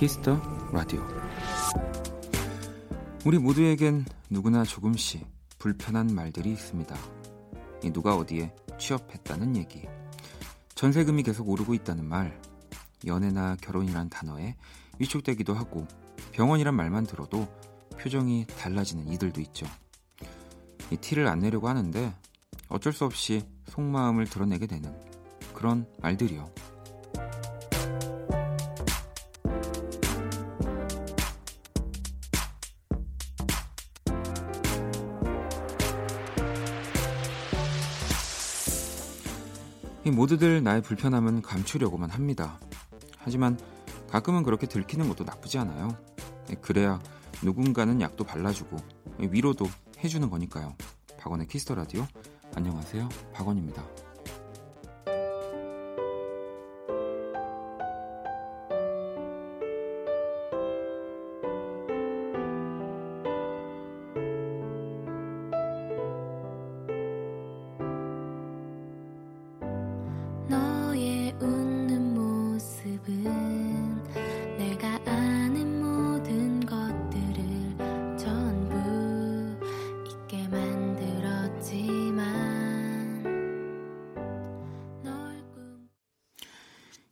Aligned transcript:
Kiss 0.00 0.23
the 0.23 0.40
Radio 0.72 1.06
우리 3.26 3.38
모두에겐 3.38 4.06
누구나 4.30 4.64
조금씩 4.64 5.26
불편한 5.58 6.06
말들이 6.06 6.52
있습니다. 6.52 6.96
누가 7.92 8.16
어디에 8.16 8.50
취업했다는 8.78 9.56
얘기, 9.56 9.86
전세금이 10.74 11.22
계속 11.22 11.50
오르고 11.50 11.74
있다는 11.74 12.06
말, 12.06 12.40
연애나 13.04 13.56
결혼이란 13.60 14.08
단어에 14.08 14.56
위축되기도 14.98 15.52
하고 15.52 15.86
병원이란 16.32 16.74
말만 16.74 17.04
들어도 17.04 17.46
표정이 17.98 18.46
달라지는 18.46 19.06
이들도 19.12 19.42
있죠. 19.42 19.66
이 20.90 20.96
티를 20.96 21.26
안 21.26 21.40
내려고 21.40 21.68
하는데 21.68 22.14
어쩔 22.70 22.94
수 22.94 23.04
없이 23.04 23.42
속마음을 23.66 24.24
드러내게 24.24 24.66
되는 24.66 24.98
그런 25.52 25.84
말들이요. 26.00 26.50
모두들 40.20 40.62
나의 40.62 40.82
불편함은 40.82 41.40
감추려고만 41.40 42.10
합니다. 42.10 42.60
하지만 43.16 43.58
가끔은 44.10 44.42
그렇게 44.42 44.66
들키는 44.66 45.08
것도 45.08 45.24
나쁘지 45.24 45.56
않아요. 45.56 45.96
그래야 46.60 47.00
누군가는 47.42 47.98
약도 48.02 48.22
발라주고 48.22 48.76
위로도 49.18 49.64
해주는 50.04 50.28
거니까요. 50.28 50.74
박원의 51.18 51.46
키스터 51.46 51.74
라디오 51.74 52.06
안녕하세요. 52.54 53.08
박원입니다. 53.32 53.82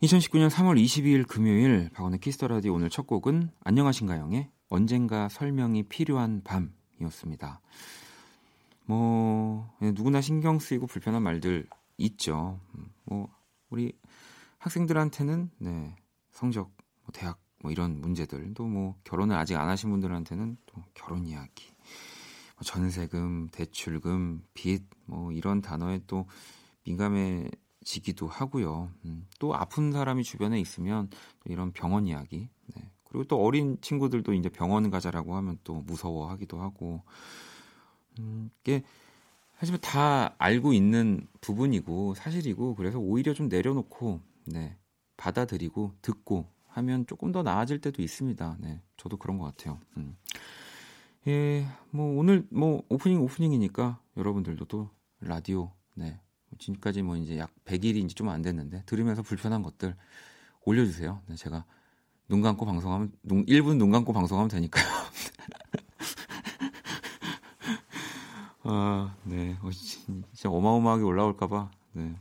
(2019년 0.09 0.48
3월 0.48 0.83
22일) 0.83 1.28
금요일 1.28 1.91
박원의 1.91 2.20
Kiss 2.20 2.36
the 2.36 2.48
Radio 2.48 2.72
오늘 2.73 2.89
첫 2.89 3.06
곡은 3.06 3.51
안녕하신가요의 3.62 4.51
언젠가 4.70 5.28
설명이 5.28 5.83
필요한 5.84 6.42
밤이었습니다. 6.45 7.61
뭐 8.86 9.70
예, 9.83 9.91
누구나 9.91 10.23
신경 10.23 10.59
쓰이고 10.59 10.86
불편한 10.86 11.23
말들 11.23 11.67
있죠. 11.98 12.59
뭐 13.05 13.29
우리 13.69 13.92
학생들한테는 14.56 15.51
네, 15.59 15.95
성적, 16.31 16.70
뭐 17.03 17.11
대학 17.12 17.39
뭐 17.61 17.70
이런 17.70 18.01
문제들 18.01 18.55
또 18.55 18.64
뭐 18.67 18.95
결혼을 19.05 19.36
아직 19.36 19.56
안 19.56 19.69
하신 19.69 19.91
분들한테는 19.91 20.56
또 20.64 20.83
결혼 20.95 21.27
이야기, 21.27 21.67
뭐 22.57 22.63
전세금, 22.64 23.48
대출금, 23.52 24.42
빚 24.55 24.86
뭐 25.05 25.33
이런 25.33 25.61
단어에 25.61 26.01
또 26.07 26.27
민감해 26.85 27.51
지기도 27.88 28.26
하고요. 28.26 28.90
음, 29.06 29.26
또 29.38 29.54
아픈 29.54 29.92
사람이 29.92 30.22
주변에 30.22 30.60
있으면 30.60 31.08
이런 31.46 31.72
병원 31.72 32.06
이야기, 32.06 32.50
네. 32.76 32.82
그리고 33.04 33.24
또 33.24 33.42
어린 33.42 33.78
친구들도 33.80 34.34
이제 34.34 34.50
병원 34.50 34.90
가자라고 34.90 35.34
하면 35.36 35.58
또 35.64 35.80
무서워하기도 35.80 36.60
하고, 36.60 37.02
음, 38.18 38.50
이게 38.60 38.82
하지만 39.54 39.80
다 39.80 40.34
알고 40.36 40.74
있는 40.74 41.26
부분이고 41.40 42.14
사실이고 42.14 42.74
그래서 42.74 42.98
오히려 42.98 43.32
좀 43.32 43.48
내려놓고 43.48 44.20
네 44.44 44.76
받아들이고 45.16 45.94
듣고 46.02 46.44
하면 46.66 47.06
조금 47.06 47.32
더 47.32 47.42
나아질 47.42 47.80
때도 47.80 48.02
있습니다. 48.02 48.58
네 48.60 48.82
저도 48.98 49.16
그런 49.16 49.38
것 49.38 49.46
같아요. 49.46 49.80
음. 49.96 50.14
예, 51.26 51.66
뭐 51.90 52.18
오늘 52.18 52.46
뭐 52.50 52.82
오프닝 52.90 53.22
오프닝이니까 53.22 53.98
여러분들도 54.18 54.66
또 54.66 54.90
라디오 55.20 55.72
네 55.94 56.20
지금까지 56.58 57.02
뭐 57.02 57.17
이제 57.17 57.39
약 57.39 57.51
100일이 57.64 57.96
이제 57.96 58.14
좀 58.14 58.29
안 58.29 58.42
됐는데 58.42 58.83
들으면서 58.86 59.23
불편한 59.23 59.63
것들 59.63 59.96
올려주세요. 60.64 61.23
네, 61.27 61.36
제가 61.36 61.64
눈 62.29 62.42
감고 62.42 62.67
방송하면 62.67 63.13
눈, 63.23 63.45
1분 63.46 63.77
눈 63.79 63.91
감고 63.91 64.13
방송하면 64.13 64.48
되니까요. 64.51 64.86
아, 68.64 69.14
네. 69.24 69.57
어, 69.63 69.70
진짜 69.70 70.51
어마어마하게 70.51 71.05
올라올까봐. 71.05 71.70
네. 71.92 72.14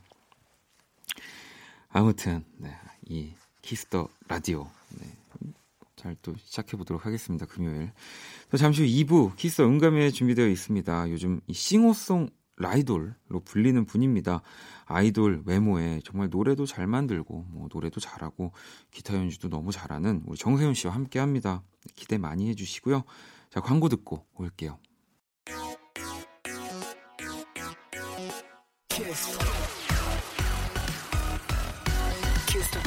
아무튼, 1.90 2.46
네. 2.58 2.74
이 3.06 3.34
Kiss 3.62 3.88
the 3.88 4.08
Radio. 4.28 4.70
네. 5.00 5.08
잘 5.98 6.16
또 6.22 6.34
시작해보도록 6.38 7.06
하겠습니다. 7.06 7.46
금요일. 7.48 7.92
또 8.50 8.58
잠시 8.58 8.84
후 8.84 8.88
2부 8.88 9.36
키스 9.36 9.62
음감회 9.64 10.12
준비되어 10.12 10.48
있습니다. 10.48 11.10
요즘 11.10 11.42
이 11.48 11.54
싱어송 11.54 12.30
라이돌로 12.58 13.42
불리는 13.46 13.86
분입니다. 13.86 14.42
아이돌 14.86 15.44
외모에 15.46 16.02
정말 16.04 16.30
노래도 16.30 16.66
잘 16.66 16.88
만들고 16.88 17.46
뭐 17.50 17.70
노래도 17.72 18.00
잘하고 18.00 18.52
기타 18.92 19.16
연주도 19.16 19.48
너무 19.50 19.72
잘하는 19.72 20.24
우리 20.26 20.38
정세운 20.38 20.74
씨와 20.74 20.94
함께 20.94 21.20
합니다. 21.20 21.64
기대 21.96 22.18
많이 22.18 22.50
해 22.50 22.56
주시고요. 22.56 23.04
자 23.50 23.62
광고 23.62 23.90
듣고 23.90 24.26
올게요. 24.34 24.80
키스. 28.90 29.38
키스 32.48 32.80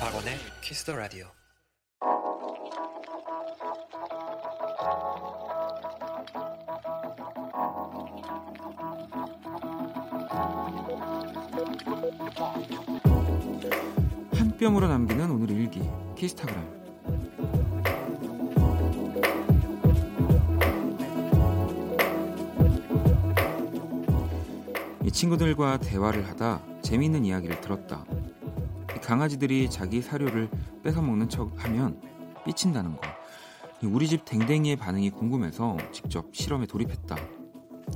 박원의 0.00 0.38
키스 0.62 0.84
더 0.84 0.96
라디오. 0.96 1.30
한 14.58 14.74
뼘으로 14.74 14.88
남기는 14.88 15.30
오늘 15.30 15.50
일기 15.50 15.80
키스타그램 16.16 16.78
친구들과 25.12 25.78
대화를 25.78 26.26
하다 26.26 26.60
재미있는 26.82 27.24
이야기를 27.24 27.60
들었다. 27.60 28.04
강아지들이 29.00 29.70
자기 29.70 30.02
사료를 30.02 30.50
뺏어 30.82 31.02
먹는 31.02 31.28
척 31.28 31.52
하면 31.64 32.00
삐친다는 32.44 32.96
거. 32.96 33.02
우리 33.84 34.08
집 34.08 34.24
댕댕이의 34.24 34.74
반응이 34.74 35.10
궁금해서 35.10 35.76
직접 35.92 36.34
실험에 36.34 36.66
돌입했다. 36.66 37.16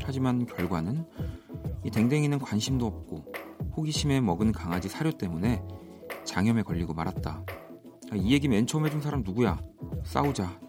하지만 0.05 0.47
결과는 0.47 1.05
이 1.84 1.91
댕댕이는 1.91 2.39
관심도 2.39 2.86
없고 2.86 3.33
호기심에 3.77 4.21
먹은 4.21 4.53
강아지 4.53 4.89
사료 4.89 5.10
때문에 5.10 5.60
장염에 6.24 6.63
걸리고 6.63 6.95
말았다. 6.95 7.45
이 8.15 8.33
얘기 8.33 8.48
맨 8.48 8.66
처음 8.66 8.86
해준 8.86 9.01
사람 9.01 9.22
누구야? 9.22 9.60
싸우자. 10.04 10.60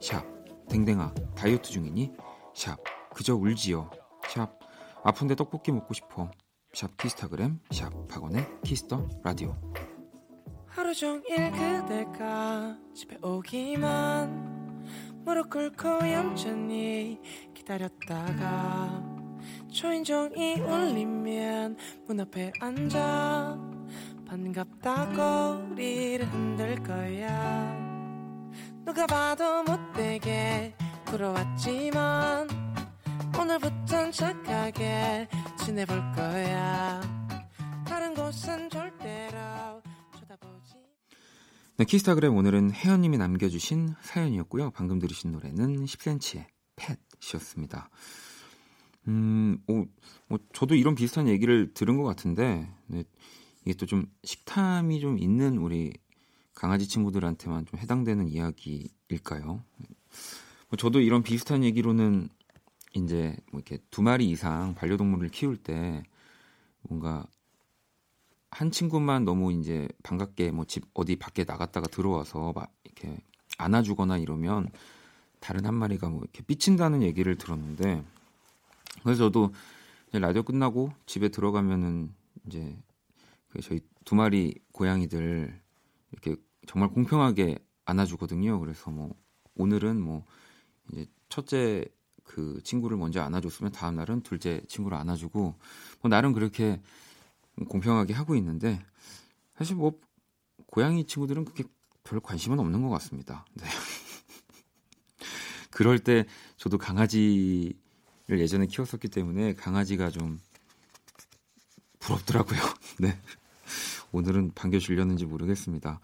샵 0.00 0.24
댕댕아 0.68 1.14
다이어트 1.34 1.70
중이니? 1.70 2.12
샵 2.54 2.78
그저 3.14 3.34
울지요. 3.34 3.90
샵 4.28 4.58
아픈데 5.02 5.34
떡볶이 5.34 5.72
먹고 5.72 5.94
싶어. 5.94 6.30
샵 6.72 6.96
키스타그램 6.96 7.58
샵 7.72 7.90
박원의 8.08 8.46
키스터 8.62 9.08
라디오 9.24 9.56
하루 10.66 10.94
종일 10.94 11.50
그대가 11.50 12.76
집에 12.94 13.18
오기만 13.20 14.86
무릎 15.24 15.50
꿇고 15.50 15.88
얌전히 15.88 17.20
기다렸다가 17.54 19.02
초인종이 19.72 20.60
울리면 20.60 21.76
문 22.06 22.20
앞에 22.20 22.52
앉아 22.60 23.58
반갑다고 24.30 25.72
꼬리를 25.72 26.24
흔들 26.32 26.80
거야. 26.84 28.48
누가 28.86 29.04
봐도 29.04 29.64
못되게 29.64 30.72
부러웠지만 31.06 32.46
오늘부턴 33.36 34.12
착하게 34.12 35.26
지내볼 35.64 35.96
거야. 36.14 37.00
다른 37.84 38.14
곳은 38.14 38.70
절대로 38.70 39.82
쳐다보지 40.16 40.74
네, 41.78 41.84
키스타그램 41.84 42.36
오늘은 42.36 42.70
혜연님이 42.70 43.18
남겨주신 43.18 43.96
사연이었고요. 44.00 44.70
방금 44.70 45.00
들으신 45.00 45.32
노래는 45.32 45.84
10cm의 45.84 46.46
팻이었습니다. 46.76 47.90
음, 49.08 49.58
오, 49.66 49.86
뭐 50.28 50.38
저도 50.52 50.76
이런 50.76 50.94
비슷한 50.94 51.26
얘기를 51.26 51.74
들은 51.74 51.96
것 51.96 52.04
같은데 52.04 52.70
네, 52.86 53.02
이게 53.70 53.76
또 53.78 53.86
좀 53.86 54.06
식탐이 54.24 55.00
좀 55.00 55.18
있는 55.18 55.56
우리 55.58 55.92
강아지 56.54 56.88
친구들한테만 56.88 57.66
좀 57.66 57.78
해당되는 57.78 58.28
이야기일까요? 58.28 59.44
뭐 59.46 60.76
저도 60.76 61.00
이런 61.00 61.22
비슷한 61.22 61.62
얘기로는 61.62 62.28
이제 62.94 63.36
뭐 63.52 63.60
이렇게 63.60 63.78
두 63.90 64.02
마리 64.02 64.28
이상 64.28 64.74
반려동물을 64.74 65.28
키울 65.30 65.56
때 65.56 66.02
뭔가 66.82 67.24
한 68.50 68.72
친구만 68.72 69.24
너무 69.24 69.52
이제 69.52 69.88
반갑게 70.02 70.50
뭐 70.50 70.64
집 70.64 70.84
어디 70.94 71.14
밖에 71.16 71.44
나갔다가 71.44 71.86
들어와서 71.86 72.52
막 72.52 72.72
이렇게 72.84 73.16
안아주거나 73.58 74.18
이러면 74.18 74.68
다른 75.38 75.64
한 75.64 75.74
마리가 75.74 76.08
뭐 76.10 76.20
이렇게 76.22 76.42
삐친다는 76.42 77.02
얘기를 77.02 77.36
들었는데 77.38 78.04
그래서 79.04 79.30
저도 79.30 79.54
라디오 80.12 80.42
끝나고 80.42 80.92
집에 81.06 81.28
들어가면은 81.28 82.12
이제 82.46 82.76
그 82.88 82.89
저희 83.62 83.80
두 84.04 84.14
마리 84.14 84.54
고양이들 84.72 85.60
이렇게 86.12 86.36
정말 86.66 86.90
공평하게 86.90 87.58
안아주거든요. 87.84 88.60
그래서 88.60 88.90
뭐 88.90 89.14
오늘은 89.56 90.00
뭐 90.00 90.24
이제 90.92 91.06
첫째 91.28 91.84
그 92.24 92.60
친구를 92.62 92.96
먼저 92.96 93.20
안아줬으면 93.22 93.72
다음 93.72 93.96
날은 93.96 94.22
둘째 94.22 94.62
친구를 94.68 94.96
안아주고 94.98 95.58
뭐 96.00 96.08
나름 96.08 96.32
그렇게 96.32 96.80
공평하게 97.68 98.14
하고 98.14 98.36
있는데 98.36 98.80
사실 99.56 99.76
뭐 99.76 99.98
고양이 100.66 101.04
친구들은 101.04 101.44
그렇게 101.44 101.64
별 102.04 102.20
관심은 102.20 102.58
없는 102.60 102.82
것 102.82 102.88
같습니다. 102.90 103.44
네. 103.54 103.66
그럴 105.70 105.98
때 105.98 106.26
저도 106.56 106.78
강아지를 106.78 107.74
예전에 108.30 108.66
키웠었기 108.66 109.08
때문에 109.08 109.54
강아지가 109.54 110.10
좀 110.10 110.38
부럽더라고요. 111.98 112.60
네. 113.00 113.18
오늘은 114.12 114.52
반겨주려는지 114.54 115.26
모르겠습니다. 115.26 116.00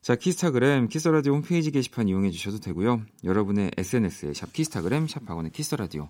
자, 0.00 0.14
키스타그램, 0.14 0.88
Kiss 0.88 1.03
the 1.03 1.15
Radio 1.15 1.34
홈페이지 1.34 1.70
게시판 1.70 2.08
이용해 2.08 2.30
주셔도 2.30 2.60
되고요. 2.60 3.02
여러분의 3.24 3.72
SNS에 3.76 4.32
샵 4.34 4.52
키스타그램, 4.52 5.08
샵 5.08 5.26
박원의 5.26 5.52
Kiss 5.52 5.71
the 5.71 5.85
Radio 5.85 6.08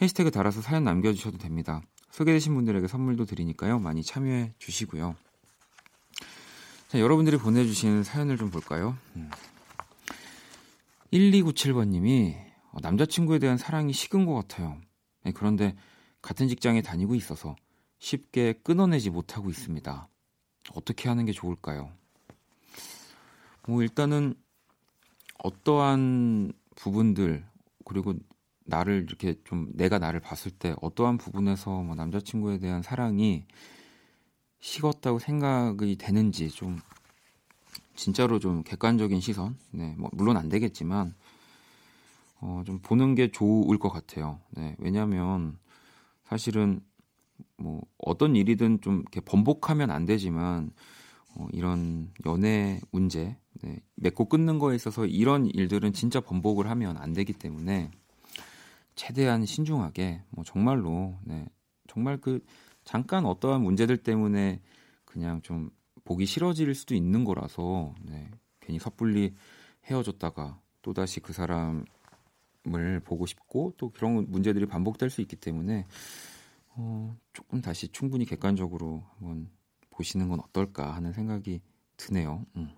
해시태그 0.00 0.30
달아서 0.30 0.62
사연 0.62 0.84
남겨주셔도 0.84 1.38
됩니다. 1.38 1.82
소개되신 2.10 2.54
분들에게 2.54 2.86
선물도 2.86 3.24
드리니까요. 3.24 3.78
많이 3.80 4.02
참여해 4.02 4.54
주시고요. 4.58 5.16
자, 6.88 7.00
여러분들이 7.00 7.38
보내주신 7.38 8.04
사연을 8.04 8.38
좀 8.38 8.50
볼까요? 8.50 8.96
음. 9.16 9.30
1297번님이 11.12 12.36
어, 12.72 12.78
남자친구에 12.80 13.38
대한 13.38 13.56
사랑이 13.56 13.92
식은 13.92 14.26
것 14.26 14.34
같아요. 14.34 14.80
네, 15.24 15.32
그런데 15.32 15.76
같은 16.22 16.48
직장에 16.48 16.82
다니고 16.82 17.14
있어서 17.14 17.56
쉽게 17.98 18.54
끊어내지 18.62 19.10
못하고 19.10 19.50
있습니다. 19.50 20.08
어떻게 20.72 21.08
하는 21.08 21.26
게 21.26 21.32
좋을까요? 21.32 21.90
뭐 23.66 23.82
일단은 23.82 24.34
어떠한 25.38 26.52
부분들 26.76 27.44
그리고 27.84 28.14
나를 28.64 29.04
이렇게 29.06 29.34
좀 29.44 29.70
내가 29.74 29.98
나를 29.98 30.20
봤을 30.20 30.50
때 30.50 30.74
어떠한 30.80 31.18
부분에서 31.18 31.82
뭐 31.82 31.94
남자친구에 31.94 32.58
대한 32.58 32.82
사랑이 32.82 33.44
식었다고 34.60 35.18
생각이 35.18 35.96
되는지 35.96 36.48
좀 36.48 36.80
진짜로 37.94 38.38
좀 38.38 38.62
객관적인 38.62 39.20
시선, 39.20 39.56
네, 39.70 39.94
뭐 39.98 40.10
물론 40.12 40.36
안 40.36 40.48
되겠지만 40.48 41.14
어, 42.40 42.62
좀 42.66 42.78
보는 42.80 43.14
게 43.14 43.30
좋을 43.30 43.78
것 43.78 43.90
같아요. 43.90 44.40
네, 44.50 44.74
왜냐하면 44.78 45.58
사실은 46.24 46.80
뭐 47.56 47.82
어떤 47.98 48.36
일이든 48.36 48.80
좀 48.80 49.00
이렇게 49.00 49.20
번복하면 49.20 49.90
안 49.90 50.04
되지만 50.04 50.72
어, 51.36 51.46
이런 51.52 52.12
연애 52.26 52.80
문제, 52.90 53.36
네, 53.62 53.80
맺고 53.96 54.28
끊는 54.28 54.58
거에 54.58 54.76
있어서 54.76 55.06
이런 55.06 55.46
일들은 55.46 55.92
진짜 55.92 56.20
번복을 56.20 56.68
하면 56.70 56.96
안 56.96 57.12
되기 57.12 57.32
때문에 57.32 57.90
최대한 58.94 59.44
신중하게 59.44 60.22
뭐 60.30 60.44
정말로 60.44 61.18
네, 61.24 61.46
정말 61.88 62.18
그 62.20 62.40
잠깐 62.84 63.24
어떠한 63.24 63.62
문제들 63.62 63.96
때문에 63.96 64.60
그냥 65.04 65.42
좀 65.42 65.70
보기 66.04 66.26
싫어질 66.26 66.74
수도 66.74 66.94
있는 66.94 67.24
거라서 67.24 67.94
네, 68.02 68.30
괜히 68.60 68.78
섣불리 68.78 69.34
헤어졌다가 69.86 70.60
또 70.82 70.92
다시 70.92 71.20
그 71.20 71.32
사람을 71.32 71.84
보고 73.04 73.26
싶고 73.26 73.74
또 73.76 73.90
그런 73.90 74.26
문제들이 74.30 74.66
반복될 74.66 75.10
수 75.10 75.20
있기 75.20 75.36
때문에 75.36 75.86
어, 76.76 77.16
조금 77.32 77.60
다시 77.60 77.88
충분히 77.88 78.24
객관적으로 78.24 79.04
한번 79.16 79.50
보시는 79.90 80.28
건 80.28 80.40
어떨까 80.40 80.94
하는 80.94 81.12
생각이 81.12 81.60
드네요. 81.96 82.44
음. 82.56 82.70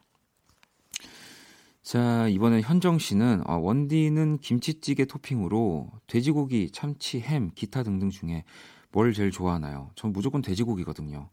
자, 1.83 2.27
이번에 2.29 2.63
현정 2.63 2.99
씨는 2.99 3.43
아, 3.47 3.55
원디는 3.55 4.39
김치찌개 4.39 5.05
토핑으로 5.05 5.91
돼지고기, 6.09 6.71
참치, 6.73 7.21
햄, 7.21 7.51
기타 7.55 7.83
등등 7.85 8.11
중에 8.11 8.45
뭘 8.91 9.13
제일 9.13 9.31
좋아하나요? 9.31 9.91
전 9.95 10.13
무조건 10.13 10.43
돼지고기거든요. 10.43 11.31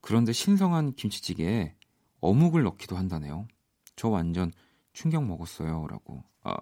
그런데 0.00 0.32
신성한 0.32 0.92
김치찌개에 0.92 1.74
어묵을 2.20 2.62
넣기도 2.62 2.96
한다네요. 2.96 3.48
저 3.96 4.08
완전 4.08 4.52
충격 4.92 5.24
먹었어요라고. 5.24 6.22
아, 6.42 6.56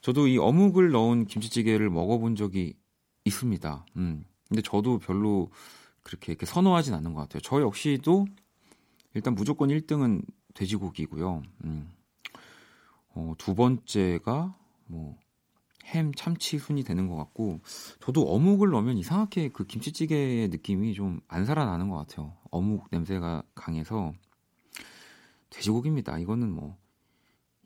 저도 0.00 0.26
이 0.26 0.38
어묵을 0.38 0.90
넣은 0.90 1.26
김치찌개를 1.26 1.90
먹어본 1.90 2.36
적이 2.36 2.74
있습니다. 3.24 3.84
음. 3.96 4.24
근데 4.50 4.60
저도 4.62 4.98
별로 4.98 5.50
그렇게 6.02 6.32
이렇게 6.32 6.44
선호하진 6.44 6.92
않는 6.92 7.14
것 7.14 7.20
같아요. 7.22 7.40
저 7.40 7.62
역시도 7.62 8.26
일단 9.14 9.34
무조건 9.34 9.70
1등은 9.70 10.22
돼지고기고요. 10.54 11.42
음. 11.64 11.92
어, 13.14 13.34
두 13.38 13.54
번째가 13.54 14.56
뭐 14.86 15.16
햄, 15.86 16.12
참치 16.14 16.58
순이 16.58 16.84
되는 16.84 17.08
것 17.08 17.16
같고 17.16 17.60
저도 18.00 18.22
어묵을 18.22 18.70
넣으면 18.70 18.96
이상하게 18.98 19.48
그 19.50 19.64
김치찌개의 19.66 20.48
느낌이 20.48 20.94
좀 20.94 21.20
안 21.28 21.44
살아나는 21.46 21.88
것 21.88 21.96
같아요. 21.96 22.36
어묵 22.50 22.88
냄새가 22.90 23.42
강해서 23.54 24.12
돼지고기입니다. 25.50 26.18
이거는 26.18 26.50
뭐 26.52 26.76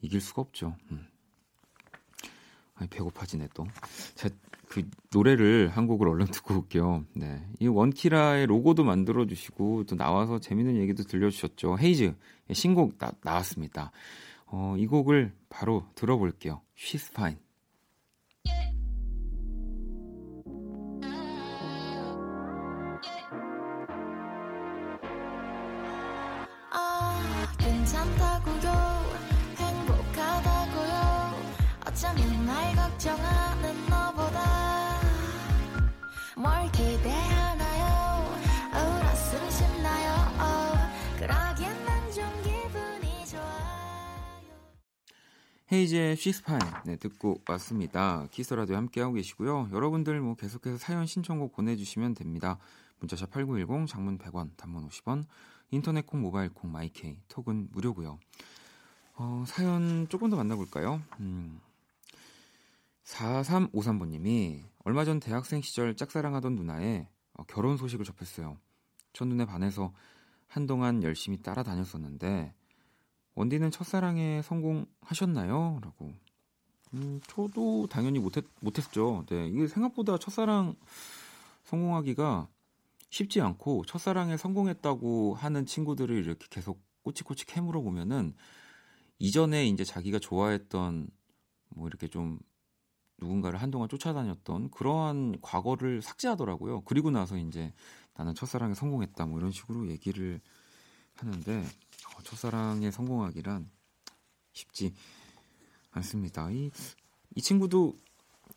이길 0.01 0.21
수가 0.21 0.43
없죠. 0.43 0.77
음. 0.91 1.07
아니, 2.75 2.89
배고파지네 2.89 3.49
또. 3.55 3.67
제가 4.15 4.35
그 4.69 4.89
노래를 5.13 5.69
한 5.69 5.87
곡을 5.87 6.09
얼른 6.09 6.27
듣고 6.27 6.57
올게요. 6.57 7.05
네. 7.15 7.47
이 7.61 7.69
원키라의 7.69 8.47
로고도 8.47 8.83
만들어 8.83 9.27
주시고 9.27 9.85
또 9.85 9.97
나와서 9.97 10.41
재밌는 10.41 10.77
얘기도 10.77 11.05
들려 11.05 11.31
주셨죠. 11.31 11.79
헤이즈 11.79 12.15
신곡 12.53 12.99
나, 12.99 13.13
나왔습니다. 13.23 13.93
어, 14.47 14.75
이 14.79 14.87
곡을 14.87 15.33
바로 15.49 15.87
들어볼게요. 15.95 16.61
She's 16.77 17.11
Fine. 17.11 17.44
헤이즈의 45.71 46.17
She's 46.17 46.41
Fine 46.41 46.61
네, 46.87 46.97
듣고 46.97 47.43
왔습니다. 47.47 48.27
Kiss 48.31 48.46
the 48.46 48.58
Radio 48.58 48.77
함께하고 48.77 49.13
계시고요. 49.13 49.69
여러분들 49.71 50.21
뭐 50.23 50.35
계속해서 50.35 50.79
사연 50.79 51.05
신청곡 51.05 51.53
보내주시면 51.53 52.15
됩니다. 52.15 52.59
문자샵 53.01 53.31
8910 53.33 53.87
장문 53.87 54.17
100원 54.17 54.57
단문 54.57 54.89
50원 54.89 55.25
인터넷 55.71 56.07
콩 56.07 56.23
모바일 56.23 56.49
콩 56.49 56.73
My 56.73 57.03
K 57.03 57.19
톡은 57.29 57.69
무료고요. 57.73 58.19
어, 59.17 59.45
사연 59.47 60.09
조금 60.09 60.31
더 60.31 60.37
만나볼까요? 60.37 61.03
음, 61.21 61.61
4353번님이 63.05 64.63
얼마 64.85 65.05
전 65.05 65.21
대학생 65.21 65.61
시절 65.61 65.95
짝사랑하던 65.97 66.57
누나의 66.57 67.09
어, 67.35 67.45
결혼 67.45 67.77
소식을 67.77 68.05
접했어요. 68.05 68.59
첫눈에 69.13 69.45
반해서 69.45 69.93
한동안 70.47 71.03
열심히 71.03 71.43
따라다녔었는데 71.43 72.55
원디는 73.35 73.71
첫사랑에 73.71 74.43
성공하셨나요? 74.43 75.81
라고. 75.83 76.13
음, 76.95 77.21
저도 77.27 77.89
당연히 77.89 78.21
못했, 78.21 78.45
못했죠. 78.61 79.25
네. 79.29 79.49
이게 79.49 79.67
생각보다 79.67 80.17
첫사랑 80.17 80.77
성공하기가 81.65 82.49
쉽지 83.11 83.41
않고 83.41 83.85
첫사랑에 83.87 84.37
성공했다고 84.37 85.35
하는 85.35 85.67
친구들을 85.67 86.17
이렇게 86.17 86.47
계속 86.51 86.81
꼬치꼬치 87.03 87.47
캐물어 87.47 87.81
보면은 87.81 88.35
이전에 89.19 89.67
이제 89.67 89.85
자기가 89.85 90.19
좋아했던 90.21 91.09
뭐 91.71 91.89
이렇게 91.89 92.09
좀 92.09 92.39
누군가를 93.19 93.61
한동안 93.61 93.89
쫓아다녔던 93.89 94.71
그러한 94.71 95.39
과거를 95.41 96.03
삭제하더라고요. 96.03 96.83
그리고 96.83 97.11
나서 97.11 97.37
이제 97.37 97.73
나는 98.15 98.35
첫사랑에 98.35 98.75
성공했다 98.75 99.27
뭐 99.27 99.39
이런 99.39 99.51
식으로 99.51 99.89
얘기를 99.89 100.41
하는데 101.17 101.61
어, 101.61 102.23
첫사랑에 102.23 102.91
성공하기란 102.91 103.71
쉽지 104.53 104.95
않습니다. 105.93 106.51
이, 106.51 106.71
이 107.35 107.43
친구도 107.43 107.99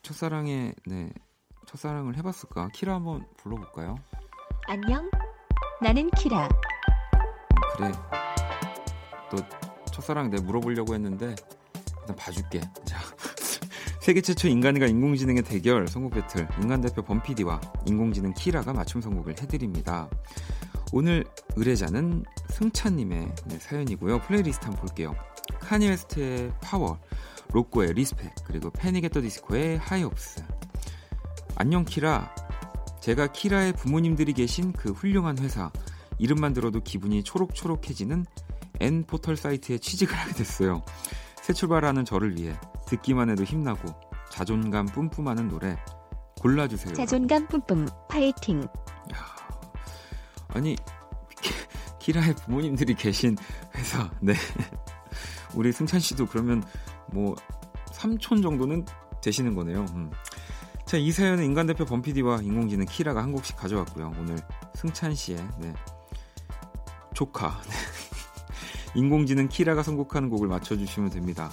첫사랑에 0.01 0.73
네 0.85 1.11
첫사랑을 1.67 2.17
해봤을까? 2.17 2.69
키라 2.69 2.95
한번 2.95 3.27
불러볼까요? 3.37 3.95
안녕, 4.67 5.09
나는 5.81 6.09
키라. 6.11 6.45
어, 6.45 6.49
그래. 7.75 7.91
또 9.29 9.37
첫사랑 9.91 10.29
내 10.29 10.39
물어보려고 10.39 10.93
했는데 10.93 11.35
일단 12.01 12.15
봐줄게. 12.15 12.61
자. 12.85 12.99
세계 14.07 14.21
최초 14.21 14.47
인간과 14.47 14.85
인공지능의 14.85 15.43
대결 15.43 15.85
선곡 15.85 16.13
배틀 16.13 16.47
인간 16.61 16.79
대표 16.79 17.01
범피디와 17.01 17.59
인공지능 17.87 18.33
키라가 18.33 18.71
맞춤 18.71 19.01
선곡을 19.01 19.35
해드립니다. 19.41 20.09
오늘 20.93 21.25
의뢰자는 21.57 22.23
승찬님의 22.51 23.31
네, 23.47 23.59
사연이고요. 23.59 24.21
플레이리스트 24.21 24.63
한번 24.63 24.79
볼게요. 24.79 25.13
Kanye 25.59 25.89
West의 25.89 26.53
Power, 26.61 26.97
로꼬의 27.51 27.95
Respect, 27.95 28.33
그리고 28.45 28.69
Panic! 28.69 29.03
At 29.03 29.19
The 29.19 29.37
Disco의 29.37 29.77
High 29.79 30.04
Hopes. 30.04 30.41
안녕 31.57 31.83
키라. 31.83 32.33
제가 33.01 33.33
키라의 33.33 33.73
부모님들이 33.73 34.31
계신 34.31 34.71
그 34.71 34.93
훌륭한 34.93 35.37
회사 35.39 35.69
이름만 36.17 36.53
들어도 36.53 36.79
기분이 36.79 37.23
초록초록해지는 37.23 38.25
N 38.79 39.03
포털 39.03 39.35
사이트에 39.35 39.79
취직을 39.79 40.15
하게 40.15 40.31
됐어요. 40.31 40.81
새 41.41 41.51
출발하는 41.51 42.05
저를 42.05 42.37
위해 42.37 42.55
듣기만 42.87 43.29
해도 43.29 43.43
힘나고 43.43 43.87
자존감 44.31 44.85
뿜뿜하는 44.87 45.47
노래 45.47 45.77
골라주세요. 46.39 46.93
자존감 46.93 47.47
뿜뿜 47.47 47.87
파이팅. 48.09 48.61
야, 48.61 49.17
아니 50.49 50.75
키라의 51.99 52.35
부모님들이 52.35 52.95
계신 52.95 53.37
회사, 53.75 54.09
네. 54.21 54.33
우리 55.53 55.71
승찬 55.71 55.99
씨도 55.99 56.27
그러면 56.27 56.63
뭐 57.11 57.35
삼촌 57.91 58.41
정도는 58.41 58.85
되시는 59.21 59.55
거네요. 59.55 59.85
음. 59.93 60.11
자, 60.85 60.95
이 60.95 61.11
사연은 61.11 61.43
인간 61.43 61.67
대표 61.67 61.83
범피디와 61.83 62.43
인공지능 62.43 62.85
키라가 62.85 63.21
한 63.21 63.33
곡씩 63.33 63.57
가져왔고요. 63.57 64.13
오늘 64.19 64.37
승찬 64.75 65.15
씨의 65.15 65.37
네. 65.59 65.73
조카. 67.13 67.59
네. 67.63 67.73
인공지능 68.95 69.49
키라가 69.49 69.83
선곡하는 69.83 70.29
곡을 70.29 70.47
맞춰주시면 70.47 71.09
됩니다. 71.09 71.51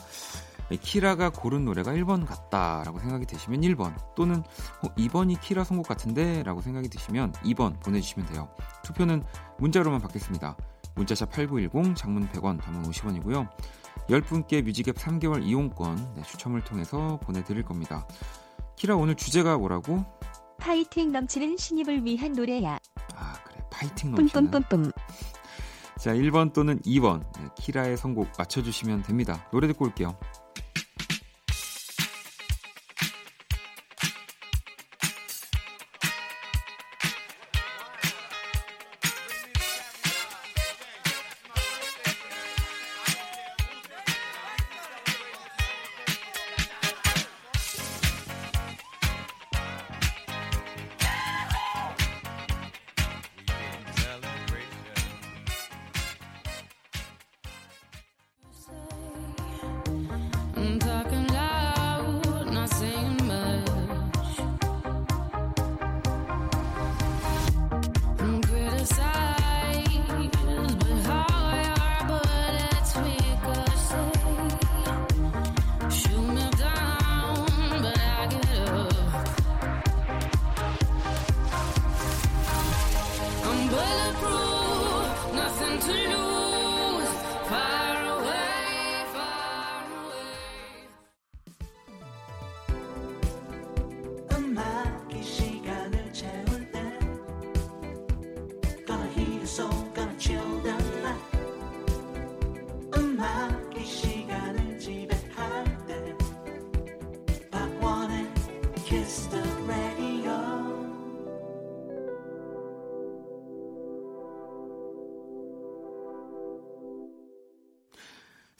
키라가 0.70 1.30
고른 1.30 1.64
노래가 1.64 1.92
1번 1.92 2.26
같다라고 2.26 2.98
생각이 2.98 3.26
되시면 3.26 3.60
1번 3.60 3.94
또는 4.14 4.42
어, 4.82 4.94
2번이 4.96 5.40
키라 5.40 5.64
선곡 5.64 5.86
같은데 5.86 6.42
라고 6.42 6.60
생각이 6.60 6.88
드시면 6.88 7.32
2번 7.44 7.80
보내주시면 7.82 8.28
돼요. 8.28 8.48
투표는 8.82 9.22
문자로만 9.58 10.00
받겠습니다. 10.00 10.56
문자샵 10.96 11.30
8910 11.30 11.96
장문 11.96 12.28
100원 12.28 12.60
단문 12.60 12.90
50원이고요. 12.90 13.48
10분께 14.08 14.62
뮤직앱 14.62 14.96
3개월 14.96 15.44
이용권 15.44 16.14
네, 16.16 16.22
추첨을 16.22 16.62
통해서 16.62 17.18
보내드릴 17.22 17.64
겁니다. 17.64 18.06
키라 18.76 18.96
오늘 18.96 19.14
주제가 19.14 19.56
뭐라고? 19.58 20.04
파이팅 20.58 21.12
넘치는 21.12 21.56
신입을 21.56 22.04
위한 22.04 22.32
노래야. 22.32 22.78
아 23.14 23.32
그래 23.44 23.62
파이팅 23.70 24.12
넘치는 24.12 24.50
뿜뿜뿜뿜. 24.50 24.92
자 25.98 26.12
1번 26.12 26.52
또는 26.52 26.80
2번 26.80 27.24
네, 27.38 27.48
키라의 27.56 27.96
선곡 27.96 28.28
맞춰주시면 28.38 29.02
됩니다. 29.02 29.46
노래 29.50 29.66
듣고 29.68 29.86
올게요. 29.86 30.16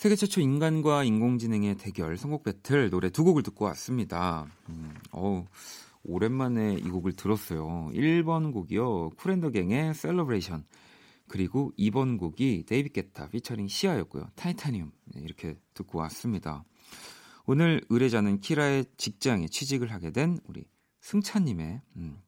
세계 0.05 0.17
최초 0.17 0.43
인간과 0.43 1.03
인공지능의 1.03 1.77
대결 1.79 2.19
선곡 2.19 2.43
배틀 2.43 2.91
노래 2.91 3.09
두 3.09 3.25
곡을 3.25 3.43
듣고 3.43 3.65
왔습니다. 3.65 4.47
음, 4.69 4.93
어우, 5.13 5.47
오랜만에 6.03 6.75
이 6.75 6.83
곡을 6.83 7.15
들었어요. 7.15 7.89
1번 7.95 8.53
곡이요. 8.53 9.13
쿨앤더갱의 9.17 9.95
셀러브레이션. 9.95 10.67
그리고 11.27 11.73
2번 11.79 12.19
곡이 12.19 12.65
David 12.67 12.91
Guetta 12.91 13.31
featuring 13.31 13.69
Sia였고요. 13.69 14.29
Titanium. 14.35 14.93
네, 15.07 15.23
이렇게 15.23 15.57
듣고 15.73 16.01
왔습니다. 16.01 16.67
오늘 17.47 17.81
의뢰자는 17.89 18.41
키라의 18.41 18.85
직장에 18.99 19.47
취직을 19.49 19.91
하게 19.91 20.11
된 20.11 20.39
우리 20.45 20.67
승찬님의 21.01 21.81
음, 21.97 22.19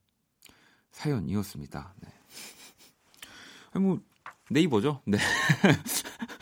사연이었습니다. 0.93 1.95
네. 2.01 3.79
뭐 3.79 4.01
네이버죠? 4.49 5.03
네. 5.05 5.19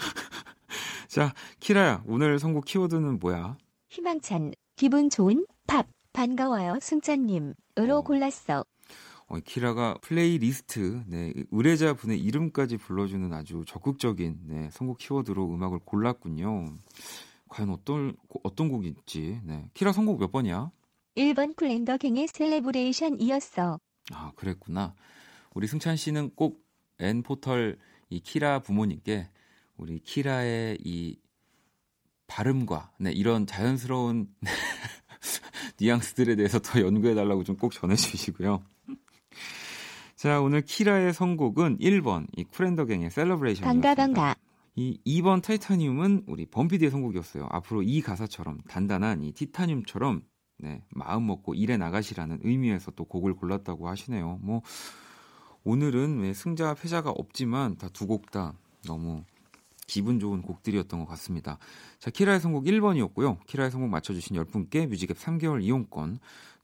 자, 1.14 1.32
키라야, 1.60 2.02
오늘 2.08 2.40
선곡 2.40 2.64
키워드는 2.64 3.20
뭐야? 3.20 3.56
희망찬 3.88 4.52
기분 4.74 5.08
좋은 5.10 5.46
팝 5.68 5.86
반가워요 6.12 6.80
승찬님. 6.80 7.54
으로 7.78 7.98
어. 7.98 8.00
골랐어. 8.02 8.64
어, 9.28 9.38
키라가 9.38 9.98
플레이리스트, 10.02 11.04
네, 11.06 11.32
의뢰자 11.52 11.94
분의 11.94 12.18
이름까지 12.18 12.78
불러주는 12.78 13.32
아주 13.32 13.62
적극적인 13.64 14.40
네, 14.48 14.68
선곡 14.72 14.98
키워드로 14.98 15.54
음악을 15.54 15.78
골랐군요. 15.84 16.78
과연 17.48 17.70
어떤 17.70 18.16
고- 18.26 18.40
어떤 18.42 18.68
곡일지. 18.68 19.40
네. 19.44 19.70
키라 19.72 19.92
선곡 19.92 20.18
몇 20.18 20.32
번이야? 20.32 20.72
1번 21.16 21.54
Kool & 21.54 21.82
The 21.82 21.96
Gang의 21.98 22.26
Celebration 22.26 23.20
이었어. 23.20 23.78
아, 24.12 24.32
그랬구나. 24.34 24.96
우리 25.54 25.68
승찬 25.68 25.94
씨는 25.94 26.30
꼭 26.34 26.64
N 26.98 27.22
포털 27.22 27.78
이 28.10 28.18
키라 28.18 28.58
부모님께 28.58 29.28
우리 29.76 29.98
키라의 30.00 30.78
이 30.84 31.18
발음과 32.26 32.92
네, 33.00 33.12
이런 33.12 33.46
자연스러운 33.46 34.28
뉘앙스들에 35.80 36.36
대해서 36.36 36.58
더 36.60 36.80
연구해 36.80 37.14
달라고 37.14 37.44
좀 37.44 37.56
꼭 37.58 37.72
전해 37.72 37.94
주시고요. 37.96 38.62
자, 40.16 40.40
오늘 40.40 40.62
키라의 40.62 41.12
선곡은 41.12 41.78
1번 41.78 42.26
이 42.36 42.44
쿨앤더갱의 42.44 43.10
셀러브레이션. 43.10 43.64
반가 43.64 43.94
반가. 43.94 44.34
이 44.76 44.98
2번 45.06 45.42
Titanium은 45.42 46.24
우리 46.26 46.46
범피디의 46.46 46.90
선곡이었어요. 46.90 47.46
앞으로 47.50 47.82
이 47.82 48.00
가사처럼 48.00 48.58
단단한 48.68 49.22
이 49.22 49.32
티타늄처럼 49.32 50.22
네, 50.58 50.82
마음 50.90 51.26
먹고 51.26 51.54
일해 51.54 51.76
나가시라는 51.76 52.40
의미에서 52.42 52.92
또 52.92 53.04
곡을 53.04 53.34
골랐다고 53.34 53.88
하시네요. 53.88 54.38
뭐 54.42 54.62
오늘은 55.64 56.20
왜 56.20 56.32
승자 56.34 56.74
패자가 56.74 57.10
없지만 57.10 57.76
다 57.76 57.88
두 57.88 58.06
곡 58.06 58.30
다 58.30 58.54
너무 58.86 59.24
기분 59.86 60.18
좋은 60.18 60.42
곡들이었던 60.42 60.98
것 61.00 61.06
같습니다. 61.06 61.58
자, 61.98 62.10
키라의 62.10 62.40
선곡 62.40 62.64
1번이었고요. 62.64 63.44
키라의 63.46 63.70
선곡 63.70 63.90
맞춰주신 63.90 64.36
10분께 64.36 64.86
뮤직앱 64.86 65.18
3개월 65.18 65.62
이용권, 65.62 66.18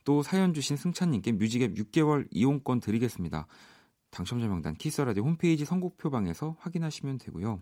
또 0.04 0.22
사연 0.22 0.54
주신 0.54 0.76
승찬님께 0.76 1.32
뮤직앱 1.32 1.74
6개월 1.74 2.26
이용권 2.30 2.80
드리겠습니다. 2.80 3.46
당첨자 4.10 4.46
명단 4.48 4.74
키스라디오 4.74 5.24
홈페이지 5.24 5.64
선곡표방에서 5.64 6.56
확인하시면 6.58 7.18
되고요. 7.18 7.60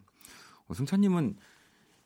어, 0.69 0.75
승찬님은 0.75 1.37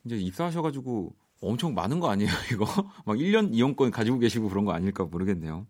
이제 0.04 0.16
입사하셔가지고 0.16 1.14
엄청 1.42 1.74
많은 1.74 2.00
거 2.00 2.10
아니에요, 2.10 2.30
이거? 2.52 2.64
막 3.04 3.16
1년 3.16 3.52
이용권 3.52 3.90
가지고 3.90 4.18
계시고 4.18 4.48
그런 4.48 4.64
거 4.64 4.72
아닐까 4.72 5.04
모르겠네요. 5.04 5.66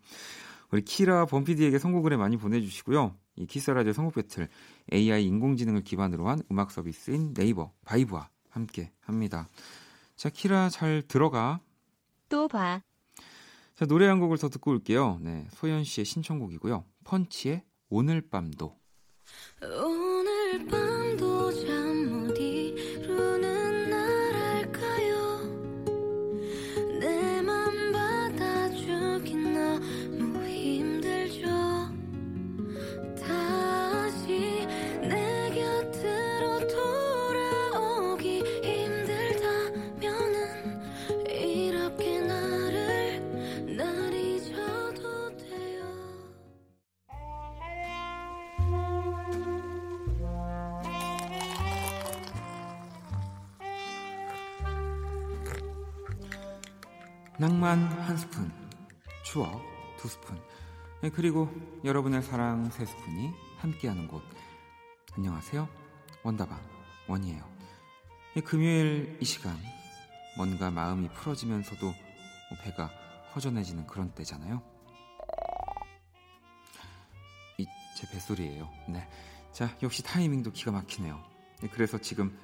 우리 0.73 0.83
키라 0.83 1.26
범피디에게 1.26 1.79
선곡을 1.79 2.17
많이 2.17 2.37
보내주시고요. 2.38 3.14
이 3.37 3.47
키스라디오 3.47 3.93
선곡 3.93 4.14
배틀 4.14 4.49
AI 4.93 5.26
인공지능을 5.26 5.83
기반으로 5.83 6.29
한 6.29 6.43
음악 6.50 6.71
서비스인 6.71 7.35
네이버 7.35 7.73
바이브와 7.85 8.31
함께 8.49 8.91
합니다. 9.00 9.49
자, 10.17 10.31
키라 10.31 10.71
잘 10.71 11.02
들어가. 11.07 11.61
또 12.29 12.49
봐. 12.49 12.83
자, 13.75 13.85
노래 13.87 14.07
한 14.07 14.19
곡을 14.19 14.38
더 14.38 14.49
듣고 14.49 14.71
올게요. 14.71 15.19
네, 15.21 15.47
소연 15.50 15.85
씨의 15.85 16.07
신청곡이고요. 16.07 16.85
펀치의 17.05 17.64
오늘 17.91 18.23
밤도. 18.23 18.75
오늘 19.62 20.67
밤 20.67 20.91
낭만 57.42 57.90
한 58.02 58.16
스푼, 58.16 58.52
추억 59.25 59.61
두 59.96 60.06
스푼, 60.06 60.40
네, 61.00 61.11
그리고 61.11 61.50
여러분의 61.82 62.22
사랑 62.22 62.70
세 62.70 62.84
스푼이 62.87 63.32
함께하는 63.58 64.06
곳. 64.06 64.22
안녕하세요. 65.16 65.68
원다방 66.22 66.56
원이에요. 67.08 67.44
이 68.37 68.40
금요일 68.42 69.18
이 69.20 69.25
시간 69.25 69.58
뭔가 70.37 70.70
마음이 70.70 71.08
풀어지면서도 71.08 71.84
뭐 71.84 72.58
배가 72.62 72.87
허전해지는 73.34 73.88
그런 73.88 74.14
때잖아요. 74.14 74.62
이 77.58 77.66
제 77.96 78.08
뱃소리예요. 78.08 78.70
네. 78.88 79.08
자, 79.50 79.76
역시 79.82 80.04
타이밍도 80.04 80.52
기가 80.52 80.70
막히네요. 80.70 81.20
네, 81.61 81.68
그래서 81.72 81.99
지금 81.99 82.38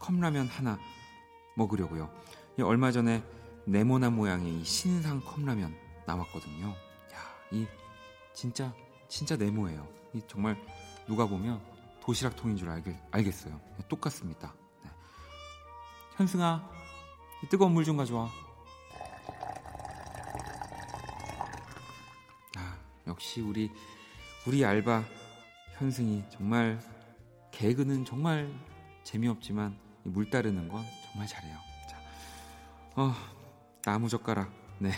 컵라면 0.00 0.48
하나 0.48 0.76
먹으려고요. 1.56 2.12
이 2.58 2.62
얼마 2.62 2.90
전에 2.90 3.22
네모난 3.64 4.14
모양의 4.14 4.60
이 4.60 4.64
신상 4.64 5.20
컵라면 5.20 5.76
나왔거든요. 6.06 6.68
야, 6.68 7.18
이 7.50 7.66
진짜 8.32 8.72
진짜 9.08 9.36
네모예요. 9.36 9.86
이 10.14 10.22
정말 10.26 10.56
누가 11.06 11.26
보면 11.26 11.60
도시락통인 12.00 12.56
줄 12.56 12.70
알겠, 12.70 12.96
알겠어요. 13.10 13.60
똑같습니다. 13.88 14.54
네. 14.84 14.90
현승아, 16.16 16.68
이 17.44 17.48
뜨거운 17.48 17.72
물 17.72 17.84
좀 17.84 17.96
가져와. 17.96 18.28
아, 22.56 22.76
역시 23.06 23.40
우리 23.40 23.70
우리 24.46 24.64
알바 24.64 25.04
현승이 25.78 26.24
정말 26.30 26.80
개그는 27.52 28.04
정말 28.04 28.52
재미없지만 29.04 29.78
이물 30.04 30.30
따르는 30.30 30.68
건 30.68 30.84
정말 31.04 31.26
잘해요. 31.26 31.58
자, 31.88 31.98
어, 32.96 33.12
나무 33.82 34.08
젓가락. 34.08 34.50
네. 34.78 34.90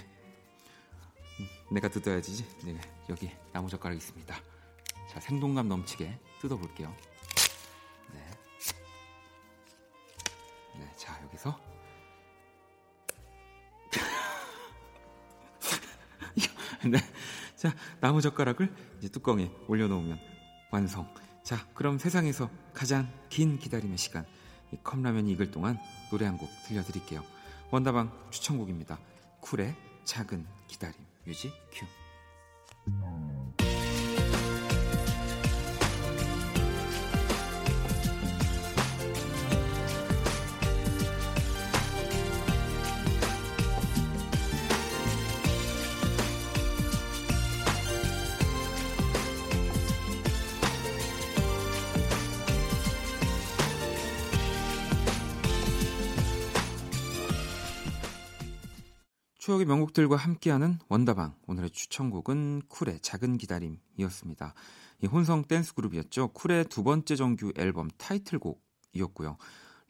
음, 1.41 1.75
내가 1.75 1.89
뜯어야지. 1.89 2.45
네, 2.65 2.79
여기 3.09 3.31
나무 3.53 3.69
젓가락 3.69 3.97
있습니다. 3.97 4.35
자, 5.11 5.21
생동감 5.21 5.69
넘치게 5.69 6.19
뜯어볼게요. 6.41 6.95
네. 8.13 8.21
네, 10.79 10.91
자, 10.97 11.19
여기서. 11.25 11.59
네. 16.91 16.99
자, 17.57 17.75
나무 18.01 18.21
젓가락을 18.21 18.75
이제 18.99 19.09
뚜껑에 19.09 19.51
올려놓으면 19.69 20.19
완성. 20.71 21.13
자, 21.45 21.67
그럼 21.75 21.99
세상에서 21.99 22.51
가장 22.73 23.13
긴 23.29 23.59
기다림의 23.59 23.99
시간. 23.99 24.25
이 24.73 24.77
컵라면이 24.83 25.31
익을 25.33 25.51
동안 25.51 25.79
노래 26.11 26.25
한 26.27 26.39
곡 26.39 26.49
들려드릴게요. 26.67 27.23
원다방 27.73 28.13
추천곡입니다. 28.29 28.99
쿨의 29.41 29.75
작은 30.05 30.47
기다림. 30.69 30.95
뮤직 31.25 31.51
큐. 31.73 31.87
추억의 59.53 59.67
명곡들과 59.67 60.17
함께하는 60.17 60.79
원다방 60.89 61.35
오늘의 61.47 61.71
추천곡은 61.71 62.63
쿨의 62.69 63.01
작은 63.01 63.37
기다림이었습니다. 63.37 64.55
이 65.03 65.07
혼성 65.07 65.45
댄스 65.45 65.75
그룹이었죠. 65.75 66.29
쿨의 66.29 66.67
두 66.67 66.83
번째 66.83 67.17
정규 67.17 67.53
앨범 67.59 67.91
타이틀곡이었고요. 67.99 69.37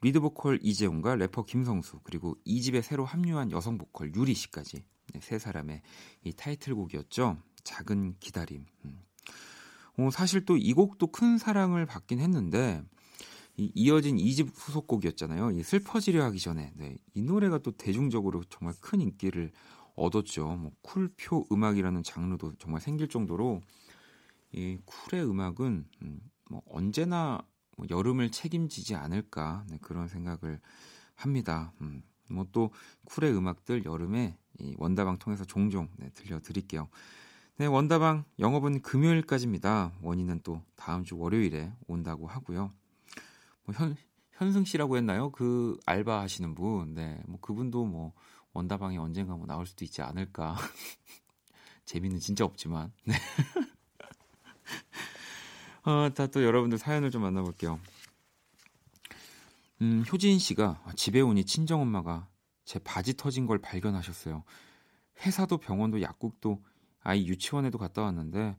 리드 0.01 0.19
보컬 0.21 0.59
이재훈과 0.63 1.15
래퍼 1.15 1.45
김성수 1.45 2.01
그리고 2.03 2.37
2집에 2.45 2.83
새로 2.83 3.05
합류한 3.05 3.53
여성 3.53 3.79
보컬 3.79 4.13
유리 4.17 4.35
씨까지 4.35 4.85
네, 5.13 5.21
세 5.21 5.39
사람의 5.39 5.83
이 6.25 6.33
타이틀곡이었죠. 6.33 7.39
작은 7.63 8.17
기다림. 8.19 8.65
음. 8.85 9.03
어, 9.99 10.11
사실 10.11 10.45
또 10.45 10.57
이 10.57 10.73
곡도 10.73 11.09
큰 11.09 11.39
사랑을 11.39 11.87
받긴 11.87 12.19
했는데 12.19 12.83
이 13.57 13.71
이어진 13.75 14.17
2집 14.17 14.51
후속곡이었잖아요. 14.55 15.51
이 15.53 15.63
슬퍼지려 15.63 16.25
하기 16.25 16.39
전에. 16.39 16.73
네, 16.77 16.97
이 17.15 17.23
노래가 17.23 17.59
또 17.59 17.73
대중적으로 17.73 18.43
정말 18.49 18.75
큰 18.81 19.01
인기를 19.01 19.53
얻었죠. 19.95 20.47
뭐 20.57 20.73
쿨표 20.83 21.47
음악이라는 21.53 22.03
장르도 22.03 22.55
정말 22.59 22.81
생길 22.81 23.09
정도로 23.09 23.61
이 24.53 24.79
쿨의 24.85 25.29
음악은 25.29 25.87
음, 26.03 26.21
뭐 26.51 26.63
언제나 26.67 27.41
뭐 27.77 27.87
여름을 27.91 28.31
책임지지 28.31 28.95
않을까 28.95 29.65
네, 29.69 29.79
그런 29.83 30.09
생각을 30.09 30.61
합니다. 31.15 31.73
음, 31.81 32.03
뭐 32.29 32.47
또 32.53 32.71
쿨의 33.05 33.37
음악들 33.37 33.85
여름에 33.85 34.37
이 34.59 34.75
원다방 34.79 35.19
통해서 35.19 35.45
종종 35.45 35.89
네, 35.97 36.11
들려드릴게요. 36.11 36.89
네, 37.59 37.67
원다방 37.67 38.25
영업은 38.39 38.83
금요일까지입니다. 38.83 39.93
원인은 40.03 40.41
또 40.43 40.63
다음 40.77 41.05
주 41.05 41.19
월요일에 41.19 41.73
온다고 41.87 42.27
하고요. 42.27 42.73
뭐 43.65 43.75
현, 43.75 43.97
현승 44.33 44.65
씨라고 44.65 44.97
했나요? 44.97 45.31
그 45.31 45.79
알바 45.87 46.21
하시는 46.21 46.55
분. 46.55 46.95
네. 46.95 47.21
뭐 47.27 47.39
그분도 47.41 47.85
뭐 47.85 48.13
원다방에 48.53 48.99
언젠가 48.99 49.37
뭐 49.37 49.47
나올 49.47 49.67
수도 49.67 49.85
있지 49.85 50.03
않을까. 50.03 50.57
재미는 51.85 52.19
진짜 52.19 52.45
없지만. 52.45 52.93
네. 53.05 53.15
어, 55.85 56.11
자, 56.15 56.29
또 56.29 56.45
여러분들 56.45 56.79
사연을 56.79 57.11
좀 57.11 57.23
만나볼게요. 57.23 57.81
음, 59.81 60.05
효진 60.11 60.39
씨가 60.39 60.81
집에 60.95 61.21
오니 61.21 61.45
친정 61.45 61.81
엄마가 61.81 62.29
제 62.65 62.79
바지 62.79 63.17
터진 63.17 63.47
걸 63.47 63.59
발견하셨어요. 63.59 64.45
회사도 65.21 65.59
병원도 65.59 66.03
약국도 66.03 66.63
아이 67.01 67.27
유치원에도 67.27 67.79
갔다 67.79 68.03
왔는데 68.03 68.57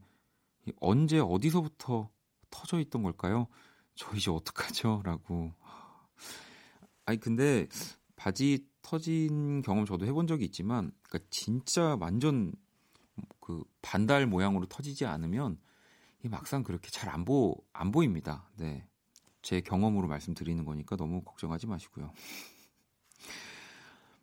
이 0.66 0.72
언제 0.80 1.18
어디서부터 1.18 2.10
터져 2.50 2.78
있던 2.80 3.02
걸까요? 3.02 3.48
저 3.94 4.14
이제 4.16 4.30
어떡하죠? 4.30 5.02
라고. 5.04 5.52
아니, 7.06 7.18
근데 7.20 7.68
바지 8.16 8.66
터진 8.82 9.62
경험 9.62 9.84
저도 9.86 10.06
해본 10.06 10.26
적이 10.26 10.44
있지만, 10.46 10.92
그러니까 11.02 11.28
진짜 11.30 11.96
완전 12.00 12.52
그 13.40 13.62
반달 13.82 14.26
모양으로 14.26 14.66
터지지 14.66 15.06
않으면 15.06 15.58
이 16.24 16.28
막상 16.28 16.62
그렇게 16.62 16.88
잘 16.90 17.10
안 17.10 17.24
보, 17.24 17.56
안 17.72 17.92
보입니다. 17.92 18.48
네. 18.56 18.86
제 19.42 19.60
경험으로 19.60 20.08
말씀드리는 20.08 20.64
거니까 20.64 20.96
너무 20.96 21.22
걱정하지 21.22 21.66
마시고요. 21.66 22.12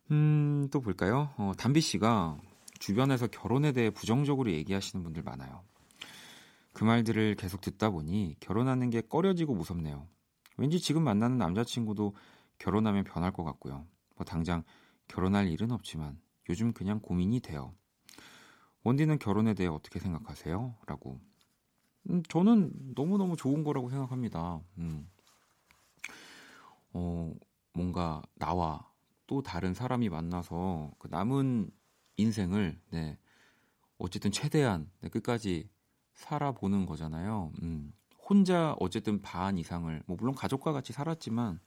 음, 0.10 0.68
또 0.72 0.82
볼까요? 0.82 1.32
어, 1.38 1.54
담비 1.58 1.80
씨가 1.80 2.40
주변에서 2.80 3.28
결혼에 3.28 3.72
대해 3.72 3.92
부정적으로 3.92 4.52
얘기하시는 4.52 5.04
분들 5.04 5.22
많아요. 5.24 5.64
그 6.74 6.84
말들을 6.84 7.36
계속 7.36 7.62
듣다 7.62 7.90
보니 7.90 8.38
결혼하는 8.40 8.90
게 8.90 9.02
꺼려지고 9.02 9.56
무섭네요. 9.56 10.08
왠지 10.58 10.80
지금 10.80 11.04
만나는 11.04 11.38
남자친구도 11.38 12.16
결혼하면 12.58 13.04
변할 13.04 13.32
것 13.32 13.44
같고요. 13.44 13.86
뭐 14.16 14.26
당장 14.26 14.64
결혼할 15.08 15.48
일은 15.48 15.72
없지만 15.72 16.20
요즘 16.50 16.74
그냥 16.74 17.00
고민이 17.00 17.40
돼요. 17.42 17.74
원디는 18.84 19.20
결혼에 19.20 19.54
대해 19.54 19.70
어떻게 19.70 20.00
생각하세요? 20.00 20.76
라고. 20.88 21.20
음, 22.10 22.24
저는 22.30 22.94
너무너무 22.96 23.36
좋은 23.36 23.64
거라고 23.64 23.90
생각합니다. 23.90 24.62
음. 24.78 25.08
어, 26.94 27.34
뭔가 27.74 28.22
나와 28.36 28.90
또 29.28 29.42
다른 29.42 29.74
사람이 29.74 30.10
만나서 30.10 30.92
그 30.98 31.08
남은 31.10 31.70
인생을, 32.18 32.80
네, 32.92 33.18
어쨌든 33.98 34.32
최대한 34.32 34.90
네, 35.02 35.10
끝까지 35.10 35.70
살아보는 36.22 36.86
거잖아요. 36.86 37.52
음. 37.62 37.94
혼자 38.18 38.76
어쨌든 38.80 39.22
반 39.22 39.58
이상을, 39.58 40.04
뭐 40.06 40.16
물론 40.18 40.34
가족과 40.36 40.72
같이 40.72 40.94
살았지만, 40.94 41.60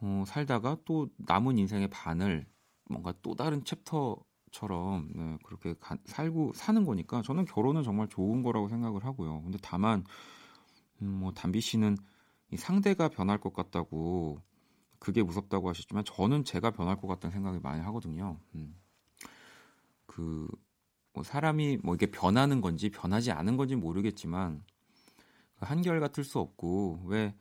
어, 0.00 0.24
살다가 0.26 0.78
또 0.84 1.08
남은 1.18 1.58
인생의 1.58 1.88
반을 1.88 2.46
뭔가 2.88 3.12
또 3.22 3.34
다른 3.34 3.62
챕터처럼 3.64 5.10
네, 5.14 5.38
그렇게 5.44 5.74
가, 5.78 5.96
살고 6.06 6.52
사는 6.54 6.84
거니까 6.84 7.22
저는 7.22 7.44
결혼은 7.44 7.82
정말 7.82 8.08
좋은 8.08 8.42
거라고 8.42 8.68
생각을 8.68 9.04
하고요. 9.04 9.42
근데 9.42 9.58
다만 9.62 10.04
음, 11.02 11.20
뭐 11.20 11.32
담비 11.32 11.60
씨는 11.60 11.96
이 12.52 12.56
상대가 12.56 13.08
변할 13.08 13.38
것 13.38 13.52
같다고 13.52 14.40
그게 14.98 15.22
무섭다고 15.22 15.68
하셨지만 15.68 16.04
저는 16.04 16.44
제가 16.44 16.70
변할 16.70 16.96
것 16.96 17.06
같다는 17.06 17.32
생각을 17.32 17.60
많이 17.60 17.80
하거든요. 17.82 18.38
음. 18.54 18.74
그 20.06 20.48
뭐 21.12 21.24
사람이 21.24 21.78
뭐 21.82 21.94
이게 21.94 22.06
변하는 22.06 22.60
건지 22.60 22.90
변하지 22.90 23.32
않은 23.32 23.56
건지 23.56 23.76
모르겠지만 23.76 24.62
그 25.56 25.64
한결 25.66 26.00
같을 26.00 26.24
수 26.24 26.38
없고 26.38 27.02
왜 27.06 27.34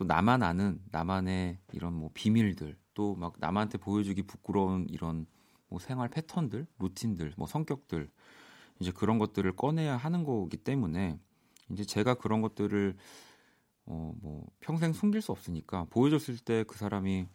또 0.00 0.06
나만 0.06 0.42
아는 0.42 0.80
나만의 0.90 1.58
이런 1.72 1.92
뭐 1.92 2.10
비밀들 2.14 2.78
또 2.94 3.14
막 3.16 3.34
남한테 3.38 3.76
보여주기 3.76 4.22
부끄러운 4.22 4.86
이런 4.88 5.26
뭐 5.68 5.78
생활 5.78 6.08
패턴들, 6.08 6.66
루틴들, 6.78 7.34
뭐 7.36 7.46
성격들 7.46 8.10
이제 8.78 8.92
그런 8.92 9.18
것들을 9.18 9.54
꺼내야 9.56 9.98
하는 9.98 10.24
거기 10.24 10.56
때문에 10.56 11.18
이제 11.70 11.84
제가 11.84 12.14
그런 12.14 12.40
것들을 12.40 12.96
어 13.86 14.14
뭐 14.22 14.46
평생 14.60 14.94
숨길 14.94 15.20
수 15.20 15.32
없으니까 15.32 15.84
보여줬을 15.90 16.38
때 16.38 16.64
그 16.66 16.78
사람이 16.78 17.26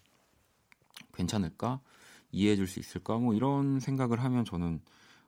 괜찮을까? 1.13 1.81
이해해 2.31 2.55
줄 2.55 2.67
수 2.67 2.79
있을까? 2.79 3.19
뭐 3.19 3.35
이런 3.35 3.79
생각을 3.79 4.23
하면 4.23 4.43
저는 4.43 4.81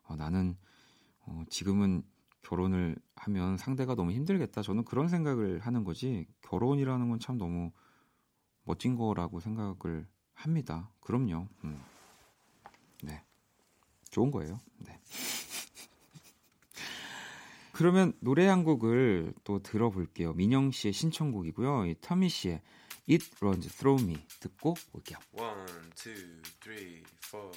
어, 0.07 0.15
나는 0.15 0.55
어, 1.25 1.43
지금은 1.49 2.03
결혼을 2.41 2.95
하면 3.15 3.57
상대가 3.57 3.95
너무 3.95 4.11
힘들겠다 4.11 4.61
저는 4.61 4.85
그런 4.85 5.09
생각을 5.09 5.59
하는 5.59 5.83
거지 5.83 6.25
결혼이라는 6.43 7.09
건 7.09 7.19
참 7.19 7.37
너무 7.37 7.71
멋진 8.67 8.95
거라고 8.95 9.39
생각을 9.39 10.05
합니다. 10.33 10.91
그럼요. 10.99 11.47
음. 11.63 11.81
네. 13.01 13.23
좋은 14.11 14.29
거예요. 14.29 14.59
네. 14.77 14.99
그러면 17.71 18.13
노래 18.19 18.47
한 18.47 18.63
곡을 18.63 19.33
또 19.43 19.59
들어볼게요. 19.59 20.33
민영 20.33 20.71
씨의 20.71 20.93
신청곡이고요. 20.93 21.85
이 21.85 21.95
터미 22.01 22.29
씨의 22.29 22.61
It 23.09 23.25
Runs 23.39 23.69
Through 23.69 24.03
Me 24.05 24.17
듣고 24.39 24.75
올게요. 24.93 25.19
One, 25.33 25.65
two, 25.95 26.41
three, 26.59 27.03
four. 27.23 27.51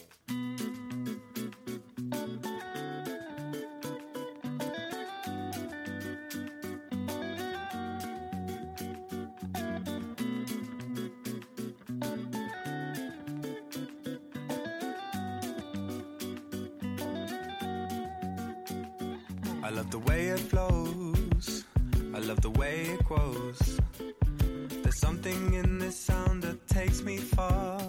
There's 23.11 25.01
something 25.01 25.55
in 25.55 25.79
this 25.79 25.96
sound 25.96 26.44
that 26.44 26.64
takes 26.68 27.03
me 27.03 27.16
far. 27.16 27.81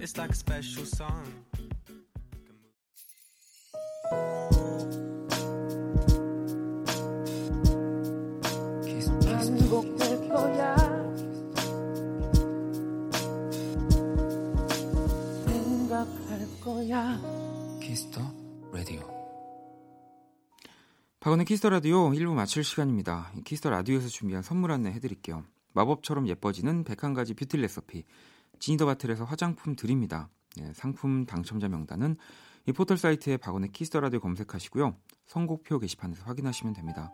It's 0.00 0.16
like 0.16 0.30
a 0.30 0.34
special 0.34 0.86
song. 0.86 1.30
거야. 16.60 17.29
박원의 21.30 21.46
키스 21.46 21.61
더 21.61 21.70
라디오 21.70 22.10
1부 22.10 22.34
마칠 22.34 22.64
시간입니다. 22.64 23.30
이 23.36 23.42
키스 23.42 23.59
더 23.59 23.70
라디오에서 23.70 24.08
준비한 24.08 24.42
선물 24.42 24.72
안내 24.72 24.90
해드릴게요. 24.90 25.44
마법처럼 25.74 26.26
예뻐지는 26.26 26.82
101가지 26.82 27.38
뷰티 27.38 27.56
레시피 27.58 28.02
지니 28.58 28.73
더 28.73 28.84
바틀에서 28.84 29.26
화장품 29.26 29.76
드립니다. 29.76 30.28
예, 30.60 30.72
상품 30.72 31.26
당첨자 31.26 31.68
명단은 31.68 32.16
이 32.66 32.72
포털 32.72 32.98
사이트에 32.98 33.36
박원의 33.36 33.70
키스 33.70 33.89
더 33.89 34.00
라디오 34.00 34.18
검색하시고요. 34.18 34.96
선곡표 35.26 35.78
게시판에서 35.78 36.24
확인하시면 36.24 36.74
됩니다. 36.74 37.12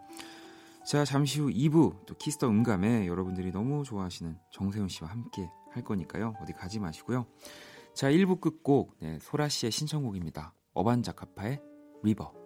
자, 0.87 1.05
잠시 1.05 1.40
후 1.40 1.50
2부 1.50 2.07
또 2.07 2.14
키스 2.14 2.36
더 2.36 2.49
음감회 2.49 3.07
여러분들이 3.07 3.52
너무 3.52 3.85
좋아하시는 3.85 4.35
정세운 4.51 4.88
씨와 4.88 5.11
함께 5.11 5.50
할 5.72 5.85
거니까요. 5.85 6.37
어디 6.40 6.55
가지 6.55 6.79
마시고요. 6.79 7.26
자, 7.94 8.11
1부 8.11 8.40
끝곡 8.40 8.96
네, 8.98 9.18
소라 9.20 9.50
씨의 9.50 9.72
신청곡입니다. 9.72 10.55
어반자카파의 10.72 11.61
리버. 12.02 12.46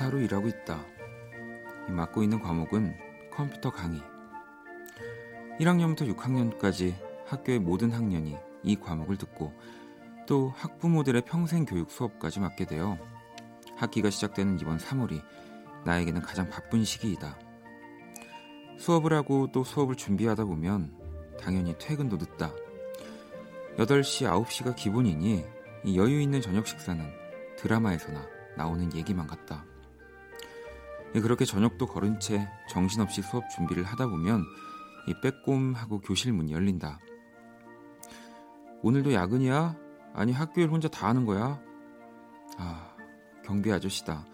후 0.00 0.10
교사로 0.10 0.20
일하고 0.20 0.48
있다. 0.48 0.82
이 1.88 1.92
맡고 1.92 2.22
있는 2.22 2.40
과목은 2.40 2.96
컴퓨터 3.30 3.70
강의. 3.70 4.00
1학년부터 5.60 6.10
6학년까지 6.16 6.94
학교의 7.26 7.58
모든 7.58 7.90
학년이 7.90 8.36
이 8.62 8.76
과목을 8.76 9.18
듣고 9.18 9.52
또 10.26 10.52
학부모들의 10.56 11.22
평생 11.26 11.66
교육 11.66 11.90
수업까지 11.90 12.40
맡게 12.40 12.64
되어 12.64 12.98
학기가 13.76 14.08
시작되는 14.08 14.58
이번 14.60 14.78
3월이 14.78 15.22
나에게는 15.84 16.22
가장 16.22 16.48
바쁜 16.48 16.82
시기이다. 16.84 17.38
수업을 18.78 19.12
하고 19.12 19.48
또 19.52 19.64
수업을 19.64 19.96
준비하다 19.96 20.44
보면 20.44 20.96
당연히 21.38 21.76
퇴근도 21.78 22.16
늦다. 22.16 22.54
8시, 23.76 24.26
9시가 24.46 24.74
기본이니 24.76 25.44
이 25.84 25.98
여유 25.98 26.20
있는 26.20 26.40
저녁 26.40 26.66
식사는 26.66 27.04
드라마에서나 27.56 28.26
나오는 28.56 28.94
얘기만 28.94 29.26
같다. 29.26 29.69
예, 31.14 31.20
그렇게 31.20 31.44
저녁도 31.44 31.86
거른 31.86 32.20
채 32.20 32.48
정신없이 32.68 33.20
수업 33.22 33.48
준비를 33.50 33.82
하다 33.82 34.06
보면 34.06 34.44
이 35.08 35.14
빼꼼하고 35.20 36.00
교실 36.00 36.32
문이 36.32 36.52
열린다. 36.52 37.00
오늘도 38.82 39.12
야근이야? 39.12 39.76
아니 40.14 40.32
학교일 40.32 40.70
혼자 40.70 40.88
다 40.88 41.08
하는 41.08 41.24
거야? 41.24 41.60
아, 42.58 42.96
경비 43.44 43.72
아저씨다. 43.72 44.24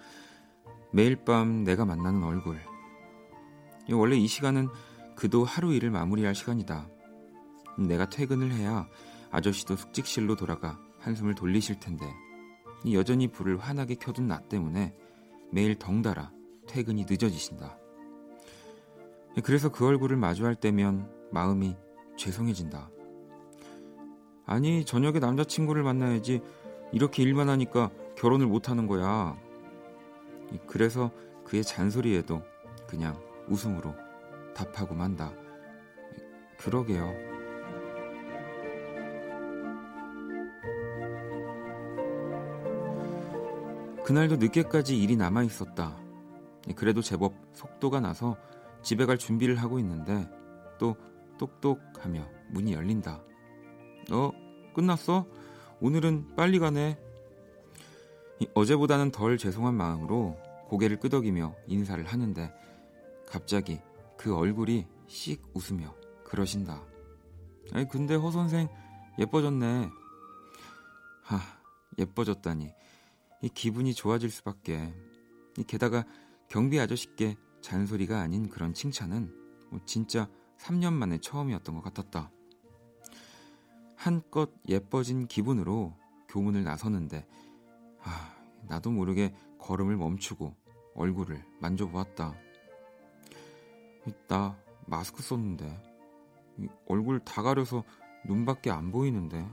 매일 0.92 1.16
밤 1.24 1.64
내가 1.64 1.84
만나는 1.84 2.22
얼굴. 2.22 2.60
이 3.88 3.92
원래 3.92 4.16
이 4.16 4.26
시간은 4.26 4.68
그도 5.14 5.44
하루 5.44 5.72
일을 5.72 5.90
마무리할 5.90 6.34
시간이다. 6.34 6.88
내가 7.78 8.08
퇴근을 8.08 8.52
해야 8.52 8.86
아저씨도 9.30 9.76
숙직실로 9.76 10.36
돌아가 10.36 10.78
한숨을 11.00 11.34
돌리실 11.34 11.80
텐데 11.80 12.06
이 12.84 12.94
여전히 12.94 13.28
불을 13.28 13.58
환하게 13.58 13.96
켜둔 13.96 14.28
나 14.28 14.40
때문에 14.40 14.94
매일 15.52 15.74
덩달아 15.78 16.35
퇴근이 16.66 17.06
늦어지신다. 17.08 17.78
그래서 19.44 19.70
그 19.70 19.86
얼굴을 19.86 20.16
마주할 20.16 20.54
때면 20.54 21.10
마음이 21.30 21.76
죄송해진다. 22.16 22.90
아니 24.46 24.84
저녁에 24.84 25.18
남자친구를 25.18 25.82
만나야지 25.82 26.40
이렇게 26.92 27.22
일만 27.22 27.48
하니까 27.48 27.90
결혼을 28.16 28.46
못하는 28.46 28.86
거야. 28.86 29.36
그래서 30.66 31.10
그의 31.44 31.64
잔소리에도 31.64 32.42
그냥 32.86 33.20
웃음으로 33.48 33.94
답하고 34.54 34.94
만다. 34.94 35.32
그러게요. 36.58 37.12
그날도 44.04 44.36
늦게까지 44.36 44.96
일이 44.96 45.16
남아 45.16 45.42
있었다. 45.42 46.05
그래도 46.74 47.00
제법 47.00 47.34
속도가 47.52 48.00
나서 48.00 48.36
집에 48.82 49.06
갈 49.06 49.18
준비를 49.18 49.56
하고 49.56 49.78
있는데 49.78 50.28
또 50.78 50.96
똑똑하며 51.38 52.28
문이 52.50 52.72
열린다. 52.72 53.22
어, 54.12 54.30
끝났어? 54.74 55.26
오늘은 55.80 56.34
빨리 56.36 56.58
가네. 56.58 56.98
어제보다는 58.54 59.10
덜 59.10 59.38
죄송한 59.38 59.74
마음으로 59.74 60.38
고개를 60.68 60.98
끄덕이며 60.98 61.54
인사를 61.66 62.04
하는데 62.04 62.52
갑자기 63.26 63.80
그 64.16 64.36
얼굴이 64.36 64.86
씩 65.06 65.42
웃으며 65.54 65.94
그러신다. 66.24 66.82
아니 67.72 67.88
근데 67.88 68.14
허 68.14 68.30
선생 68.30 68.68
예뻐졌네. 69.18 69.90
하 71.22 71.40
예뻐졌다니 71.98 72.72
이 73.42 73.48
기분이 73.48 73.94
좋아질 73.94 74.30
수밖에. 74.30 74.94
이 75.58 75.64
게다가 75.64 76.04
경비 76.48 76.78
아저씨께 76.78 77.36
잔소리가 77.60 78.20
아닌 78.20 78.48
그런 78.48 78.72
칭찬은 78.72 79.32
뭐 79.70 79.80
진짜 79.84 80.28
3년 80.58 80.92
만에 80.92 81.18
처음이었던 81.18 81.74
것 81.74 81.82
같았다. 81.82 82.30
한껏 83.96 84.50
예뻐진 84.68 85.26
기분으로 85.26 85.96
교문을 86.28 86.64
나서는데 86.64 87.26
아, 88.02 88.36
나도 88.68 88.90
모르게 88.90 89.34
걸음을 89.58 89.96
멈추고 89.96 90.54
얼굴을 90.94 91.44
만져보았다. 91.60 92.34
나 94.28 94.56
마스크 94.86 95.22
썼는데 95.22 95.82
얼굴 96.86 97.18
다 97.20 97.42
가려서 97.42 97.82
눈밖에 98.24 98.70
안 98.70 98.92
보이는데 98.92 99.46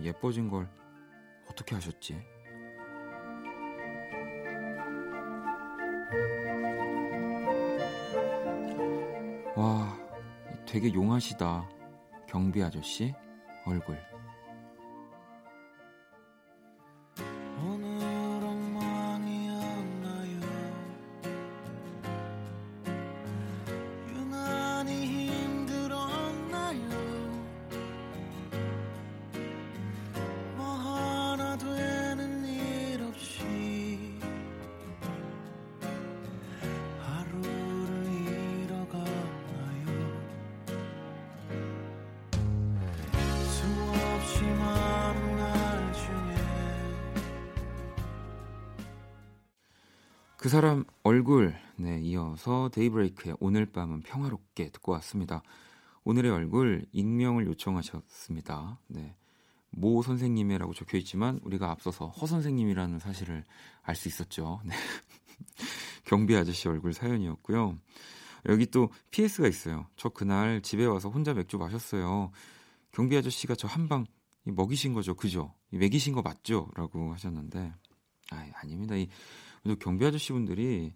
예뻐진 0.00 0.48
걸 0.48 0.68
어떻게 1.50 1.74
하셨지? 1.74 2.20
되게 10.72 10.90
용하시다. 10.94 11.68
경비 12.26 12.62
아저씨 12.62 13.12
얼굴. 13.66 14.11
그 50.42 50.48
사람 50.48 50.82
얼굴 51.04 51.54
네 51.76 52.00
이어서 52.00 52.68
데이브레이크의 52.72 53.36
오늘 53.38 53.64
밤은 53.64 54.00
평화롭게 54.00 54.70
듣고 54.70 54.90
왔습니다. 54.90 55.40
오늘의 56.02 56.32
얼굴 56.32 56.84
익명을 56.90 57.46
요청하셨습니다. 57.46 58.80
네. 58.88 59.14
모 59.70 60.02
선생님이라고 60.02 60.74
적혀 60.74 60.98
있지만 60.98 61.38
우리가 61.44 61.70
앞서서 61.70 62.08
허 62.08 62.26
선생님이라는 62.26 62.98
사실을 62.98 63.44
알 63.82 63.94
수 63.94 64.08
있었죠. 64.08 64.60
네. 64.64 64.74
경비 66.06 66.34
아저씨 66.34 66.68
얼굴 66.68 66.92
사연이었고요. 66.92 67.78
여기 68.46 68.66
또 68.66 68.90
PS가 69.12 69.46
있어요. 69.46 69.86
저 69.94 70.08
그날 70.08 70.60
집에 70.60 70.84
와서 70.86 71.08
혼자 71.08 71.34
맥주 71.34 71.56
마셨어요. 71.56 72.32
경비 72.90 73.16
아저씨가 73.16 73.54
저 73.54 73.68
한 73.68 73.86
방 73.88 74.06
먹이신 74.42 74.92
거죠, 74.92 75.14
그죠? 75.14 75.54
이 75.70 75.78
먹이신 75.78 76.14
거 76.14 76.22
맞죠?라고 76.22 77.12
하셨는데, 77.12 77.72
아 78.32 78.46
아닙니다. 78.54 78.96
이 78.96 79.06
또 79.64 79.76
경비 79.76 80.04
아저씨 80.04 80.32
분들이 80.32 80.92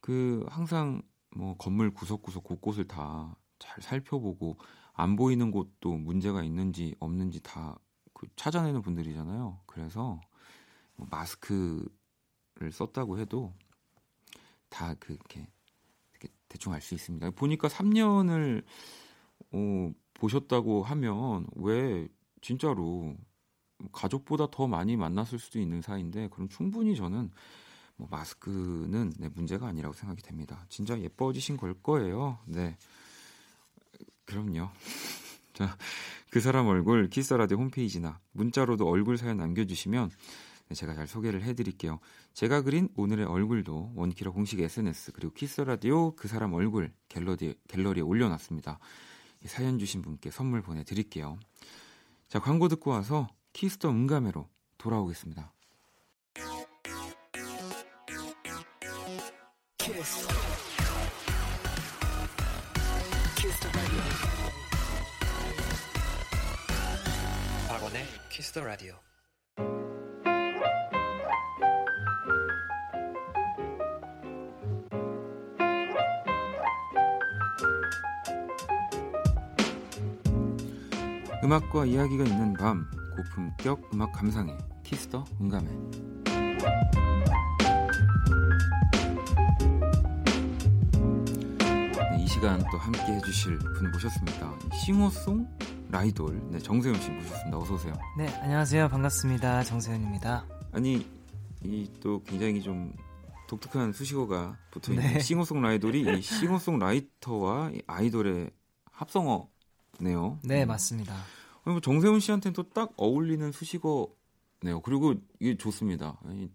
그 0.00 0.44
항상 0.48 1.02
뭐 1.30 1.56
건물 1.56 1.92
구석구석 1.92 2.44
곳곳을 2.44 2.86
다 2.86 3.34
잘 3.58 3.80
살펴보고 3.80 4.58
안 4.92 5.14
보이는 5.14 5.52
곳도 5.52 5.96
문제가 5.96 6.42
있는지 6.42 6.96
없는지 6.98 7.40
다 7.40 7.78
그 8.22 8.28
찾아내는 8.36 8.82
분들이잖아요. 8.82 9.58
그래서 9.66 10.20
뭐 10.94 11.08
마스크를 11.10 12.70
썼다고 12.70 13.18
해도 13.18 13.52
다 14.68 14.94
그렇게 14.94 15.48
이렇게 16.12 16.28
대충 16.48 16.72
알 16.72 16.80
수 16.80 16.94
있습니다. 16.94 17.32
보니까 17.32 17.66
3년을 17.66 18.64
어, 19.50 19.92
보셨다고 20.14 20.84
하면 20.84 21.46
왜 21.56 22.06
진짜로 22.40 23.16
가족보다 23.90 24.46
더 24.52 24.68
많이 24.68 24.96
만났을 24.96 25.40
수도 25.40 25.58
있는 25.58 25.82
사이인데 25.82 26.28
그럼 26.28 26.48
충분히 26.48 26.94
저는 26.94 27.32
뭐 28.02 28.08
마스크는 28.10 29.12
네, 29.18 29.28
문제가 29.28 29.68
아니라고 29.68 29.94
생각이 29.94 30.22
됩니다. 30.22 30.64
진짜 30.68 30.98
예뻐지신 30.98 31.56
걸 31.56 31.74
거예요. 31.82 32.38
네. 32.46 32.76
그럼요. 34.24 34.70
자, 35.54 35.76
그 36.30 36.40
사람 36.40 36.66
얼굴 36.66 37.08
키스라디오 37.08 37.58
홈페이지나 37.58 38.18
문자로도 38.32 38.88
얼굴 38.88 39.18
사연 39.18 39.36
남겨주시면 39.36 40.10
네, 40.68 40.74
제가 40.74 40.94
잘 40.94 41.06
소개를 41.06 41.42
해드릴게요. 41.42 42.00
제가 42.32 42.62
그린 42.62 42.88
오늘의 42.96 43.26
얼굴도 43.26 43.92
원키라 43.94 44.32
공식 44.32 44.58
SNS 44.58 45.12
그리고 45.12 45.32
키스라디오 45.34 46.16
그 46.16 46.26
사람 46.26 46.54
얼굴 46.54 46.92
갤러리, 47.08 47.54
갤러리에 47.68 48.02
올려놨습니다. 48.02 48.80
이 49.44 49.48
사연 49.48 49.78
주신 49.78 50.02
분께 50.02 50.30
선물 50.30 50.62
보내드릴게요. 50.62 51.38
자, 52.26 52.40
광고 52.40 52.66
듣고 52.68 52.90
와서 52.90 53.28
키스 53.52 53.76
더 53.76 53.90
음감회로 53.90 54.48
돌아오겠습니다. 54.78 55.52
박원의 67.68 68.04
키스 68.30 68.52
더 68.52 68.64
라디오. 68.64 68.94
음악과 81.44 81.84
이야기가 81.84 82.24
있는 82.24 82.54
밤 82.54 82.90
고품격 83.14 83.92
음악 83.92 84.12
감상회 84.12 84.56
키스 84.84 85.09
더 85.09 85.24
음감회 85.40 85.68
시간 92.42 92.58
또 92.72 92.76
함께 92.76 93.00
해주실 93.12 93.56
분 93.56 93.92
모셨습니다. 93.92 94.52
싱어송 94.84 95.48
라이돌 95.90 96.50
네, 96.50 96.58
정세운 96.58 97.00
씨 97.00 97.08
모셨습니다. 97.08 97.56
어서 97.56 97.74
오세요. 97.74 97.94
네, 98.18 98.26
안녕하세요. 98.40 98.88
반갑습니다. 98.88 99.62
정세운입니다. 99.62 100.44
아니 100.72 101.06
이 101.62 101.88
또 102.00 102.20
굉장히 102.24 102.60
좀 102.60 102.92
독특한 103.46 103.92
수식어가 103.92 104.56
붙어 104.72 104.92
있는 104.92 105.06
네. 105.12 105.20
싱어송 105.20 105.62
라이돌이 105.62 106.18
이 106.18 106.20
싱어송 106.20 106.80
라이터와 106.80 107.70
이 107.74 107.82
아이돌의 107.86 108.50
합성어네요. 108.90 110.40
네, 110.42 110.64
음. 110.64 110.66
맞습니다. 110.66 111.14
정세훈 111.80 112.18
씨한테는 112.18 112.54
또 112.54 112.64
딱 112.70 112.90
어울리는 112.96 113.52
수식어네요. 113.52 114.80
그리고 114.82 115.14
이게 115.38 115.56
좋습니다. 115.56 116.18
이 116.32 116.48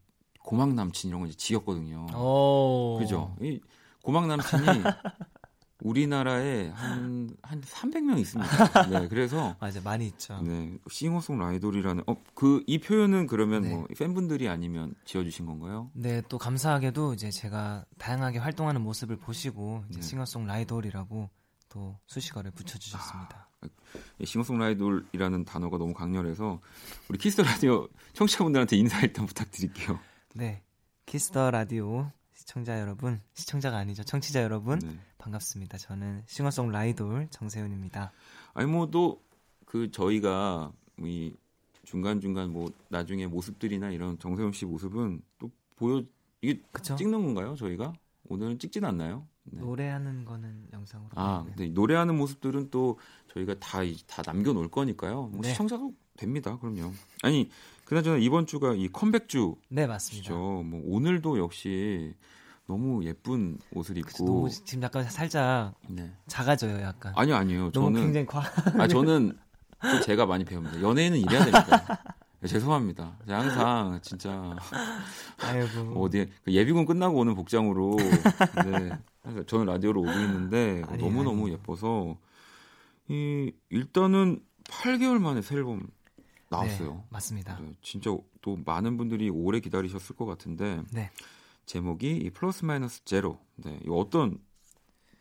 고막 0.43 0.73
남친 0.73 1.07
이런 1.11 1.21
거 1.21 1.27
이제 1.27 1.37
지었거든요. 1.37 2.07
오. 2.13 2.97
그죠? 2.99 3.37
이 3.39 3.61
고막 4.03 4.27
남친이 4.27 4.65
우리나라에 5.81 6.69
한, 6.69 7.29
한 7.43 7.61
300명 7.61 8.19
있습니다. 8.19 8.89
네, 8.89 9.07
그래서 9.07 9.55
맞아, 9.59 9.79
많이 9.81 10.07
있죠. 10.07 10.41
네, 10.41 10.77
싱어송 10.89 11.37
라이돌이라는 11.39 12.03
어 12.07 12.15
그 12.33 12.63
이 12.67 12.79
표현은 12.79 13.27
그러면 13.27 13.61
네. 13.61 13.69
뭐 13.69 13.87
팬분들이 13.97 14.49
아니면 14.49 14.93
지어주신 15.05 15.45
건가요? 15.45 15.89
네, 15.93 16.21
또 16.29 16.37
감사하게도 16.37 17.13
이제 17.13 17.29
제가 17.31 17.85
다양하게 17.97 18.39
활동하는 18.39 18.81
모습을 18.81 19.17
보시고 19.17 19.83
이제 19.89 19.99
네. 20.01 20.05
싱어송 20.07 20.45
라이돌이라고 20.47 21.29
또 21.69 21.99
수식어를 22.07 22.51
붙여주셨습니다. 22.51 23.47
이 24.19 24.25
싱어송 24.25 24.57
라이돌이라는 24.59 25.45
단어가 25.45 25.77
너무 25.77 25.93
강렬해서 25.93 26.59
우리 27.09 27.17
키스 27.17 27.37
더 27.37 27.43
라디오 27.43 27.87
청취자분들한테 28.13 28.77
인사 28.77 28.99
일단 29.01 29.25
부탁드릴게요. 29.25 29.99
네, 30.35 30.63
키스 31.05 31.34
더 31.34 31.51
라디오 31.51 32.11
시청자 32.33 32.79
여러분, 32.79 33.19
시청자가 33.33 33.77
아니죠, 33.77 34.03
청취자 34.03 34.41
여러분 34.43 34.79
네. 34.79 34.99
반갑습니다. 35.31 35.77
저는 35.77 36.23
싱어송 36.25 36.71
라이돌 36.71 37.27
정세운입니다. 37.31 38.11
아니 38.53 38.69
뭐 38.69 38.85
또 38.89 39.21
그 39.65 39.91
저희가 39.91 40.71
이 40.99 41.33
중간 41.83 42.21
중간 42.21 42.51
뭐 42.51 42.71
나중에 42.87 43.27
모습들이나 43.27 43.91
이런 43.91 44.17
정세운 44.17 44.53
씨 44.53 44.65
모습은 44.65 45.21
또 45.37 45.51
보여 45.75 46.03
이게 46.41 46.61
그쵸? 46.71 46.95
찍는 46.95 47.21
건가요? 47.21 47.55
저희가 47.55 47.91
오늘은 48.29 48.59
찍진 48.59 48.85
않나요? 48.85 49.27
네. 49.43 49.59
노래하는 49.59 50.23
거는 50.23 50.67
영상으로. 50.71 51.09
아. 51.15 51.43
근데 51.45 51.67
노래하는 51.67 52.15
모습들은 52.17 52.69
또 52.71 52.97
저희가 53.33 53.55
다 53.59 53.81
다 54.07 54.23
남겨놓을 54.25 54.69
거니까요. 54.69 55.23
뭐 55.27 55.41
네. 55.41 55.49
시청자도 55.49 55.93
됩니다. 56.15 56.57
그럼요. 56.59 56.93
아니 57.23 57.49
그나저나 57.83 58.17
이번 58.17 58.45
주가 58.45 58.73
이 58.73 58.87
컴백주죠. 58.87 59.57
네, 59.69 59.85
맞습니다. 59.87 60.33
뭐 60.33 60.81
오늘도 60.85 61.37
역시 61.39 62.13
너무 62.67 63.03
예쁜 63.05 63.57
옷을 63.73 63.97
입고. 63.97 64.25
너무 64.25 64.49
지금 64.49 64.83
약간 64.83 65.03
살짝 65.05 65.73
네. 65.87 66.11
작아져요, 66.27 66.81
약간. 66.81 67.13
아니요, 67.15 67.35
아니요. 67.35 67.71
너무 67.71 67.87
저는 67.87 68.01
굉장히 68.01 68.25
과. 68.25 68.43
아 68.77 68.87
저는 68.87 69.37
또 69.81 70.01
제가 70.01 70.25
많이 70.25 70.43
배웁니다. 70.43 70.81
연예인은 70.81 71.17
이래야 71.19 71.45
됩니다. 71.45 72.03
네, 72.39 72.47
죄송합니다. 72.47 73.17
항상 73.25 73.99
진짜 74.03 74.55
아이고. 75.39 76.03
어디 76.03 76.29
그 76.43 76.51
예비군 76.53 76.85
끝나고 76.85 77.17
오는 77.17 77.33
복장으로 77.35 77.95
네. 77.97 78.89
그래서 79.23 79.45
저는 79.45 79.65
라디오로 79.65 80.01
오고 80.01 80.11
있는데 80.11 80.83
아니, 80.87 81.01
너무 81.01 81.23
너무. 81.23 81.49
예뻐서 81.49 82.17
이 83.07 83.51
일단은 83.69 84.41
8개월 84.65 85.19
만에 85.19 85.41
새 85.41 85.55
앨범 85.55 85.87
나왔어요. 86.49 86.93
네, 86.95 87.03
맞습니다. 87.09 87.59
네, 87.61 87.73
진짜 87.81 88.15
또 88.41 88.57
많은 88.65 88.97
분들이 88.97 89.29
오래 89.29 89.59
기다리셨을 89.61 90.15
것 90.17 90.25
같은데 90.25 90.81
네. 90.91 91.09
제목이 91.67 92.15
이 92.17 92.29
플러스 92.31 92.65
마이너스 92.65 93.03
제로. 93.03 93.39
네, 93.57 93.77
이 93.85 93.89
어떤 93.91 94.39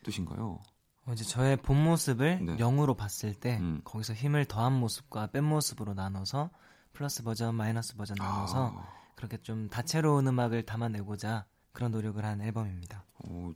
뜻인가요? 0.03 0.61
어, 1.05 1.13
이제 1.13 1.23
저의 1.23 1.57
본 1.57 1.83
모습을 1.83 2.43
네. 2.43 2.57
0으로 2.57 2.95
봤을 2.95 3.33
때 3.35 3.57
음. 3.59 3.81
거기서 3.83 4.13
힘을 4.13 4.45
더한 4.45 4.73
모습과 4.73 5.27
뺀 5.27 5.43
모습으로 5.43 5.93
나눠서 5.93 6.49
플러스 6.93 7.21
버전, 7.23 7.53
마이너스 7.53 7.95
버전 7.95 8.15
나눠서 8.15 8.73
아, 8.75 8.87
그렇게 9.15 9.37
좀 9.37 9.67
다채로운 9.69 10.25
음악을 10.27 10.63
담아내고자 10.63 11.45
그런 11.73 11.91
노력을 11.91 12.23
한 12.23 12.41
앨범입니다. 12.41 13.03
어, 13.25 13.51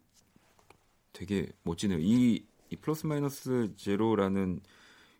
되게 1.13 1.49
멋지네요. 1.63 1.99
이, 1.99 2.45
이 2.69 2.75
플러스 2.75 3.07
마이너스 3.07 3.73
제로라는 3.77 4.59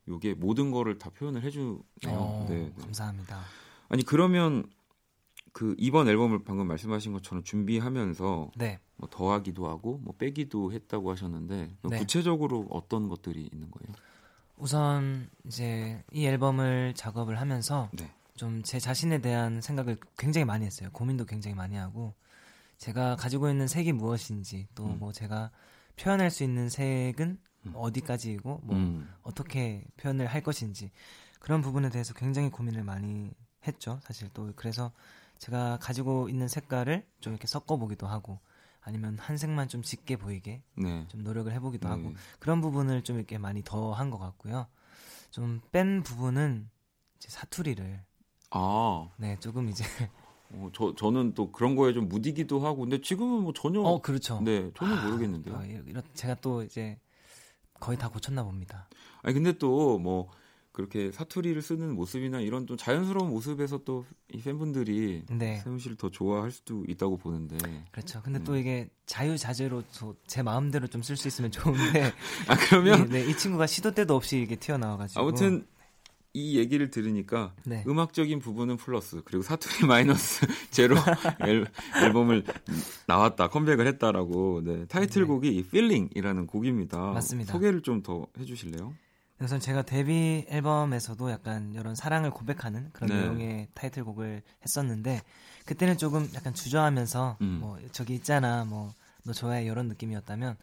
요게 0.10 0.34
모든 0.36 0.72
거를 0.72 0.98
다 0.98 1.10
표현을 1.10 1.42
해주네요. 1.44 1.82
어, 2.08 2.46
네, 2.50 2.66
네. 2.66 2.74
감사합니다. 2.82 3.40
아니 3.88 4.04
그러면 4.04 4.70
그 5.54 5.76
이번 5.78 6.08
앨범을 6.08 6.44
방금 6.44 6.68
말씀하신 6.68 7.14
것처럼 7.14 7.44
준비하면서 7.44 8.52
네. 8.56 8.80
뭐 8.96 9.10
더하기도 9.12 9.68
하고 9.68 10.00
뭐 10.04 10.14
빼기도 10.18 10.72
했다고 10.72 11.12
하셨는데 11.12 11.76
네. 11.90 11.98
구체적으로 11.98 12.68
어떤 12.70 13.10
것들이 13.10 13.50
있는 13.52 13.70
거예요? 13.72 13.94
우선 14.58 15.30
이제 15.46 16.04
이 16.12 16.26
앨범을 16.26 16.94
작업을 16.96 17.40
하면서 17.40 17.90
네. 17.94 18.12
좀제 18.36 18.80
자신에 18.80 19.20
대한 19.20 19.62
생각을 19.62 19.98
굉장히 20.18 20.46
많이 20.46 20.66
했어요. 20.66 20.90
고민도 20.94 21.26
굉장히 21.26 21.56
많이 21.56 21.76
하고 21.76 22.14
제가 22.78 23.16
가지고 23.16 23.50
있는 23.50 23.68
색이 23.68 23.92
무엇인지 23.94 24.68
또 24.74 24.86
음. 24.86 25.00
뭐 25.00 25.12
제가 25.12 25.52
표현할 25.98 26.32
수 26.32 26.44
있는 26.44 26.70
색은 26.70 27.38
음. 27.68 27.74
어디까지이고 27.76 28.62
뭐 28.64 28.76
음. 28.76 29.10
어떻게 29.22 29.86
표현을 29.98 30.26
할 30.28 30.42
것인지 30.42 30.92
그런 31.40 31.62
부분에 31.62 31.90
대해서 31.90 32.14
굉장히 32.14 32.50
고민을 32.50 32.84
많이 32.84 33.32
했죠. 33.68 34.00
사실 34.04 34.30
또 34.34 34.52
그래서 34.56 34.92
제가 35.41 35.80
가지고 35.82 36.30
있는 36.30 36.47
색깔을 36.47 37.04
좀 37.19 37.34
이렇게 37.34 37.47
섞어보기도 37.47 38.06
하고 38.06 38.39
아니면 38.80 39.17
한 39.19 39.38
색만 39.38 39.67
좀 39.69 39.82
짙게 39.82 40.15
보이게 40.17 40.62
네. 40.77 41.06
좀 41.08 41.23
노력을 41.23 41.51
해보기도 41.51 41.88
네. 41.88 41.95
하고 41.95 42.13
그런 42.39 42.62
부분을 42.62 43.04
좀 43.04 43.17
이렇게 43.17 43.39
많이 43.39 43.63
더 43.63 43.91
한 43.93 44.12
것 44.12 44.19
같고요. 44.19 44.67
좀 45.32 45.62
뺀 45.71 46.04
부분은 46.04 46.69
이제 47.17 47.30
사투리를 47.30 48.04
아, 48.51 49.10
네 49.17 49.36
조금 49.39 49.67
이제 49.69 49.84
어, 50.54 50.69
저 50.73 50.93
저는 50.95 51.34
또 51.34 51.51
그런 51.51 51.75
거에 51.75 51.93
좀 51.93 52.08
무디기도 52.10 52.60
하고, 52.60 52.82
근데 52.82 52.99
지금은 53.01 53.41
뭐 53.43 53.54
전혀 53.54 53.80
어 53.82 53.99
그렇죠. 54.01 54.41
네 54.41 54.69
전혀 54.75 54.93
아, 54.95 55.06
모르겠는데요. 55.06 55.56
또 55.58 55.63
이런 55.89 56.04
제가 56.13 56.36
또 56.36 56.62
이제 56.62 56.99
거의 57.80 57.97
다 57.97 58.10
고쳤나 58.10 58.43
봅니다. 58.43 58.89
아니 59.23 59.34
근데 59.34 59.54
또 59.58 59.97
뭐 59.97 60.30
그렇게 60.74 61.12
사투리를 61.12 61.62
쓰는 61.62 61.94
모습이나 61.96 62.40
이런 62.40 62.66
좀 62.66 62.78
자연스러운 62.78 63.30
모습에서 63.30 63.80
또 63.84 64.06
이 64.34 64.42
팬분들이 64.42 65.24
네. 65.30 65.58
세훈 65.62 65.78
씨를 65.78 65.98
더 65.98 66.10
좋아할 66.10 66.52
수도 66.52 66.86
있다고 66.88 67.18
보는데. 67.18 67.58
그렇죠. 67.92 68.22
근데 68.24 68.40
음. 68.40 68.44
또 68.46 68.56
이게 68.56 68.90
자유자재로 69.06 69.84
저- 69.92 70.16
제 70.26 70.42
마음대로 70.42 70.88
좀 70.88 71.02
쓸 71.02 71.18
수 71.18 71.28
있으면 71.28 71.52
좋은데 71.52 72.14
아 72.48 72.56
그러면 72.56 73.08
이, 73.08 73.10
네, 73.12 73.26
이 73.30 73.36
친구가 73.36 73.68
시도 73.68 73.92
때도 73.94 74.16
없이 74.16 74.40
이게 74.42 74.56
튀어나와가지고 74.56 75.20
아무튼 75.20 75.66
이 76.34 76.58
얘기를 76.58 76.90
들으니까 76.90 77.54
네. 77.66 77.84
음악적인 77.86 78.40
부분은 78.40 78.78
플러스 78.78 79.22
그리고 79.26 79.44
사투리 79.44 79.86
마이너스 79.86 80.48
제로 80.72 80.96
앨, 81.46 81.68
앨범을 82.02 82.46
나왔다 83.08 83.50
컴백을 83.50 83.86
했다라고 83.88 84.62
네, 84.64 84.86
타이틀곡이 84.86 85.54
이 85.54 85.60
Feeling이라는 85.60 86.48
곡입니다. 86.48 86.98
맞습니다. 87.12 87.52
소개를 87.52 87.82
좀 87.82 88.02
더 88.02 88.28
해주실래요? 88.40 88.94
그래서 89.41 89.58
제가 89.58 89.82
데뷔 89.82 90.45
앨범에서도 90.49 91.32
약간 91.32 91.73
이런 91.73 91.95
사랑을 91.95 92.30
고백하는 92.30 92.91
그런 92.93 93.10
네. 93.10 93.21
내용의 93.21 93.67
타이틀곡을 93.73 94.43
했었는데 94.63 95.21
그때는 95.65 95.97
조금 95.97 96.30
약간 96.36 96.54
주저하면서 96.54 97.38
음. 97.41 97.58
뭐 97.60 97.80
저기 97.91 98.13
있잖아 98.13 98.65
뭐 98.65 98.93
너 99.23 99.34
좋아해 99.34 99.65
이런 99.65 99.88
느낌이었다면 99.88 100.58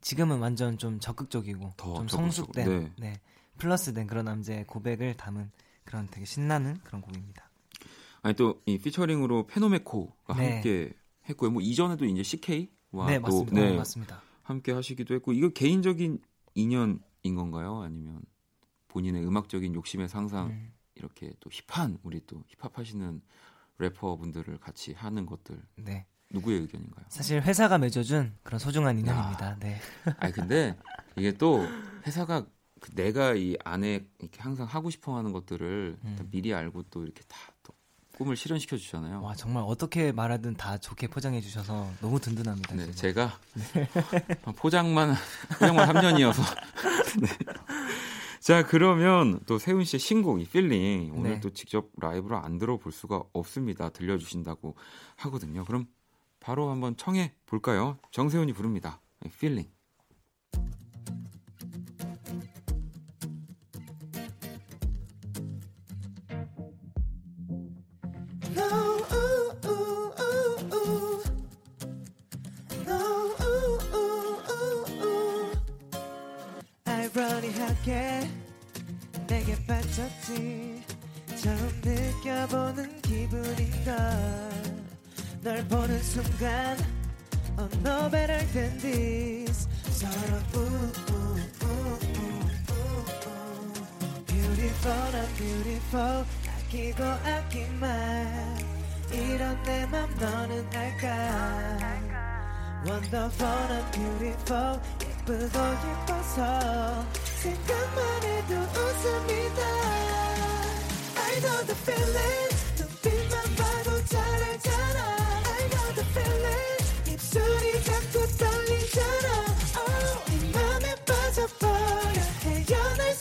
지금은 0.00 0.38
완전 0.38 0.78
좀 0.78 1.00
적극적이고 1.00 1.72
더좀 1.76 2.08
성숙된 2.08 2.68
네. 2.68 2.92
네. 2.98 3.20
플러스된 3.58 4.06
그런 4.06 4.26
남자의 4.26 4.64
고백을 4.66 5.14
담은 5.14 5.50
그런 5.84 6.06
되게 6.10 6.24
신나는 6.24 6.78
그런 6.84 7.00
곡입니다. 7.00 7.48
아니 8.22 8.34
또 8.36 8.60
이 8.66 8.78
피처링으로 8.78 9.46
페노메코가 9.46 10.34
네. 10.34 10.54
함께 10.54 10.92
했고요. 11.28 11.50
뭐 11.50 11.62
이전에도 11.62 12.04
이제 12.04 12.22
CK와 12.22 13.06
네 13.06 13.16
또 13.16 13.22
맞습니다. 13.22 13.60
네, 13.60 13.76
맞습니다. 13.76 14.22
함께 14.42 14.72
하시기도 14.72 15.14
했고 15.14 15.32
이거 15.32 15.48
개인적인 15.48 16.20
인연인 16.54 17.00
건가요? 17.34 17.80
아니면 17.82 18.22
본인의 18.88 19.26
음악적인 19.26 19.74
욕심에서 19.74 20.18
항상 20.18 20.48
음. 20.48 20.72
이렇게 20.94 21.32
또 21.40 21.50
힙한 21.50 21.98
우리 22.02 22.20
또 22.26 22.42
힙합 22.48 22.78
하시는 22.78 23.20
래퍼분들을 23.78 24.58
같이 24.58 24.94
하는 24.94 25.26
것들 25.26 25.60
네. 25.76 26.06
누구의 26.30 26.60
의견인가요? 26.60 27.04
사실 27.08 27.42
회사가 27.42 27.78
맺어준 27.78 28.36
그런 28.42 28.58
소중한 28.58 28.98
인연입니다. 28.98 29.58
네. 29.58 29.78
아니 30.18 30.32
근데 30.32 30.76
이게 31.16 31.32
또 31.32 31.62
회사가 32.06 32.46
그 32.80 32.90
내가 32.94 33.34
이 33.34 33.56
안에 33.64 34.06
이렇게 34.18 34.40
항상 34.40 34.66
하고 34.66 34.90
싶어 34.90 35.16
하는 35.16 35.32
것들을 35.32 35.98
음. 36.02 36.16
다 36.18 36.24
미리 36.30 36.54
알고 36.54 36.84
또 36.84 37.02
이렇게 37.02 37.22
다 37.28 37.56
또 37.66 37.74
꿈을 38.16 38.34
실현시켜 38.34 38.78
주잖아요. 38.78 39.22
와 39.22 39.34
정말 39.34 39.62
어떻게 39.66 40.10
말하든 40.10 40.54
다 40.54 40.78
좋게 40.78 41.08
포장해 41.08 41.42
주셔서 41.42 41.90
너무 42.00 42.18
든든합니다. 42.18 42.74
네, 42.74 42.84
진짜. 42.86 43.02
제가 43.02 43.38
포장만 44.56 45.14
포장만 45.58 45.88
3년이어서. 45.88 46.40
네. 47.20 47.28
자 48.40 48.64
그러면 48.64 49.40
또 49.46 49.58
세운 49.58 49.84
씨의 49.84 50.00
신곡 50.00 50.40
이 50.40 50.46
Feeling 50.46 51.12
오늘 51.14 51.32
네. 51.32 51.40
또 51.40 51.52
직접 51.52 51.90
라이브로 52.00 52.38
안 52.38 52.56
들어볼 52.56 52.90
수가 52.90 53.22
없습니다. 53.34 53.90
들려주신다고 53.90 54.76
하거든요. 55.16 55.66
그럼 55.66 55.86
바로 56.40 56.70
한번 56.70 56.96
청해 56.96 57.34
볼까요? 57.44 57.98
정세운이 58.12 58.54
부릅니다. 58.54 59.00
No, 59.22 59.30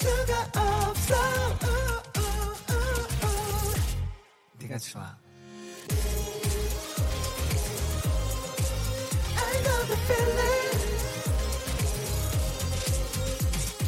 수가 0.06 0.34
없어. 0.53 1.16
네가 4.60 4.78
좋아. 4.78 5.18
I 9.36 9.53
know 9.64 9.82
the 9.88 9.97
feeling. 10.06 10.74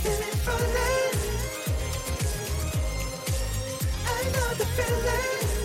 Feeling 0.02 0.38
falling. 0.46 1.16
I 4.06 4.24
know 4.34 4.50
the. 4.58 4.66
Feeling 4.78 5.57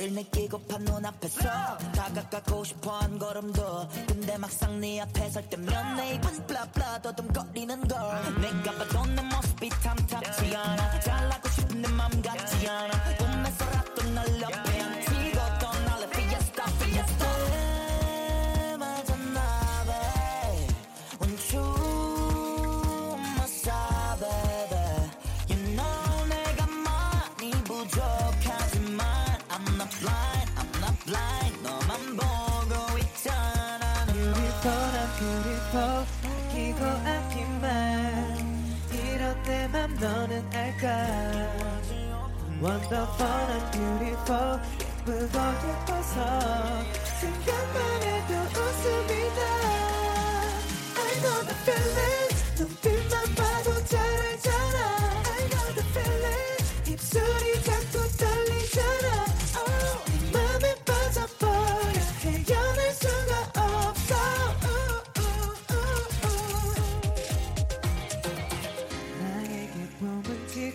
너를 0.00 0.12
느끼고파 0.14 0.78
눈앞에서 0.78 1.40
다가가고 1.94 2.64
싶어 2.64 2.96
한 3.00 3.18
걸음도 3.18 3.86
근데 4.08 4.38
막상 4.38 4.80
네 4.80 4.98
앞에 5.00 5.28
설 5.28 5.46
때면 5.50 5.96
내 5.96 6.14
입은 6.14 6.46
블라블라 6.46 7.02
더듬거리는 7.02 7.86
걸 7.86 8.40
내가 8.40 8.72
봐도 8.78 9.04
내 9.06 9.22
모습이 9.22 9.68
탐탁지 9.68 10.56
않아. 10.56 11.00
잘나고 11.00 11.48
싶은 11.50 11.82
내 11.82 11.88
맘 11.90 12.22
같지 12.22 12.66
않아 12.68 13.16
너는 40.79 40.79
알까? 40.79 40.87
Wonderful, 42.61 43.27
I'm 43.27 43.71
beautiful. 43.71 44.59
예쁘고 45.05 45.37
예뻐서 45.67 46.15
생각만 47.19 47.77
해도 48.03 48.31
웃음이 48.59 49.11
나. 49.35 49.41
I 50.97 51.21
know 51.21 51.39
the 51.45 51.55
feeling. 51.65 52.15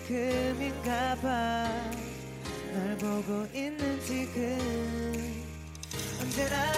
지금인가 0.06 1.16
봐. 1.16 1.68
널 2.72 2.96
보고 2.96 3.44
있는 3.52 4.00
지금. 4.00 5.44
언제나 6.20 6.72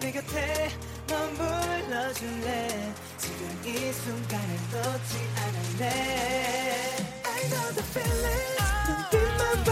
내 0.00 0.10
곁에 0.10 0.70
머물러줄래 1.10 2.94
지금 3.18 3.60
이 3.66 3.92
순간을 3.92 4.56
놓지 4.72 5.18
않을래 5.36 5.90
I 7.24 7.42
know 7.50 7.74
the 7.74 7.84
feeling 7.90 8.56
눈빛만 8.88 9.64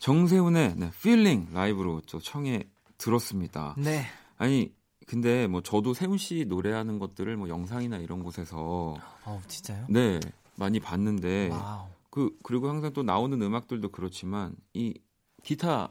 정세운의 0.00 0.74
네, 0.76 0.86
Feeling 0.86 1.52
라이브로 1.54 2.00
또 2.10 2.18
청해 2.18 2.64
들었습니다. 2.98 3.74
네. 3.78 4.06
아니 4.38 4.72
근데 5.06 5.46
뭐 5.46 5.60
저도 5.60 5.94
세운 5.94 6.18
씨 6.18 6.46
노래하는 6.48 6.98
것들을 6.98 7.36
뭐 7.36 7.48
영상이나 7.48 7.98
이런 7.98 8.22
곳에서 8.22 8.96
어 9.24 9.42
진짜요? 9.46 9.86
네 9.88 10.18
많이 10.56 10.80
봤는데 10.80 11.50
와우. 11.50 11.86
그 12.10 12.36
그리고 12.42 12.68
항상 12.68 12.92
또 12.92 13.02
나오는 13.02 13.40
음악들도 13.40 13.90
그렇지만 13.90 14.54
이 14.74 14.94
기타를 15.44 15.88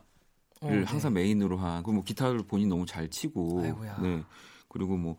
어, 0.62 0.70
네. 0.70 0.84
항상 0.84 1.14
메인으로 1.14 1.58
한 1.58 1.84
그 1.84 1.92
뭐 1.92 2.04
기타를 2.04 2.44
본인 2.44 2.70
너무 2.70 2.86
잘 2.86 3.10
치고 3.10 3.62
아이고야. 3.62 4.00
네 4.02 4.24
그리고 4.68 4.98
뭐 4.98 5.16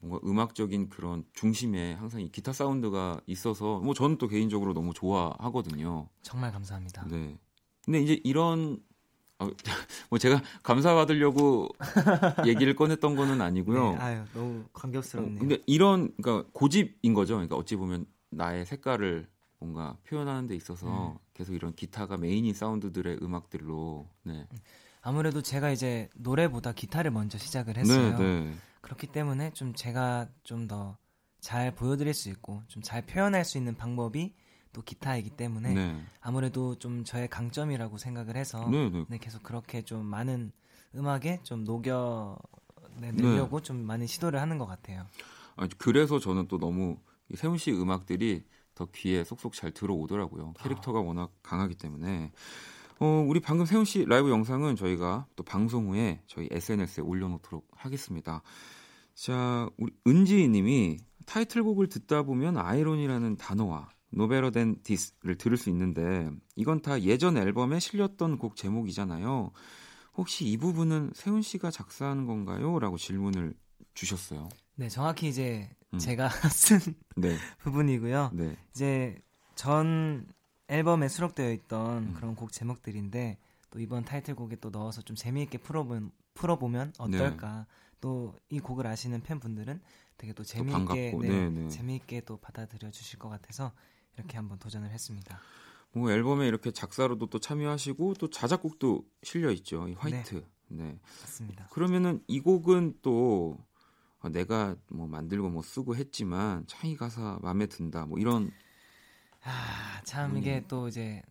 뭔가 0.00 0.20
음악적인 0.28 0.88
그런 0.88 1.24
중심에 1.32 1.94
항상 1.94 2.20
이 2.20 2.30
기타 2.30 2.52
사운드가 2.52 3.20
있어서 3.26 3.78
뭐 3.80 3.94
저는 3.94 4.18
또 4.18 4.28
개인적으로 4.28 4.72
너무 4.74 4.92
좋아하거든요. 4.94 6.08
정말 6.22 6.52
감사합니다. 6.52 7.06
네. 7.08 7.38
근데 7.84 8.00
이제 8.00 8.20
이런 8.24 8.78
어, 9.38 9.48
뭐 10.10 10.18
제가 10.18 10.42
감사받으려고 10.62 11.68
얘기를 12.46 12.74
꺼냈던 12.76 13.16
거는 13.16 13.40
아니고요. 13.40 13.92
네, 13.92 13.96
아유 13.98 14.24
너무 14.34 14.60
어, 14.60 14.66
감격스럽네요. 14.72 15.38
근데 15.38 15.58
이런 15.66 16.12
그러니까 16.16 16.48
고집인 16.52 17.14
거죠. 17.14 17.34
그러니까 17.34 17.56
어찌 17.56 17.76
보면 17.76 18.06
나의 18.30 18.66
색깔을 18.66 19.28
뭔가 19.62 19.96
표현하는 20.04 20.46
데 20.48 20.56
있어서 20.56 21.12
음. 21.12 21.18
계속 21.34 21.54
이런 21.54 21.72
기타가 21.74 22.16
메인인 22.16 22.52
사운드들의 22.54 23.18
음악들로 23.22 24.08
네. 24.24 24.46
아무래도 25.02 25.40
제가 25.42 25.70
이제 25.70 26.08
노래보다 26.16 26.72
기타를 26.72 27.10
먼저 27.10 27.38
시작을 27.38 27.76
했어요. 27.76 28.18
네, 28.18 28.40
네. 28.40 28.54
그렇기 28.80 29.06
때문에 29.08 29.52
좀 29.52 29.74
제가 29.74 30.28
좀 30.42 30.66
더 30.68 30.96
잘 31.42 31.74
보여드릴 31.74 32.14
수 32.14 32.30
있고 32.30 32.62
좀 32.68 32.82
잘 32.82 33.04
표현할 33.04 33.44
수 33.44 33.58
있는 33.58 33.74
방법이 33.74 34.34
또 34.72 34.80
기타이기 34.82 35.30
때문에 35.30 35.74
네. 35.74 36.00
아무래도 36.20 36.78
좀 36.78 37.04
저의 37.04 37.28
강점이라고 37.28 37.98
생각을 37.98 38.36
해서 38.36 38.66
네, 38.70 38.88
네. 38.88 39.04
네, 39.08 39.18
계속 39.18 39.42
그렇게 39.42 39.82
좀 39.82 40.06
많은 40.06 40.52
음악에 40.94 41.40
좀 41.42 41.64
녹여 41.64 42.38
내려고 42.96 43.58
네. 43.58 43.62
좀 43.64 43.84
많이 43.84 44.06
시도를 44.06 44.40
하는 44.40 44.56
것 44.56 44.66
같아요. 44.66 45.06
아, 45.56 45.68
그래서 45.78 46.18
저는 46.18 46.46
또 46.48 46.58
너무 46.58 46.96
이 47.28 47.36
세훈 47.36 47.58
씨 47.58 47.72
음악들이 47.72 48.44
더 48.82 48.88
귀에 48.92 49.22
쏙쏙 49.22 49.52
잘 49.52 49.70
들어오더라고요. 49.70 50.54
캐릭터가 50.58 51.00
워낙 51.00 51.30
강하기 51.42 51.76
때문에. 51.76 52.32
어, 52.98 53.24
우리 53.26 53.40
방금 53.40 53.64
세훈 53.66 53.84
씨 53.84 54.04
라이브 54.04 54.30
영상은 54.30 54.76
저희가 54.76 55.26
또 55.36 55.42
방송 55.44 55.90
후에 55.90 56.22
저희 56.26 56.48
SNS에 56.50 57.02
올려놓도록 57.02 57.68
하겠습니다. 57.72 58.42
자, 59.14 59.68
우리 59.78 59.92
은지 60.06 60.48
님이 60.48 60.98
타이틀곡을 61.26 61.88
듣다 61.88 62.24
보면 62.24 62.56
아이러니라는 62.56 63.36
단어와 63.36 63.88
No 64.10 64.20
Better 64.20 64.50
Than 64.50 64.76
This를 64.82 65.36
들을 65.36 65.56
수 65.56 65.70
있는데 65.70 66.30
이건 66.56 66.82
다 66.82 67.00
예전 67.02 67.36
앨범에 67.36 67.78
실렸던 67.78 68.38
곡 68.38 68.56
제목이잖아요. 68.56 69.52
혹시 70.14 70.44
이 70.46 70.56
부분은 70.56 71.12
세운 71.14 71.40
씨가 71.40 71.70
작사한 71.70 72.26
건가요? 72.26 72.78
라고 72.78 72.98
질문을 72.98 73.54
주셨어요. 73.94 74.48
네, 74.74 74.88
정확히 74.88 75.28
이제 75.28 75.70
음. 75.94 75.98
제가 75.98 76.28
쓴 76.50 76.78
네. 77.16 77.36
부분이고요. 77.58 78.30
네. 78.32 78.56
이제 78.70 79.18
전 79.54 80.26
앨범에 80.68 81.08
수록되어 81.08 81.52
있던 81.52 81.98
음. 81.98 82.14
그런 82.14 82.34
곡 82.34 82.52
제목들인데 82.52 83.38
또 83.70 83.80
이번 83.80 84.04
타이틀곡에 84.04 84.56
또 84.56 84.70
넣어서 84.70 85.02
좀 85.02 85.16
재미있게 85.16 85.58
풀어보면 85.58 86.10
풀어보면 86.34 86.94
어떨까. 86.98 87.66
또이 88.02 88.60
곡을 88.60 88.86
아시는 88.86 89.22
팬분들은 89.22 89.80
되게 90.18 90.34
또 90.34 90.44
재미있게 90.44 90.72
반갑고, 90.72 91.22
네, 91.22 91.28
네, 91.28 91.48
네. 91.48 91.68
재미있게 91.68 92.22
또 92.22 92.36
받아들여 92.36 92.90
주실 92.90 93.18
것 93.18 93.28
같아서 93.28 93.72
이렇게 94.16 94.36
한번 94.36 94.58
도전을 94.58 94.90
했습니다. 94.90 95.40
뭐 95.92 96.10
앨범에 96.10 96.46
이렇게 96.46 96.70
작사로도 96.70 97.26
또 97.26 97.38
참여하시고 97.38 98.14
또 98.14 98.28
자작곡도 98.28 99.06
실려 99.22 99.50
있죠. 99.52 99.88
이 99.88 99.94
화이트. 99.94 100.44
네. 100.68 100.98
맞습니다. 101.22 101.68
그러면은 101.70 102.22
이 102.26 102.40
곡은 102.40 102.98
또 103.02 103.58
어, 103.58 103.66
내가 104.28 104.76
뭐 104.88 105.06
만들고 105.06 105.48
뭐 105.50 105.62
쓰고 105.62 105.96
했지만 105.96 106.64
참이 106.66 106.96
가사 106.96 107.38
마음에 107.42 107.66
든다. 107.66 108.06
뭐 108.06 108.18
이런 108.18 108.50
아, 109.44 110.00
참 110.04 110.32
음. 110.32 110.36
이게 110.38 110.64
또 110.68 110.88
이제 110.88 111.22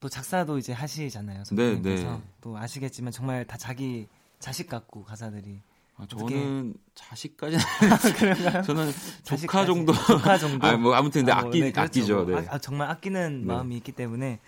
또 0.00 0.08
작사도 0.08 0.58
이제 0.58 0.72
하시잖아요. 0.72 1.38
네, 1.38 1.44
선생님께서 1.44 2.16
네. 2.16 2.22
또 2.40 2.56
아시겠지만 2.56 3.12
정말 3.12 3.46
다 3.46 3.56
자기 3.56 4.08
자식 4.38 4.68
같고 4.68 5.04
가사들이 5.04 5.60
아, 5.96 6.02
어떻게- 6.04 6.34
저는 6.40 6.74
자식까지는 6.94 7.62
그런가요? 8.18 8.62
저는 8.62 8.90
조카 8.90 9.24
자식까지. 9.24 9.66
정도 9.66 9.92
조카 9.92 10.38
정도. 10.38 10.66
아, 10.66 10.76
뭐 10.76 10.94
아무튼 10.94 11.20
근데 11.20 11.32
아, 11.32 11.40
뭐, 11.42 11.48
아끼 11.50 11.60
네, 11.60 11.70
그렇죠. 11.70 11.80
아끼죠. 11.86 12.24
뭐, 12.24 12.40
네. 12.40 12.48
아, 12.48 12.54
아, 12.54 12.58
정말 12.58 12.88
아끼는 12.90 13.40
네. 13.42 13.46
마음이 13.46 13.76
있기 13.76 13.92
때문에 13.92 14.40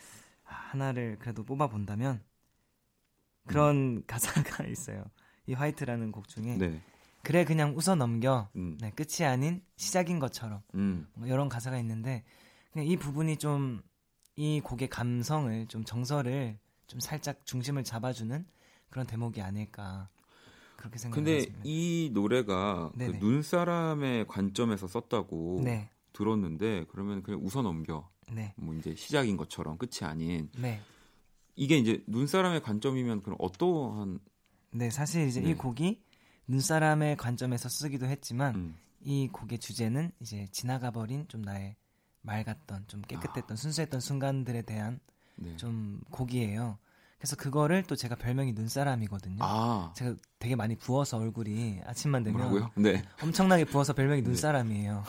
아, 0.46 0.54
하나를 0.70 1.18
그래도 1.20 1.44
뽑아 1.44 1.68
본다면 1.68 2.20
그런 3.46 4.02
가사가 4.06 4.64
있어요. 4.68 5.04
이 5.46 5.54
화이트라는 5.54 6.12
곡 6.12 6.28
중에 6.28 6.56
네. 6.56 6.80
그래 7.22 7.44
그냥 7.44 7.74
웃어 7.76 7.94
넘겨 7.94 8.48
음. 8.56 8.76
네, 8.80 8.90
끝이 8.90 9.26
아닌 9.26 9.62
시작인 9.76 10.18
것처럼 10.18 10.62
음. 10.74 11.06
뭐 11.14 11.26
이런 11.26 11.48
가사가 11.48 11.78
있는데 11.78 12.24
그냥 12.72 12.86
이 12.86 12.96
부분이 12.96 13.36
좀 13.36 13.82
이 14.36 14.60
곡의 14.60 14.88
감성을 14.88 15.66
좀 15.66 15.84
정서를 15.84 16.58
좀 16.86 17.00
살짝 17.00 17.44
중심을 17.44 17.84
잡아주는 17.84 18.46
그런 18.88 19.06
대목이 19.06 19.42
아닐까 19.42 20.08
그렇게 20.76 20.98
근데 21.10 21.40
생각했습니다. 21.40 21.60
이 21.64 22.10
노래가 22.12 22.92
그. 22.96 23.02
눈사람의 23.02 24.26
관점에서 24.26 24.86
썼다고 24.88 25.60
네, 25.64 25.90
들었는데 26.12 26.86
그러면 26.88 27.22
그냥 27.22 27.40
웃어 27.44 27.62
넘겨. 27.62 28.10
네, 28.32 28.54
뭐 28.56 28.74
이제 28.74 28.94
시작인 28.94 29.36
것처럼 29.36 29.76
끝이 29.76 30.08
아닌 30.08 30.48
네, 30.56 30.80
이게 31.54 31.76
이제 31.76 32.02
눈사람의 32.06 32.62
관점이면 32.62 33.22
그럼 33.22 33.36
어떠한 33.38 34.18
네. 34.70 34.88
사실 34.90 35.28
이제 35.28 35.40
네. 35.42 35.50
이 35.50 35.54
곡이 35.54 36.02
눈사람의 36.46 37.16
관점에서 37.16 37.68
쓰기도 37.68 38.06
했지만 38.06 38.54
음, 38.54 38.76
이 39.00 39.28
곡의 39.32 39.58
주제는 39.58 40.12
이제 40.20 40.46
지나가 40.50 40.90
버린 40.90 41.26
좀 41.28 41.42
나의 41.42 41.76
맑았던 42.22 42.84
좀 42.88 43.02
깨끗했던 43.02 43.56
순수했던 43.56 44.00
순간들에 44.00 44.62
대한 44.62 45.00
네. 45.36 45.56
좀 45.56 46.00
곡이에요. 46.10 46.78
그래서 47.18 47.36
그거를 47.36 47.84
또 47.84 47.94
제가 47.94 48.16
별명이 48.16 48.52
눈사람이거든요. 48.52 49.38
아 49.40 49.92
제가 49.94 50.16
되게 50.38 50.56
많이 50.56 50.74
부어서 50.76 51.18
얼굴이 51.18 51.80
아침만 51.84 52.24
되면 52.24 52.40
뭐라고요? 52.40 52.70
네. 52.82 53.02
엄청나게 53.22 53.64
부어서 53.64 53.92
별명이 53.92 54.22
네. 54.22 54.28
눈사람이에요. 54.28 55.04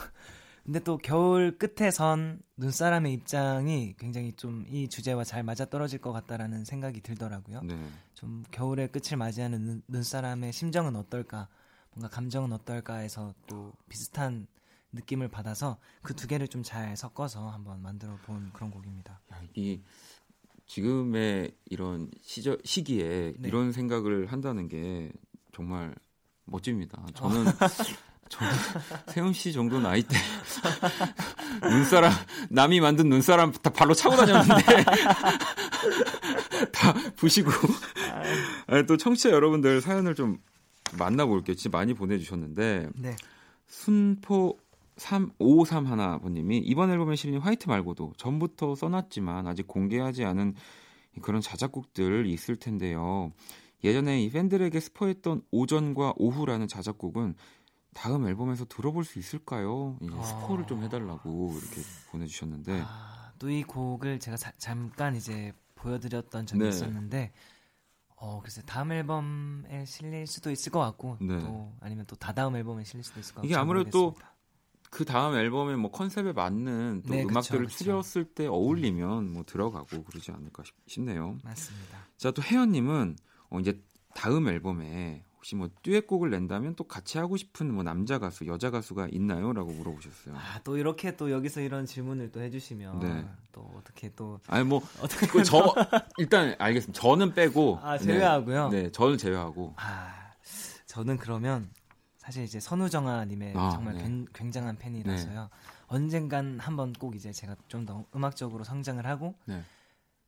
근데 0.64 0.80
또 0.80 0.96
겨울 0.96 1.58
끝에 1.58 1.90
선 1.90 2.40
눈사람의 2.56 3.12
입장이 3.12 3.94
굉장히 3.98 4.32
좀 4.32 4.64
이 4.70 4.88
주제와 4.88 5.24
잘 5.24 5.42
맞아 5.42 5.66
떨어질 5.66 5.98
것 6.00 6.12
같다라는 6.12 6.64
생각이 6.64 7.00
들더라고요. 7.02 7.60
네. 7.62 7.76
좀 8.14 8.42
겨울의 8.50 8.90
끝을 8.92 9.16
맞이하는 9.18 9.60
눈, 9.62 9.82
눈사람의 9.88 10.52
심정은 10.52 10.96
어떨까, 10.96 11.48
뭔가 11.92 12.08
감정은 12.08 12.52
어떨까해서 12.52 13.34
또 13.46 13.72
비슷한 13.88 14.46
느낌을 14.92 15.28
받아서 15.28 15.76
그 16.02 16.14
두 16.14 16.26
개를 16.26 16.48
좀 16.48 16.62
잘 16.62 16.96
섞어서 16.96 17.50
한번 17.50 17.82
만들어 17.82 18.16
본 18.24 18.50
그런 18.54 18.70
곡입니다. 18.70 19.20
야, 19.32 19.42
이 19.54 19.82
지금의 20.66 21.54
이런 21.66 22.10
시저, 22.22 22.56
시기에 22.64 23.34
네. 23.38 23.48
이런 23.48 23.70
생각을 23.72 24.32
한다는 24.32 24.68
게 24.68 25.12
정말 25.52 25.94
멋집니다. 26.46 27.04
저는 27.14 27.44
저는 28.34 28.52
세훈 29.08 29.32
씨 29.32 29.52
정도 29.52 29.80
나이 29.80 30.02
때 30.02 30.16
눈사람 31.62 32.12
남이 32.50 32.80
만든 32.80 33.08
눈사람 33.08 33.52
다 33.52 33.70
발로 33.70 33.94
차고 33.94 34.16
다녔는데 34.16 34.64
다 36.72 36.92
부시고 37.16 37.50
아니, 38.66 38.86
또 38.86 38.96
청취자 38.96 39.30
여러분들 39.30 39.80
사연을 39.80 40.14
좀 40.14 40.38
만나볼게요. 40.98 41.54
진짜 41.54 41.76
많이 41.76 41.94
보내주셨는데 41.94 42.88
네. 42.96 43.16
순포 43.66 44.58
3553 44.96 45.86
하나 45.86 46.18
번님이 46.18 46.58
이번 46.58 46.90
앨범에 46.90 47.16
실린 47.16 47.40
화이트 47.40 47.68
말고도 47.68 48.12
전부터 48.16 48.74
써놨지만 48.74 49.46
아직 49.46 49.66
공개하지 49.66 50.24
않은 50.24 50.54
그런 51.22 51.40
자작곡들 51.40 52.26
있을 52.26 52.56
텐데요. 52.56 53.32
예전에 53.82 54.22
이 54.22 54.30
팬들에게 54.30 54.78
스포했던 54.78 55.42
오전과 55.50 56.14
오후라는 56.16 56.68
자작곡은 56.68 57.34
다음 57.94 58.26
앨범에서 58.26 58.64
들어볼 58.66 59.04
수 59.04 59.18
있을까요? 59.18 59.96
이제 60.02 60.12
아. 60.18 60.22
스포를 60.22 60.66
좀 60.66 60.82
해달라고 60.82 61.58
이렇게 61.58 61.82
보내주셨는데 62.10 62.72
아, 62.86 63.32
또이 63.38 63.62
곡을 63.62 64.18
제가 64.18 64.36
자- 64.36 64.52
잠깐 64.58 65.16
이제 65.16 65.52
보여드렸던 65.74 66.46
적이 66.46 66.62
네. 66.62 66.68
있었는데, 66.68 67.32
어, 68.16 68.40
글쎄 68.42 68.62
다음 68.64 68.90
앨범에 68.92 69.84
실릴 69.86 70.26
수도 70.26 70.50
있을 70.50 70.72
것 70.72 70.78
같고, 70.80 71.18
네. 71.20 71.38
또 71.40 71.74
아니면 71.80 72.04
또 72.06 72.16
다다음 72.16 72.56
앨범에 72.56 72.84
실릴 72.84 73.04
수도 73.04 73.20
있을 73.20 73.34
것 73.34 73.40
같고. 73.40 73.46
이게 73.46 73.54
잘 73.54 73.62
아무래도 73.62 73.90
또. 73.90 74.14
그 74.90 75.04
다음 75.04 75.34
앨범의 75.34 75.76
뭐 75.76 75.90
컨셉에 75.90 76.32
맞는 76.32 77.02
또 77.08 77.14
네, 77.14 77.24
음악들을 77.24 77.66
그쵸. 77.66 77.76
추렸을 77.76 78.24
때 78.24 78.46
어울리면 78.46 79.32
뭐 79.32 79.42
들어가고 79.44 80.04
그러지 80.04 80.30
않을까 80.30 80.62
싶, 80.62 80.72
싶네요. 80.86 81.36
맞습니다. 81.42 82.06
자, 82.16 82.30
또 82.30 82.40
혜연님은 82.42 83.16
어, 83.50 83.58
이제 83.58 83.82
다음 84.14 84.46
앨범에 84.46 85.24
혹시 85.44 85.56
뭐 85.56 85.68
듀엣곡을 85.82 86.30
낸다면 86.30 86.74
또 86.74 86.84
같이 86.84 87.18
하고 87.18 87.36
싶은 87.36 87.70
뭐 87.74 87.82
남자 87.82 88.18
가수, 88.18 88.46
여자 88.46 88.70
가수가 88.70 89.08
있나요?라고 89.12 89.72
물어보셨어요. 89.72 90.34
아, 90.34 90.58
또 90.64 90.78
이렇게 90.78 91.16
또 91.18 91.30
여기서 91.30 91.60
이런 91.60 91.84
질문을 91.84 92.32
또 92.32 92.40
해주시면 92.40 93.00
네. 93.00 93.26
또 93.52 93.70
어떻게 93.76 94.10
또 94.14 94.40
아니 94.46 94.64
뭐 94.64 94.80
어떻게 95.02 95.26
그 95.26 95.44
저 95.44 95.74
일단 96.16 96.54
알겠습니다. 96.58 96.98
저는 96.98 97.34
빼고 97.34 97.78
아, 97.82 97.98
제외하고요? 97.98 98.70
네, 98.70 98.84
네, 98.84 98.90
저는 98.90 99.18
제외하고 99.18 99.74
아, 99.76 100.30
저는 100.86 101.18
그러면 101.18 101.68
사실 102.16 102.42
이제 102.44 102.58
선우정아님의 102.58 103.52
아, 103.54 103.68
정말 103.68 103.96
네. 103.98 104.02
굉- 104.02 104.26
굉장한 104.32 104.78
팬이라서요. 104.78 105.50
언젠간 105.88 106.58
한번 106.58 106.94
꼭 106.94 107.14
이제 107.16 107.32
제가 107.32 107.54
좀 107.68 107.84
더 107.84 108.02
음악적으로 108.16 108.64
성장을 108.64 109.04
하고 109.04 109.34
네. 109.44 109.62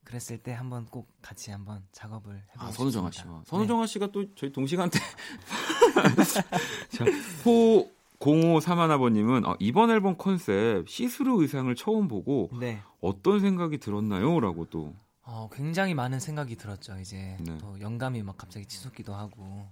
그랬을 0.07 0.39
때 0.39 0.53
한번 0.53 0.87
꼭 0.87 1.09
같이 1.21 1.51
한번 1.51 1.83
작업을 1.91 2.37
해보고 2.37 2.65
아, 2.65 2.71
선우정아. 2.71 3.11
씨와 3.11 3.39
네. 3.39 3.43
선우정아 3.45 3.87
씨가 3.87 4.13
또 4.13 4.25
저희 4.37 4.53
동시간대 4.53 4.99
자, 6.91 7.05
포 7.43 7.91
0531아버님은 8.21 9.47
아, 9.47 9.57
이번 9.59 9.91
앨범 9.91 10.17
컨셉 10.17 10.89
시스루 10.89 11.43
의상을 11.43 11.75
처음 11.75 12.07
보고 12.09 12.51
네. 12.59 12.81
어떤 13.01 13.41
생각이 13.41 13.79
들었나요?라고 13.79 14.67
또 14.71 14.95
어, 15.23 15.49
굉장히 15.53 15.93
많은 15.93 16.21
생각이 16.21 16.55
들었죠. 16.55 16.99
이제 17.01 17.37
네. 17.41 17.59
또 17.59 17.79
영감이 17.81 18.23
막 18.23 18.39
갑자기 18.39 18.65
치솟기도 18.65 19.13
하고 19.13 19.69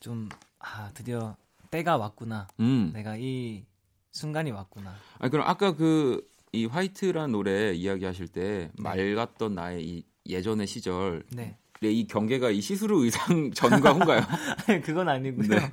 좀 0.00 0.28
아, 0.58 0.90
드디어 0.92 1.34
때가 1.70 1.96
왔구나. 1.96 2.46
음. 2.60 2.90
내가 2.92 3.16
이 3.16 3.64
순간이 4.10 4.50
왔구나. 4.50 4.94
아 5.18 5.28
그럼 5.30 5.48
아까 5.48 5.74
그 5.74 6.30
이 6.52 6.66
White란 6.66 7.32
노래 7.32 7.72
이야기하실 7.72 8.28
때 8.28 8.70
맑았던 8.76 9.54
나의 9.54 9.84
이 9.84 10.04
예전의 10.28 10.66
시절 10.66 11.24
네. 11.32 11.56
이 11.80 12.06
경계가 12.06 12.50
이 12.50 12.60
시스루 12.60 13.04
의상 13.04 13.50
전과 13.56 13.92
후인가요? 13.94 14.20
그건 14.84 15.08
아니고요. 15.08 15.48
네. 15.48 15.70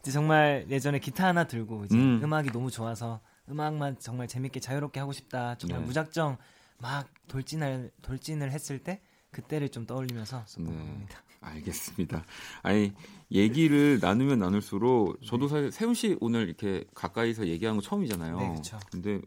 이제 0.00 0.10
정말 0.10 0.66
예전에 0.70 0.98
기타 0.98 1.26
하나 1.28 1.44
들고 1.44 1.84
이제 1.84 1.96
음. 1.96 2.20
음. 2.24 2.32
악이 2.32 2.50
너무 2.50 2.70
좋아서 2.70 3.20
음악만 3.48 3.98
정말 4.00 4.26
재밌게 4.26 4.58
자유롭게 4.58 4.98
하고 5.00 5.12
싶다. 5.12 5.56
정말 5.58 5.80
네. 5.80 5.86
무작정 5.86 6.38
막 6.78 7.08
돌진을 7.28 7.90
돌진을 8.00 8.50
했을 8.52 8.78
때 8.78 9.02
그때를 9.30 9.68
좀 9.68 9.84
떠올리면서 9.84 10.44
썼던 10.46 10.72
네. 10.72 10.78
겁니다. 10.78 11.22
알겠습니다. 11.42 12.24
아니 12.62 12.92
얘기를 13.30 13.98
나누면 14.00 14.38
나눌수록 14.38 15.22
저도 15.24 15.48
사실 15.48 15.70
세훈 15.70 15.92
씨 15.92 16.16
오늘 16.20 16.48
이렇게 16.48 16.84
가까이서 16.94 17.48
얘기한 17.48 17.76
거 17.76 17.82
처음이잖아요. 17.82 18.38
네, 18.38 18.54
그쵸. 18.54 18.78
근데 18.90 19.20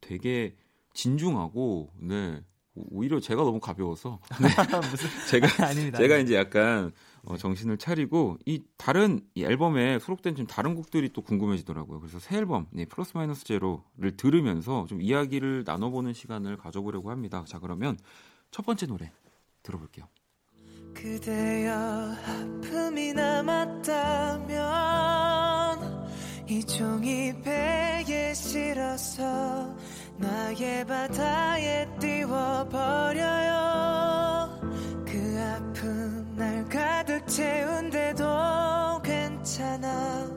되게 0.00 0.56
진중하고 0.94 1.90
네 2.00 2.42
오- 2.74 2.98
오히려 3.00 3.20
제가 3.20 3.42
너무 3.42 3.60
가벼워서 3.60 4.18
네. 4.40 4.48
제가 5.30 5.66
아닙니다. 5.66 5.98
제가 5.98 6.16
이제 6.18 6.34
약간 6.36 6.92
어, 7.24 7.36
정신을 7.36 7.78
차리고 7.78 8.38
이 8.46 8.62
다른 8.76 9.20
이 9.34 9.44
앨범에 9.44 9.98
수록된 9.98 10.34
좀 10.34 10.46
다른 10.46 10.74
곡들이 10.74 11.10
또 11.12 11.22
궁금해지더라고요. 11.22 12.00
그래서 12.00 12.18
새 12.18 12.36
앨범 12.38 12.66
네, 12.72 12.84
플러스 12.86 13.12
마이너스 13.16 13.44
제로를 13.44 14.16
들으면서 14.16 14.86
좀 14.88 15.00
이야기를 15.02 15.64
나눠보는 15.66 16.14
시간을 16.14 16.56
가져보려고 16.56 17.10
합니다. 17.10 17.44
자 17.46 17.58
그러면 17.58 17.98
첫 18.50 18.64
번째 18.66 18.86
노래 18.86 19.12
들어볼게요. 19.62 20.06
그대여 20.94 21.72
아픔이 22.26 23.12
남았다면 23.12 24.58
이 26.52 26.62
종이 26.64 27.32
배에 27.40 28.34
실어서 28.34 29.74
나의 30.18 30.86
바다에 30.86 31.88
띄워버려요 31.98 33.30
그 35.06 35.40
아픔 35.40 36.36
날 36.36 36.68
가득 36.68 37.26
채운데도 37.26 39.00
괜찮아 39.02 40.30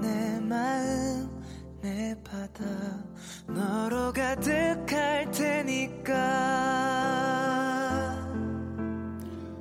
내 0.00 0.40
마음 0.40 1.28
내 1.82 2.16
바다 2.24 2.64
너로 3.46 4.10
가득할 4.14 5.30
테니까 5.30 6.14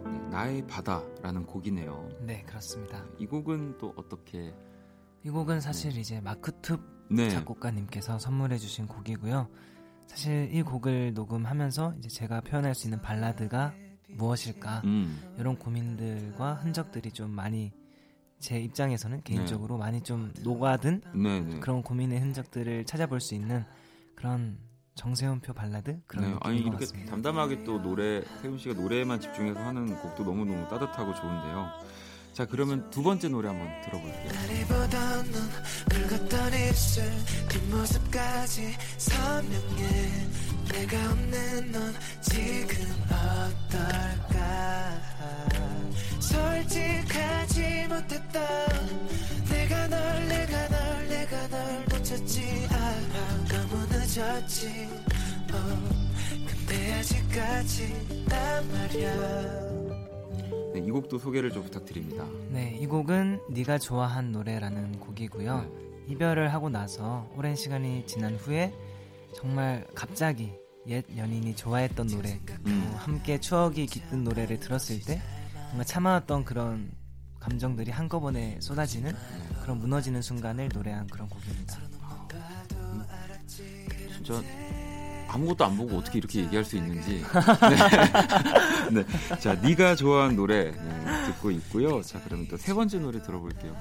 네, 0.06 0.20
나의 0.30 0.66
바다라는 0.68 1.46
곡이네요. 1.46 2.08
네, 2.22 2.44
그렇습니다. 2.44 3.04
이 3.18 3.26
곡은 3.26 3.78
또 3.78 3.94
어떻게? 3.98 4.54
이 5.24 5.30
곡은 5.30 5.62
사실 5.62 5.98
이제 5.98 6.22
마크툽 6.22 6.80
네. 7.10 7.30
작곡가님께서 7.30 8.20
선물해주신 8.20 8.88
곡이고요. 8.88 9.50
사실 10.08 10.50
이 10.54 10.62
곡을 10.62 11.14
녹음하면서 11.14 11.96
이제 12.00 12.10
제가 12.10 12.42
표현할 12.42 12.76
수 12.76 12.88
있는 12.88 13.02
발라드가 13.02 13.74
무엇일까 14.10 14.82
음, 14.86 15.20
이런 15.38 15.58
고민들과 15.58 16.56
흔적들이 16.56 17.12
좀 17.12 17.32
많이 17.32 17.74
제 18.40 18.60
입장에서는 18.60 19.22
개인적으로 19.24 19.78
많이 19.78 20.02
좀 20.02 20.32
녹아든 20.44 21.02
네, 21.16 21.42
네. 21.42 21.60
그런 21.60 21.82
고민의 21.82 22.20
흔적들을 22.20 22.86
찾아볼 22.86 23.20
수 23.20 23.36
있는 23.36 23.66
그런 24.16 24.60
정세훈표 24.96 25.54
발라드 25.54 26.02
그런 26.08 26.32
네, 26.32 26.38
아니 26.42 26.60
이렇게 26.60 26.80
같습니다. 26.80 27.12
담담하게 27.12 27.64
또 27.64 27.82
노래 27.82 28.24
세훈 28.42 28.58
씨가 28.58 28.76
노래에만 28.76 29.20
집중해서 29.20 29.60
하는 29.60 29.96
곡도 30.02 30.24
너무 30.24 30.46
너무 30.46 30.68
따뜻하고 30.68 31.14
좋은데요. 31.14 31.70
자 32.38 32.46
그러면 32.46 32.88
두 32.92 33.02
번째 33.02 33.30
노래 33.30 33.48
한번 33.48 33.68
들어볼게요. 33.82 34.30
솔직하지 46.20 47.88
못했던 47.90 48.44
내가 49.50 49.88
널 49.88 50.28
내가 50.28 50.68
널 50.68 51.10
내가 51.10 51.48
널 51.48 51.86
놓쳤지 51.86 52.68
알아. 52.70 53.48
너무 53.48 53.84
늦었지. 53.90 54.88
어, 55.54 55.90
근데 56.46 56.94
아직까지 56.94 58.26
난 58.28 58.72
말야 58.72 59.87
네, 60.78 60.86
이 60.86 60.92
곡도 60.92 61.18
소개를 61.18 61.50
좀 61.50 61.64
부탁드립니다. 61.64 62.24
네, 62.52 62.78
이 62.80 62.86
곡은 62.86 63.42
네가 63.50 63.80
좋아한 63.80 64.32
노래라는 64.32 65.00
곡이고요. 65.00 65.62
네. 65.62 66.14
이별을 66.14 66.54
하고 66.54 66.70
나서 66.70 67.28
오랜 67.36 67.56
시간이 67.56 68.06
지난 68.06 68.36
후에 68.36 68.72
정말 69.36 69.86
갑자기 69.96 70.54
옛 70.86 71.04
연인이 71.18 71.56
좋아했던 71.56 72.08
노래, 72.08 72.40
음. 72.66 72.92
어, 72.94 72.98
함께 72.98 73.40
추억이 73.40 73.88
깃든 73.88 74.24
노래를 74.24 74.60
들었을 74.60 75.02
때 75.02 75.20
뭔가 75.70 75.84
참아왔던 75.84 76.46
그런 76.46 76.92
감정들이 77.40 77.92
한꺼번에 77.92 78.60
쏟아지는 78.62 79.14
그런 79.64 79.80
무너지는 79.80 80.22
순간을 80.22 80.70
노래한 80.74 81.08
그런 81.08 81.28
곡입니다. 81.28 81.80
진짜 84.14 84.42
아무것도 85.28 85.66
안 85.66 85.78
보고 85.78 85.98
어떻게 85.98 86.20
이렇게 86.20 86.40
얘기할 86.40 86.64
수 86.64 86.78
있는지. 86.78 87.24
네. 88.92 89.04
네. 89.04 89.38
자, 89.40 89.54
네가 89.56 89.96
좋아하는 89.96 90.36
노래 90.36 90.72
네, 90.72 91.26
듣고 91.28 91.52
있고요. 91.52 92.02
자, 92.02 92.20
그러면 92.24 92.48
또 92.48 92.58
세 92.58 92.74
번째 92.74 93.00
노래 93.00 93.22
들어볼게요. 93.22 93.76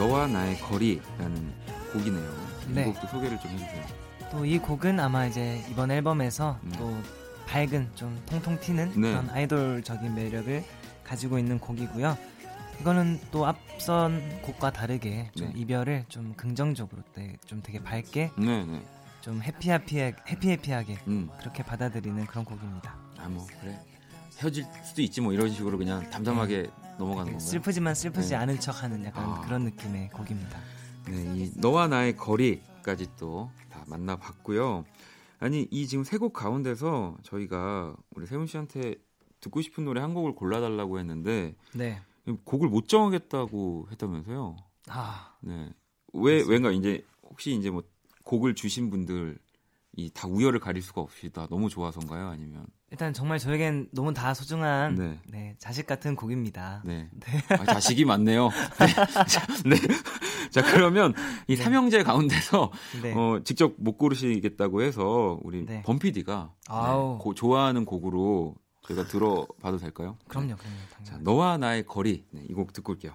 너와 0.00 0.26
나의 0.28 0.58
거리라는 0.60 1.52
곡이네요. 1.92 2.46
네. 2.68 2.80
이 2.80 2.84
곡도 2.86 3.06
소개를 3.08 3.38
좀 3.38 3.50
해주세요. 3.50 3.84
또 4.30 4.46
이 4.46 4.58
곡은 4.58 4.98
아마 4.98 5.26
이제 5.26 5.62
이번 5.70 5.90
앨범에서 5.90 6.58
음. 6.62 6.72
또 6.78 6.96
밝은 7.46 7.90
좀 7.96 8.18
통통 8.24 8.58
튀는 8.60 8.92
네. 8.98 9.10
그런 9.10 9.28
아이돌적인 9.28 10.14
매력을 10.14 10.64
가지고 11.04 11.38
있는 11.38 11.58
곡이고요. 11.58 12.16
이거는 12.80 13.20
또 13.30 13.44
앞선 13.44 14.40
곡과 14.40 14.70
다르게 14.72 15.30
좀 15.36 15.52
네. 15.52 15.60
이별을 15.60 16.06
좀 16.08 16.32
긍정적으로 16.34 17.02
네, 17.14 17.36
좀 17.44 17.60
되게 17.62 17.82
밝게 17.82 18.30
네, 18.38 18.64
네. 18.64 18.82
좀 19.20 19.42
해피해피하게 19.42 20.16
해피해피하게 20.28 20.96
음. 21.08 21.28
그렇게 21.40 21.62
받아들이는 21.62 22.24
그런 22.24 22.46
곡입니다. 22.46 22.94
아, 23.18 23.28
뭐, 23.28 23.46
그래. 23.60 23.78
헤어질 24.38 24.64
수도 24.82 25.02
있지 25.02 25.20
뭐 25.20 25.34
이런 25.34 25.50
식으로 25.50 25.76
그냥 25.76 26.08
담담하게 26.08 26.70
넘어가는 27.00 27.32
건가요? 27.32 27.38
슬프지만 27.48 27.94
슬프지 27.94 28.30
네. 28.30 28.34
않은 28.36 28.60
척하는 28.60 29.04
약간 29.04 29.24
아. 29.24 29.40
그런 29.42 29.64
느낌의 29.64 30.10
곡입니다. 30.10 30.58
네, 31.08 31.34
이 31.36 31.50
너와 31.56 31.88
나의 31.88 32.16
거리까지 32.16 33.16
또 33.16 33.50
다 33.70 33.84
만나봤고요. 33.86 34.84
아니 35.38 35.66
이 35.70 35.86
지금 35.86 36.04
세 36.04 36.18
곡 36.18 36.32
가운데서 36.32 37.16
저희가 37.22 37.96
우리 38.14 38.26
세훈 38.26 38.46
씨한테 38.46 38.96
듣고 39.40 39.62
싶은 39.62 39.84
노래 39.84 40.00
한 40.00 40.12
곡을 40.12 40.34
골라달라고 40.34 40.98
했는데 40.98 41.54
네. 41.72 42.00
곡을 42.44 42.68
못 42.68 42.88
정하겠다고 42.88 43.88
했다면서요? 43.92 44.56
아, 44.88 45.34
네. 45.40 45.70
왜 46.12 46.42
왜가 46.46 46.70
이제 46.72 47.04
혹시 47.22 47.54
이제 47.54 47.70
뭐 47.70 47.82
곡을 48.24 48.54
주신 48.54 48.90
분들 48.90 49.38
이 49.96 50.08
다 50.10 50.28
우열을 50.28 50.60
가릴 50.60 50.82
수가 50.82 51.00
없이 51.00 51.30
다 51.30 51.46
너무 51.50 51.68
좋아서인가요? 51.68 52.28
아니면 52.28 52.64
일단 52.90 53.12
정말 53.12 53.38
저에겐 53.38 53.88
너무 53.92 54.14
다 54.14 54.34
소중한 54.34 54.94
네. 54.94 55.18
네, 55.28 55.56
자식 55.58 55.86
같은 55.86 56.14
곡입니다. 56.16 56.82
네. 56.84 57.08
아, 57.50 57.64
자식이 57.64 58.04
많네요. 58.04 58.48
네. 58.50 58.86
자, 59.26 59.46
네. 59.64 59.76
자, 60.50 60.62
그러면 60.62 61.12
이 61.48 61.56
삼형제 61.56 62.02
가운데서 62.04 62.70
네. 63.02 63.12
어, 63.14 63.40
직접 63.44 63.74
못 63.78 63.98
고르시겠다고 63.98 64.82
해서 64.82 65.38
우리 65.42 65.64
네. 65.66 65.82
범피디가. 65.82 66.54
고- 67.20 67.34
좋아하는 67.34 67.84
곡으로 67.84 68.54
저희가 68.82 69.06
들어봐도 69.06 69.76
될까요? 69.78 70.16
그럼요, 70.28 70.56
그럼요. 70.56 70.76
자, 71.04 71.12
당연히. 71.12 71.24
너와 71.24 71.58
나의 71.58 71.84
거리 71.84 72.24
네, 72.30 72.44
이곡 72.48 72.72
듣고 72.72 72.92
올게요. 72.92 73.12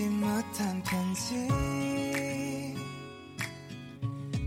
쓰지 0.00 0.08
못한 0.08 0.82
편지. 0.82 1.34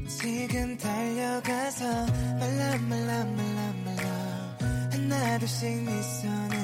지금 0.07 0.77
달려가서 0.77 1.85
말라 2.39 2.77
말라 2.89 3.25
말라 3.25 3.73
말라. 3.85 4.57
하나둘씩 4.91 5.83
네 5.83 6.01
손을 6.01 6.62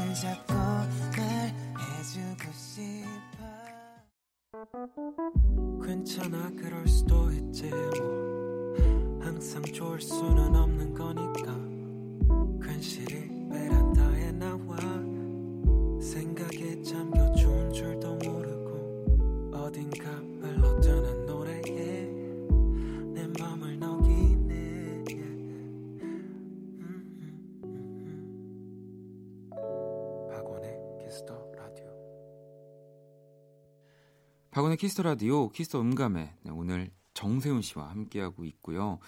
키스 34.79 34.94
더 34.94 35.03
라디오 35.03 35.49
키스 35.49 35.69
더 35.69 35.81
음감회 35.81 36.35
네, 36.41 36.51
오늘 36.51 36.89
정세운 37.13 37.61
씨와 37.61 37.89
함께하고 37.89 38.45
있고요. 38.45 38.99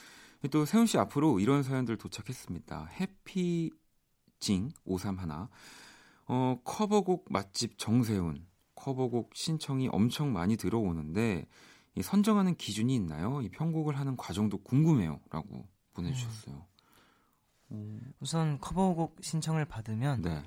또 0.52 0.66
세운 0.66 0.86
씨 0.86 0.98
앞으로 0.98 1.40
이런 1.40 1.64
사연들 1.64 1.98
도착했습니다. 1.98 2.88
해피징 3.00 4.72
531 4.84 5.48
어, 6.28 6.60
커버곡 6.66 7.28
맛집 7.30 7.78
정세운 7.78 8.46
커버곡 8.76 9.32
신청이 9.34 9.88
엄청 9.94 10.34
많이 10.34 10.58
들어오는데 10.58 11.48
이 11.96 12.02
선정하는 12.02 12.56
기준이 12.56 12.94
있나요? 12.94 13.42
이 13.42 13.48
편곡을 13.48 13.98
하는 13.98 14.18
과정도 14.18 14.58
궁금해요라고 14.58 15.70
보내주셨어요. 15.94 16.66
우선 18.20 18.60
커버곡 18.60 19.20
신청을 19.22 19.64
받으면 19.64 20.22
네. 20.22 20.44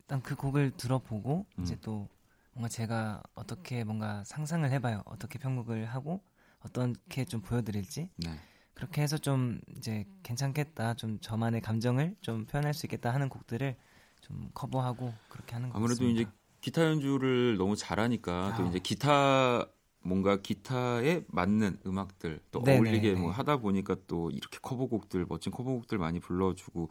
일단 0.00 0.20
그 0.20 0.36
곡을 0.36 0.72
들어보고 0.72 1.46
음. 1.56 1.62
이제 1.62 1.78
또 1.80 2.10
뭔가 2.54 2.68
제가 2.68 3.22
어떻게 3.34 3.84
뭔가 3.84 4.22
상상을 4.24 4.68
해봐요. 4.70 5.02
어떻게 5.06 5.38
편곡을 5.38 5.86
하고 5.86 6.22
어떻게 6.60 7.24
좀 7.24 7.40
보여드릴지 7.40 8.10
네. 8.16 8.30
그렇게 8.74 9.02
해서 9.02 9.18
좀 9.18 9.60
이제 9.76 10.04
괜찮겠다, 10.22 10.94
좀 10.94 11.18
저만의 11.20 11.60
감정을 11.60 12.16
좀 12.20 12.46
표현할 12.46 12.74
수 12.74 12.86
있겠다 12.86 13.12
하는 13.12 13.28
곡들을 13.28 13.76
좀 14.20 14.50
커버하고 14.54 15.12
그렇게 15.28 15.54
하는 15.54 15.68
것 15.68 15.76
아무래도 15.76 16.00
같습니다. 16.00 16.20
이제 16.22 16.30
기타 16.60 16.84
연주를 16.84 17.56
너무 17.56 17.76
잘하니까 17.76 18.54
또 18.56 18.64
아. 18.64 18.68
이제 18.68 18.78
기타 18.78 19.66
뭔가 20.00 20.36
기타에 20.36 21.24
맞는 21.28 21.78
음악들 21.86 22.40
또 22.50 22.62
네네, 22.62 22.78
어울리게 22.78 23.14
네. 23.14 23.20
뭐 23.20 23.30
하다 23.30 23.58
보니까 23.58 23.96
또 24.06 24.30
이렇게 24.30 24.58
커버곡들 24.60 25.26
멋진 25.28 25.52
커버곡들 25.52 25.98
많이 25.98 26.20
불러주고 26.20 26.88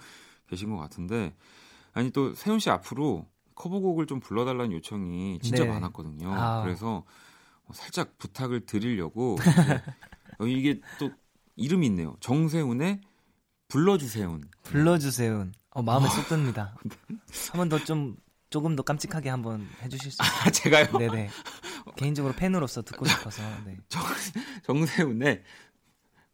계신 0.48 0.70
것 0.70 0.78
같은데 0.78 1.34
아니 1.94 2.12
또 2.12 2.34
세훈 2.34 2.60
씨 2.60 2.70
앞으로 2.70 3.28
커버곡을 3.56 4.06
좀 4.08 4.20
불러달라는 4.20 4.72
요청이 4.74 5.40
진짜 5.42 5.64
네. 5.64 5.70
많았거든요. 5.70 6.34
아. 6.34 6.62
그래서 6.64 7.04
살짝 7.74 8.18
부탁을 8.18 8.66
드리려고 8.66 9.38
어, 10.40 10.46
이게 10.46 10.80
또 11.00 11.12
이름이 11.56 11.86
있네요. 11.88 12.16
정세훈의 12.20 13.02
불러주세훈. 13.68 14.44
불러주세요. 14.64 15.48
어, 15.72 15.82
마음에 15.82 16.08
쏙 16.10 16.28
듭니다. 16.28 16.76
한번 17.52 17.70
더 17.70 17.78
좀 17.84 18.16
조금 18.50 18.76
더 18.76 18.84
깜찍하게 18.84 19.30
한번 19.30 19.68
해주실 19.82 20.12
수 20.12 20.22
있어요? 20.22 20.42
아, 20.46 20.52
제가요? 20.52 20.98
네네. 20.98 21.30
개인적으로 21.98 22.34
팬으로서 22.36 22.84
듣고 22.84 23.06
싶어서. 23.06 23.42
네. 23.66 23.78
정, 23.90 24.04
정세훈의 24.64 25.42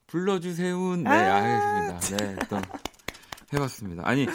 불러주세훈 0.08 1.04
네 1.04 1.10
알겠습니다. 1.10 2.18
네 2.18 2.36
또 2.50 2.62
해봤습니다. 3.54 4.08
아니 4.08 4.28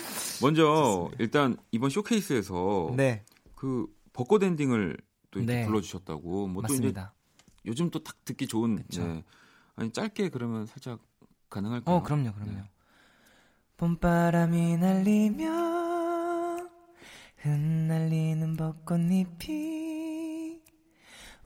먼저 0.43 1.11
일단 1.19 1.57
이번 1.71 1.91
쇼케이스에서 1.91 2.93
네, 2.97 3.25
그 3.55 3.87
벚꽃 4.12 4.43
엔딩을 4.43 4.97
또 5.31 5.41
이렇게 5.41 5.61
네. 5.61 5.67
불러주셨다고 5.67 6.49
뭐 6.49 6.62
또 6.62 6.75
이제 6.75 6.83
맞습니다. 6.83 7.15
요즘 7.67 7.91
또 7.91 8.03
딱 8.03 8.25
듣기 8.25 8.47
좋은 8.47 8.77
그쵸. 8.77 9.07
네. 9.07 9.25
아니 9.77 9.91
짧게 9.93 10.31
그러면 10.31 10.67
살짝 10.67 11.01
가능할까요? 11.51 11.97
어, 11.97 12.03
그럼요, 12.03 12.33
그럼요. 12.33 12.53
네. 12.53 12.71
봄바람이 13.77 14.77
날리며 14.79 16.67
흩날리는 17.39 18.57
벚꽃잎이 18.57 20.61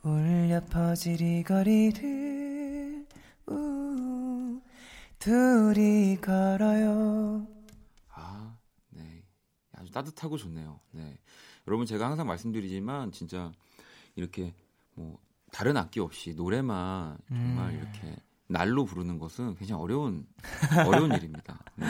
울려 0.03 0.61
이 0.61 1.43
거리를 1.43 3.07
우, 3.49 4.61
둘이 5.19 6.19
걸어요. 6.21 7.47
아, 9.91 9.93
따뜻하고 9.93 10.37
좋네요. 10.37 10.81
네. 10.93 11.19
여러분 11.67 11.87
제가 11.87 12.07
항상 12.09 12.27
말씀드리지만 12.27 13.13
진짜 13.13 13.53
이렇게 14.17 14.55
뭐 14.95 15.19
다른 15.53 15.77
악기 15.77 16.01
없이 16.01 16.35
노래만 16.35 17.19
정말 17.29 17.71
음. 17.71 17.77
이렇게 17.79 18.17
날로 18.47 18.85
부르는 18.85 19.19
것은 19.19 19.55
굉장히 19.57 19.83
어려운 19.83 20.27
어려운 20.87 21.13
일입니다. 21.17 21.59
네. 21.77 21.87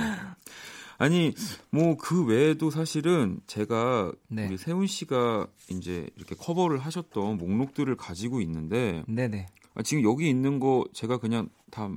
아니 0.99 1.32
뭐 1.70 1.96
그 1.96 2.24
외에도 2.24 2.70
사실은 2.70 3.40
제가 3.46 4.12
네. 4.28 4.46
우리 4.49 4.57
세훈 4.57 4.86
씨가 4.88 5.46
이제 5.70 6.11
이렇게 6.16 6.34
커버를 6.34 6.78
하셨던 6.80 7.38
목록들을 7.38 7.94
가지고 7.96 8.40
있는데 8.40 9.05
네네. 9.07 9.46
아, 9.74 9.82
지금 9.82 10.03
여기 10.03 10.28
있는 10.28 10.59
거 10.59 10.84
제가 10.92 11.18
그냥 11.18 11.49
다 11.70 11.88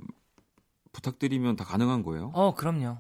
부탁드리면 0.92 1.56
다 1.56 1.64
가능한 1.64 2.04
거예요? 2.04 2.32
어, 2.36 2.54
그럼요. 2.54 2.98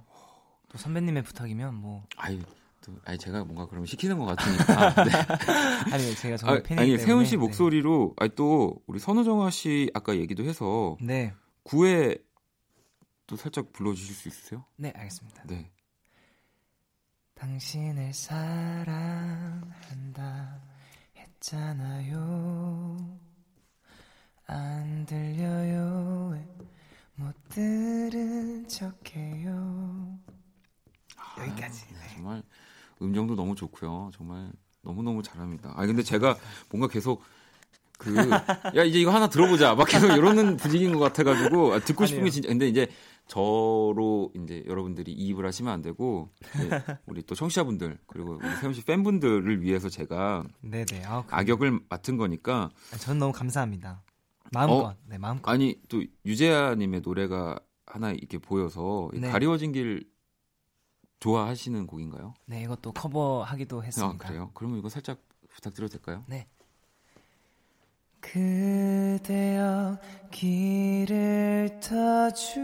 또 0.70 0.78
선배님의 0.78 1.24
부탁이면 1.24 1.76
뭐 1.76 2.06
아유, 2.18 2.40
또, 2.82 2.94
아니 3.06 3.18
제가 3.18 3.44
뭔가 3.44 3.68
그러면 3.68 3.86
시키는 3.86 4.18
것 4.18 4.26
같으니까. 4.26 4.94
네. 5.06 5.12
아니 5.94 6.16
제가 6.16 6.38
정말 6.38 6.60
아, 6.60 6.64
팬이기 6.64 6.82
아니 6.82 6.92
때문에 6.92 7.06
세훈 7.06 7.26
씨 7.26 7.32
네. 7.32 7.38
목소리로, 7.38 8.16
아니 8.18 8.32
또 8.36 8.82
우리 8.88 9.00
선우정아 9.00 9.50
씨 9.52 9.90
아까 9.94 10.16
얘기도 10.16 10.44
해서 10.44 10.98
네, 11.02 11.34
구에 11.64 12.18
또 13.28 13.36
살짝 13.36 13.72
불러주실 13.72 14.16
수 14.16 14.28
있으세요? 14.28 14.66
네 14.78 14.92
알겠습니다. 14.96 15.44
네. 15.48 15.72
당신을 17.36 18.14
사랑한다 18.14 19.62
했잖아요. 21.16 23.20
안 24.48 25.06
들려요. 25.06 26.38
왜못 27.18 27.36
들은 27.50 28.68
척해요. 28.68 30.20
여기까지. 31.40 31.86
네, 31.94 32.00
정말 32.14 32.44
음정도 33.02 33.36
너무 33.36 33.56
좋고요. 33.56 34.12
정말 34.14 34.52
너무 34.82 35.04
너무 35.04 35.24
잘합니다. 35.24 35.74
아 35.76 35.86
근데 35.86 36.04
제가 36.04 36.36
뭔가 36.70 36.88
계속 36.88 37.22
그 37.98 38.16
야 38.76 38.84
이제 38.84 39.00
이거 39.00 39.12
하나 39.12 39.30
들어보자 39.30 39.76
막 39.76 39.88
계속 39.88 40.08
이러는 40.08 40.58
분위기인 40.58 40.94
것 40.94 41.00
같아가지고 41.00 41.74
아, 41.74 41.80
듣고 41.80 42.06
싶은 42.06 42.20
게 42.20 42.22
아니에요. 42.22 42.32
진짜 42.32 42.50
근데 42.50 42.68
이제 42.68 42.88
저로 43.28 44.32
이제 44.36 44.64
여러분들이 44.68 45.12
이입을 45.14 45.46
하시면 45.46 45.72
안 45.72 45.82
되고 45.82 46.30
이제 46.56 46.70
우리 47.06 47.22
또 47.24 47.36
청취자분들 47.36 48.00
그리고 48.08 48.40
우리 48.42 48.56
세훈 48.56 48.74
씨 48.74 48.84
팬분들을 48.84 49.62
위해서 49.62 49.88
제가 49.88 50.44
네네. 50.62 51.04
아, 51.06 51.24
그, 51.26 51.36
악역을 51.36 51.80
맡은 51.90 52.18
거니까 52.18 52.72
전 53.00 53.20
너무 53.20 53.32
감사합니다. 53.32 54.02
마음껏. 54.52 54.88
어? 54.88 54.96
네 55.06 55.18
마음껏. 55.18 55.50
아니 55.50 55.80
또 55.88 56.04
유재하님의 56.26 57.02
노래가 57.02 57.60
하나 57.86 58.12
이렇게 58.12 58.38
보여서 58.38 59.10
이 59.14 59.20
네. 59.20 59.30
가리워진 59.30 59.72
길 59.72 60.06
좋아하시는 61.22 61.88
곡인가요? 61.88 62.34
네 62.46 62.64
이것도 62.64 62.92
커버하기도 62.94 63.80
아, 63.80 63.84
했습니다. 63.84 64.28
그래요? 64.28 64.52
그러면 64.56 64.80
이거 64.80 64.90
살짝 64.90 65.20
부탁드려도 65.50 65.92
될까요? 66.00 66.26
네. 66.28 66.48
그대여 68.20 70.00
길을 70.32 71.80
터주 71.80 72.60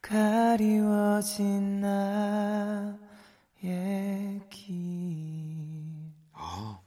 가리워진 0.00 1.80
나의 1.80 2.98
길. 4.48 4.78
아, 6.32 6.80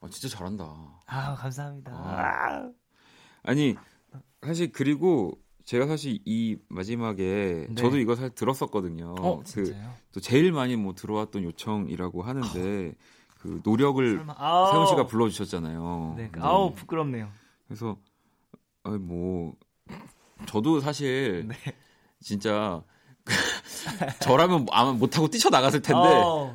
아, 0.00 0.08
진짜 0.10 0.28
잘한다. 0.36 0.64
아 1.06 1.34
감사합니다. 1.34 1.92
아. 1.92 2.70
아니 3.42 3.74
사실 4.42 4.70
그리고 4.70 5.40
제가 5.68 5.86
사실 5.86 6.18
이 6.24 6.56
마지막에 6.70 7.66
네. 7.68 7.74
저도 7.74 7.98
이거 7.98 8.14
사실 8.16 8.30
들었었거든요. 8.30 9.16
어 9.18 9.42
그? 9.52 9.76
또 10.12 10.18
제일 10.18 10.50
많이 10.50 10.76
뭐 10.76 10.94
들어왔던 10.94 11.44
요청이라고 11.44 12.22
하는데 12.22 12.94
그 13.38 13.60
노력을. 13.62 14.16
세훈 14.72 14.86
씨가 14.86 15.06
불러주셨잖아요. 15.06 16.14
네. 16.16 16.30
네. 16.32 16.40
아우 16.40 16.72
부끄럽네요. 16.72 17.30
그래서 17.66 17.98
아니 18.82 18.96
뭐 18.96 19.56
저도 20.46 20.80
사실 20.80 21.44
네. 21.52 21.54
진짜 22.22 22.82
저라면 24.22 24.68
아마 24.70 24.92
못하고 24.92 25.28
뛰쳐 25.28 25.50
나갔을 25.50 25.82
텐데 25.82 26.08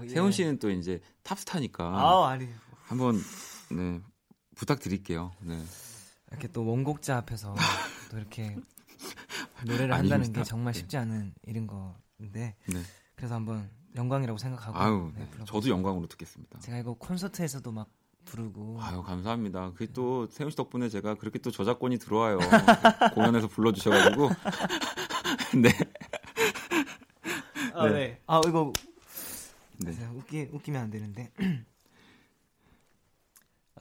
예. 0.05 0.07
세훈 0.07 0.31
씨는 0.31 0.57
또 0.57 0.71
이제 0.71 0.99
탑스타니까 1.21 1.83
아우 1.85 2.23
아니 2.23 2.49
한번 2.85 3.21
네 3.69 4.01
부탁드릴게요. 4.55 5.33
네. 5.41 5.61
이렇게 6.31 6.47
또 6.47 6.65
원곡자 6.65 7.17
앞에서 7.17 7.53
또 8.09 8.17
이렇게 8.17 8.57
노래를 9.65 9.93
아닙니다. 9.93 10.15
한다는 10.15 10.33
게 10.33 10.43
정말 10.43 10.73
네. 10.73 10.79
쉽지 10.79 10.97
않은 10.97 11.33
일인 11.47 11.67
건데 11.67 12.55
네. 12.67 12.81
그래서 13.15 13.35
한번 13.35 13.69
영광이라고 13.95 14.37
생각하고 14.37 14.77
아유, 14.77 15.11
네, 15.15 15.27
네. 15.37 15.45
저도 15.45 15.69
영광으로 15.69 16.07
듣겠습니다. 16.07 16.59
제가 16.59 16.79
이거 16.79 16.93
콘서트에서도 16.95 17.71
막 17.71 17.89
부르고 18.25 18.77
아유 18.81 19.03
감사합니다. 19.03 19.71
그게 19.73 19.91
또 19.91 20.27
세훈 20.27 20.49
씨 20.49 20.57
덕분에 20.57 20.89
제가 20.89 21.15
그렇게 21.15 21.39
또 21.39 21.51
저작권이 21.51 21.97
들어와요. 21.99 22.39
공연에서 23.13 23.47
불러주셔가지고 23.47 24.29
네. 25.61 25.69
아, 27.73 27.87
네. 27.87 27.93
네. 27.93 28.21
아 28.27 28.41
이거 28.47 28.71
네. 29.79 29.91
웃기 30.13 30.49
웃기면 30.51 30.81
안 30.81 30.89
되는데 30.89 31.31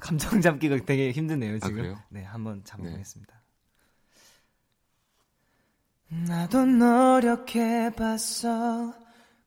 감정 0.00 0.40
잡기가 0.40 0.76
되게 0.84 1.12
힘드네요 1.12 1.56
아, 1.56 1.58
지금. 1.60 1.76
그래요? 1.76 1.98
네, 2.08 2.24
한번 2.24 2.64
잡아보겠습니다. 2.64 3.41
네. 6.12 6.24
나도 6.28 6.66
노력해봤어 6.66 8.12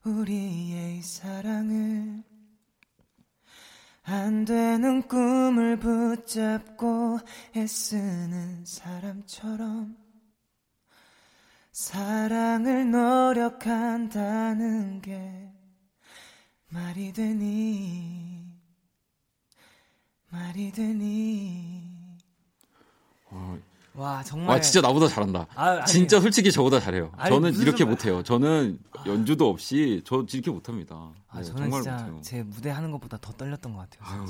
우리의 0.04 0.98
이 0.98 1.02
사랑을. 1.02 2.24
안 4.02 4.44
되는 4.44 5.06
꿈을 5.06 5.78
붙잡고 5.78 7.20
애쓰는 7.56 8.64
사람처럼. 8.64 9.96
사랑을 11.70 12.90
노력한다는 12.90 13.70
게 15.02 15.52
말이 16.68 17.12
되니? 17.12 18.44
말이 20.30 20.72
되니? 20.72 22.16
어, 23.30 23.56
와 23.96 24.22
정말 24.22 24.48
와 24.56 24.60
진짜 24.60 24.80
나보다 24.80 25.08
잘한다. 25.08 25.46
아, 25.54 25.70
아니. 25.70 25.86
진짜 25.86 26.20
솔직히 26.20 26.52
저보다 26.52 26.80
잘해요. 26.80 27.12
아니, 27.16 27.34
저는 27.34 27.54
이렇게 27.54 27.78
소리야. 27.84 27.88
못해요. 27.90 28.22
저는 28.22 28.78
연주도 29.06 29.48
없이 29.48 30.02
저 30.04 30.24
이렇게 30.32 30.50
못합니다. 30.50 31.12
아, 31.28 31.38
네, 31.38 31.44
저는 31.44 31.62
정말 31.62 31.82
진짜 31.82 31.96
못해요. 32.04 32.20
제 32.22 32.42
무대 32.42 32.70
하는 32.70 32.90
것보다 32.90 33.16
더 33.18 33.32
떨렸던 33.32 33.72
것 33.74 33.88
같아요. 33.88 34.20
아유 34.20 34.26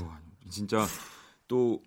진짜. 0.49 0.87
진짜 0.87 0.87
또 1.49 1.83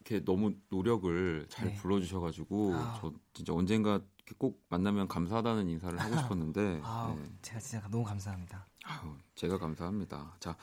이렇게 0.00 0.24
너무 0.24 0.54
노력을 0.70 1.46
잘 1.48 1.68
네. 1.68 1.74
불러주셔가지고 1.76 2.74
아. 2.74 2.98
저 3.00 3.12
진짜 3.34 3.52
언젠가 3.52 4.00
꼭 4.38 4.62
만나면 4.70 5.08
감사하다는 5.08 5.68
인사를 5.68 5.98
하고 5.98 6.16
싶었는데 6.16 6.80
아, 6.82 7.14
네. 7.16 7.24
제가 7.42 7.60
진짜 7.60 7.86
너무 7.90 8.04
감사합니다. 8.04 8.66
아유, 8.84 9.12
제가 9.34 9.58
감사합니다. 9.58 10.34
자, 10.40 10.56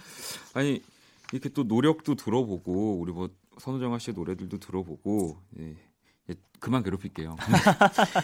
아니 0.54 0.82
이렇게 1.32 1.50
또 1.50 1.64
노력도 1.64 2.16
들어보고 2.16 3.00
우리 3.00 3.12
뭐 3.12 3.30
선우정아 3.60 4.00
씨의 4.00 4.16
노래들도 4.16 4.58
들어보고 4.60 5.38
예, 5.60 5.64
예, 5.70 5.76
그만 6.60 6.84
괴롭힐게요. 6.84 7.36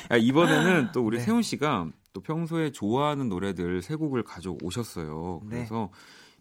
아, 0.09 0.17
이번에는 0.17 0.91
또 0.91 1.05
우리 1.05 1.17
네. 1.17 1.23
세훈 1.23 1.41
씨가 1.41 1.89
또 2.13 2.21
평소에 2.21 2.71
좋아하는 2.71 3.29
노래들 3.29 3.81
세 3.81 3.95
곡을 3.95 4.23
가져오셨어요. 4.23 5.41
네. 5.43 5.49
그래서 5.57 5.89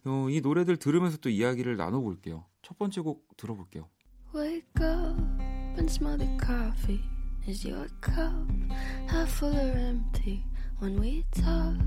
어, 0.05 0.27
이 0.29 0.41
노래들 0.41 0.77
들으면서 0.77 1.17
또 1.17 1.29
이야기를 1.29 1.77
나눠볼게요. 1.77 2.45
첫 2.61 2.77
번째 2.77 3.01
곡 3.01 3.27
들어볼게요. 3.37 3.87
Wake 4.33 4.63
up 4.81 5.19
and 5.77 5.89
smell 5.89 6.17
the 6.17 6.37
coffee. 6.37 7.01
Is 7.47 7.65
your 7.65 7.87
cup 8.01 8.33
half 9.07 9.29
full 9.31 9.55
or 9.55 9.77
empty? 9.77 10.43
When 10.81 10.99
we 10.99 11.23
talk, 11.31 11.77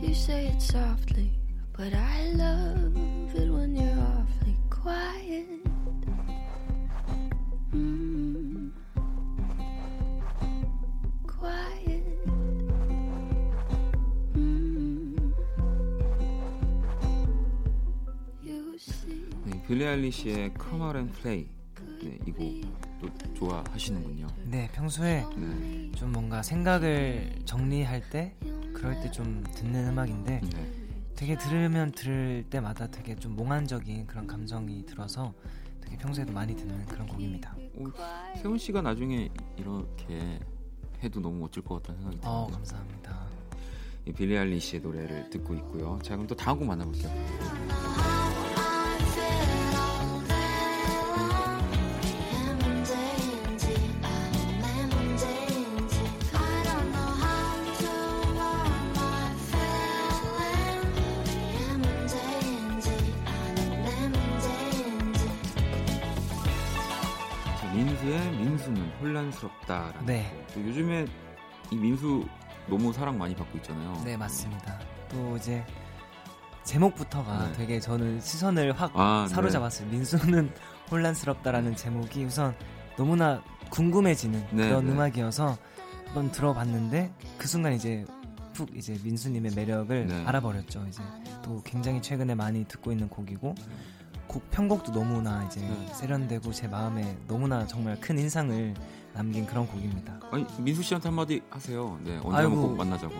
you 0.00 0.14
say 0.14 0.46
it 0.46 0.62
softly. 0.62 1.32
But 1.76 1.94
I 1.94 2.32
love 2.32 2.96
it 3.34 3.50
when 3.50 3.74
you're 3.74 3.98
awfully 3.98 4.56
quiet. 4.70 5.48
Mm. 7.74 7.99
빌리 19.70 19.86
아일리시의 19.86 20.54
Come 20.60 20.82
Out 20.82 20.98
and 20.98 21.20
Play 21.20 21.46
네, 22.02 22.18
이곡또 22.26 23.34
좋아하시는군요. 23.34 24.26
네, 24.46 24.68
평소에 24.72 25.24
네. 25.36 25.92
좀 25.92 26.10
뭔가 26.10 26.42
생각을 26.42 27.30
정리할 27.44 28.02
때 28.10 28.34
그럴 28.74 29.00
때 29.00 29.12
좀 29.12 29.44
듣는 29.54 29.90
음악인데 29.90 30.40
네. 30.40 30.72
되게 31.14 31.38
들으면 31.38 31.92
들을 31.92 32.44
때마다 32.50 32.88
되게 32.88 33.14
좀 33.14 33.36
몽환적인 33.36 34.08
그런 34.08 34.26
감정이 34.26 34.84
들어서 34.86 35.32
되게 35.80 35.96
평소에도 35.98 36.32
많이 36.32 36.56
듣는 36.56 36.84
그런 36.86 37.06
곡입니다. 37.06 37.54
어, 37.76 38.34
세훈 38.42 38.58
씨가 38.58 38.82
나중에 38.82 39.28
이렇게 39.56 40.40
해도 41.00 41.20
너무 41.20 41.38
멋질 41.42 41.62
것 41.62 41.76
같다는 41.80 42.00
생각이 42.10 42.18
어, 42.24 42.46
드는데 42.48 42.52
감사합니다. 42.54 43.26
이 44.04 44.12
빌리 44.12 44.36
아일리시의 44.36 44.82
노래를 44.82 45.30
듣고 45.30 45.54
있고요. 45.54 46.00
자 46.02 46.16
그럼 46.16 46.26
또 46.26 46.34
다음 46.34 46.58
곡 46.58 46.66
만나볼게요. 46.66 47.08
혼란스럽다라는 69.00 70.06
네. 70.06 70.30
곡. 70.30 70.54
또 70.54 70.60
요즘에 70.68 71.06
이 71.70 71.76
민수 71.76 72.26
너무 72.68 72.92
사랑 72.92 73.18
많이 73.18 73.34
받고 73.34 73.58
있잖아요. 73.58 74.02
네, 74.04 74.16
맞습니다. 74.16 74.78
또 75.08 75.36
이제 75.36 75.64
제목부터가 76.64 77.46
네. 77.48 77.52
되게 77.54 77.80
저는 77.80 78.20
시선을 78.20 78.72
확 78.72 78.92
아, 78.94 79.26
사로잡았어요. 79.28 79.88
민수는 79.88 80.52
혼란스럽다라는 80.90 81.74
제목이 81.76 82.24
우선 82.24 82.54
너무나 82.96 83.42
궁금해지는 83.70 84.46
네, 84.52 84.68
그런 84.68 84.86
네. 84.86 84.92
음악이어서 84.92 85.56
한번 86.06 86.30
들어봤는데 86.32 87.12
그 87.38 87.48
순간 87.48 87.72
이제 87.72 88.04
푹 88.52 88.76
이제 88.76 88.98
민수님의 89.02 89.52
매력을 89.54 90.06
네. 90.06 90.24
알아버렸죠. 90.26 90.84
이제 90.88 91.02
또 91.42 91.62
굉장히 91.64 92.02
최근에 92.02 92.34
많이 92.34 92.64
듣고 92.66 92.92
있는 92.92 93.08
곡이고 93.08 93.54
곡 94.30 94.48
편곡도 94.52 94.92
너무나 94.92 95.44
이제 95.44 95.60
네. 95.60 95.88
세련되고 95.92 96.52
제 96.52 96.68
마음에 96.68 97.18
너무나 97.26 97.66
정말 97.66 98.00
큰 98.00 98.16
인상을 98.16 98.74
남긴 99.12 99.44
그런 99.44 99.66
곡입니다. 99.66 100.20
아니 100.30 100.46
민수 100.60 100.84
씨한테 100.84 101.08
한마디 101.08 101.42
하세요. 101.50 101.98
네 102.04 102.20
언제 102.22 102.36
아이고. 102.36 102.52
한번 102.52 102.62
꼭 102.62 102.76
만나자고. 102.76 103.14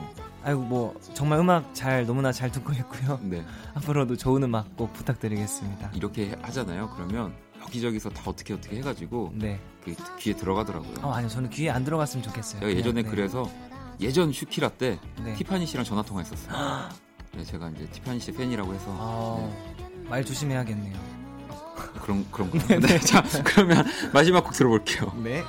아이고 0.45 0.61
뭐 0.63 1.01
정말 1.13 1.41
음악 1.41 1.75
잘 1.75 2.07
너무나 2.07 2.31
잘 2.31 2.53
듣고 2.53 2.73
있고요. 2.75 3.19
네 3.25 3.45
앞으로도 3.75 4.17
좋은 4.17 4.45
음악 4.45 4.77
꼭 4.77 4.93
부탁드리겠습니다. 4.93 5.91
이렇게 5.95 6.37
하잖아요. 6.43 6.91
그러면 6.95 7.35
여기저기서 7.61 8.11
다 8.11 8.23
어떻게 8.27 8.55
어떻게 8.55 8.77
해가지고 8.77 9.33
네. 9.35 9.61
그 9.85 9.97
귀에 10.21 10.37
들어가더라고요. 10.37 10.95
어 11.03 11.11
아니요 11.11 11.29
저는 11.29 11.51
귀에 11.51 11.71
안 11.71 11.85
들어갔으면 11.85 12.23
좋겠어요. 12.23 12.71
예전에 12.71 13.03
네, 13.03 13.03
네. 13.03 13.11
그래서 13.11 13.51
예전 13.99 14.31
슈키라 14.33 14.69
때 14.69 15.01
네. 15.25 15.35
티파니 15.35 15.67
씨랑 15.67 15.85
전화 15.85 16.03
통화했었어요. 16.03 16.89
네, 17.33 17.45
제가 17.45 17.71
이제 17.71 17.87
티파니 17.87 18.19
씨 18.19 18.33
팬이라고 18.33 18.75
해서 18.75 18.87
아, 18.99 19.70
말 20.11 20.25
조심해야겠네요. 20.25 20.93
네, 21.95 22.01
그런 22.03 22.27
그런 22.31 22.51
거. 22.51 22.59
네, 22.67 22.99
자 22.99 23.23
그러면 23.45 23.87
마지막 24.13 24.43
곡 24.45 24.53
들어볼게요. 24.53 25.13
네. 25.23 25.43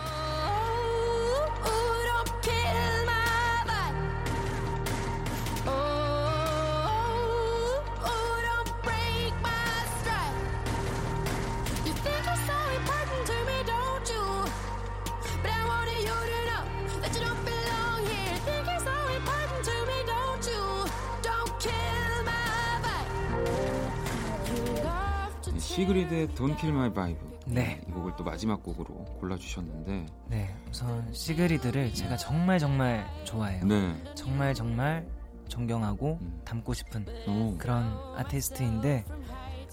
Don't 26.42 26.58
Kill 26.58 26.76
My 26.76 26.92
Vibe. 26.92 27.22
네. 27.46 27.80
이 27.88 27.92
곡을 27.92 28.14
또 28.18 28.24
마지막 28.24 28.64
곡으로 28.64 28.96
골라주셨는데. 29.20 30.08
네. 30.28 30.56
우선 30.72 31.14
시그리드를 31.14 31.94
제가 31.94 32.18
정말 32.18 32.58
정말 32.58 33.08
좋아해요. 33.26 33.64
네. 33.64 33.96
정말 34.16 34.56
정말 34.56 35.08
존경하고 35.48 36.18
음. 36.20 36.42
닮고 36.44 36.74
싶은 36.74 37.06
오. 37.28 37.56
그런 37.60 37.96
아티스트인데 38.18 39.06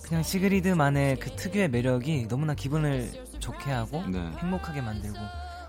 그냥 0.02 0.22
시그리드만의 0.22 1.18
그 1.18 1.34
특유의 1.36 1.70
매력이 1.70 2.28
너무나 2.28 2.52
기분을 2.52 3.12
좋게 3.38 3.70
하고 3.70 4.04
네. 4.06 4.30
행복하게 4.36 4.82
만들고 4.82 5.18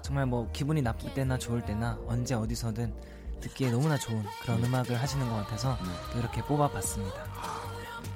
정말 0.02 0.26
뭐 0.26 0.50
기분이 0.52 0.82
나쁠 0.82 1.14
때나 1.14 1.38
좋을 1.38 1.62
때나 1.62 1.98
언제 2.08 2.36
어디서든 2.36 2.94
듣기에 3.40 3.72
너무나 3.72 3.98
좋은 3.98 4.22
그런 4.42 4.62
음악을 4.66 5.02
하시는 5.02 5.30
것 5.30 5.36
같아서 5.36 5.78
네. 5.78 6.20
이렇게 6.20 6.42
뽑아봤습니다. 6.42 7.24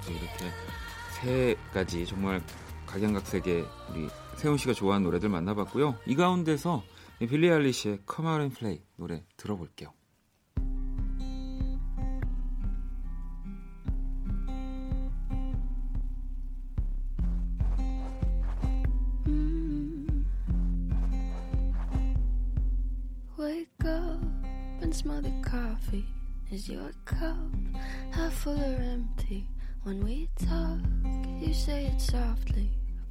또 0.05 0.11
이렇게 0.11 0.51
세 1.21 1.55
가지 1.73 2.05
정말 2.05 2.41
각양각색의 2.93 3.65
우리 3.89 4.07
세훈 4.35 4.57
씨가 4.57 4.73
좋아하는 4.73 5.05
노래들 5.05 5.27
만나봤고요. 5.27 5.95
이 6.05 6.15
가운데서 6.15 6.83
이 7.21 7.25
빌리 7.25 7.49
알리시의 7.49 8.01
Come 8.07 8.29
Out 8.29 8.41
and 8.41 8.59
Play 8.59 8.81
노래 8.97 9.23
들어볼게요. 9.35 9.91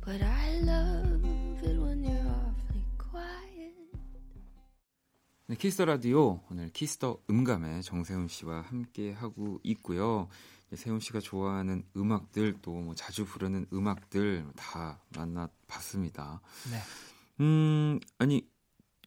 But 0.05 0.23
I 0.25 0.59
love 0.63 1.25
it 1.25 1.79
when 1.79 2.03
you're 2.03 2.27
awfully 2.27 2.85
quiet. 2.99 3.75
네, 5.47 5.57
키스 5.57 5.74
더 5.74 5.85
라디오 5.85 6.41
오늘 6.51 6.71
키스 6.71 7.01
더 7.01 7.19
음감회 7.31 7.83
정세운 7.83 8.29
씨와 8.29 8.63
함께 8.63 9.13
하고 9.13 9.61
있고요. 9.63 10.29
세운 10.75 11.01
씨가 11.01 11.21
좋아하는 11.21 11.85
음악들 11.97 12.59
또 12.63 12.73
뭐 12.73 12.95
자주 12.95 13.25
부르는 13.27 13.67
음악들 13.73 14.47
다 14.57 15.01
만나봤습니다. 15.15 16.41
네. 16.71 16.79
음 17.45 18.01
아니 18.19 18.49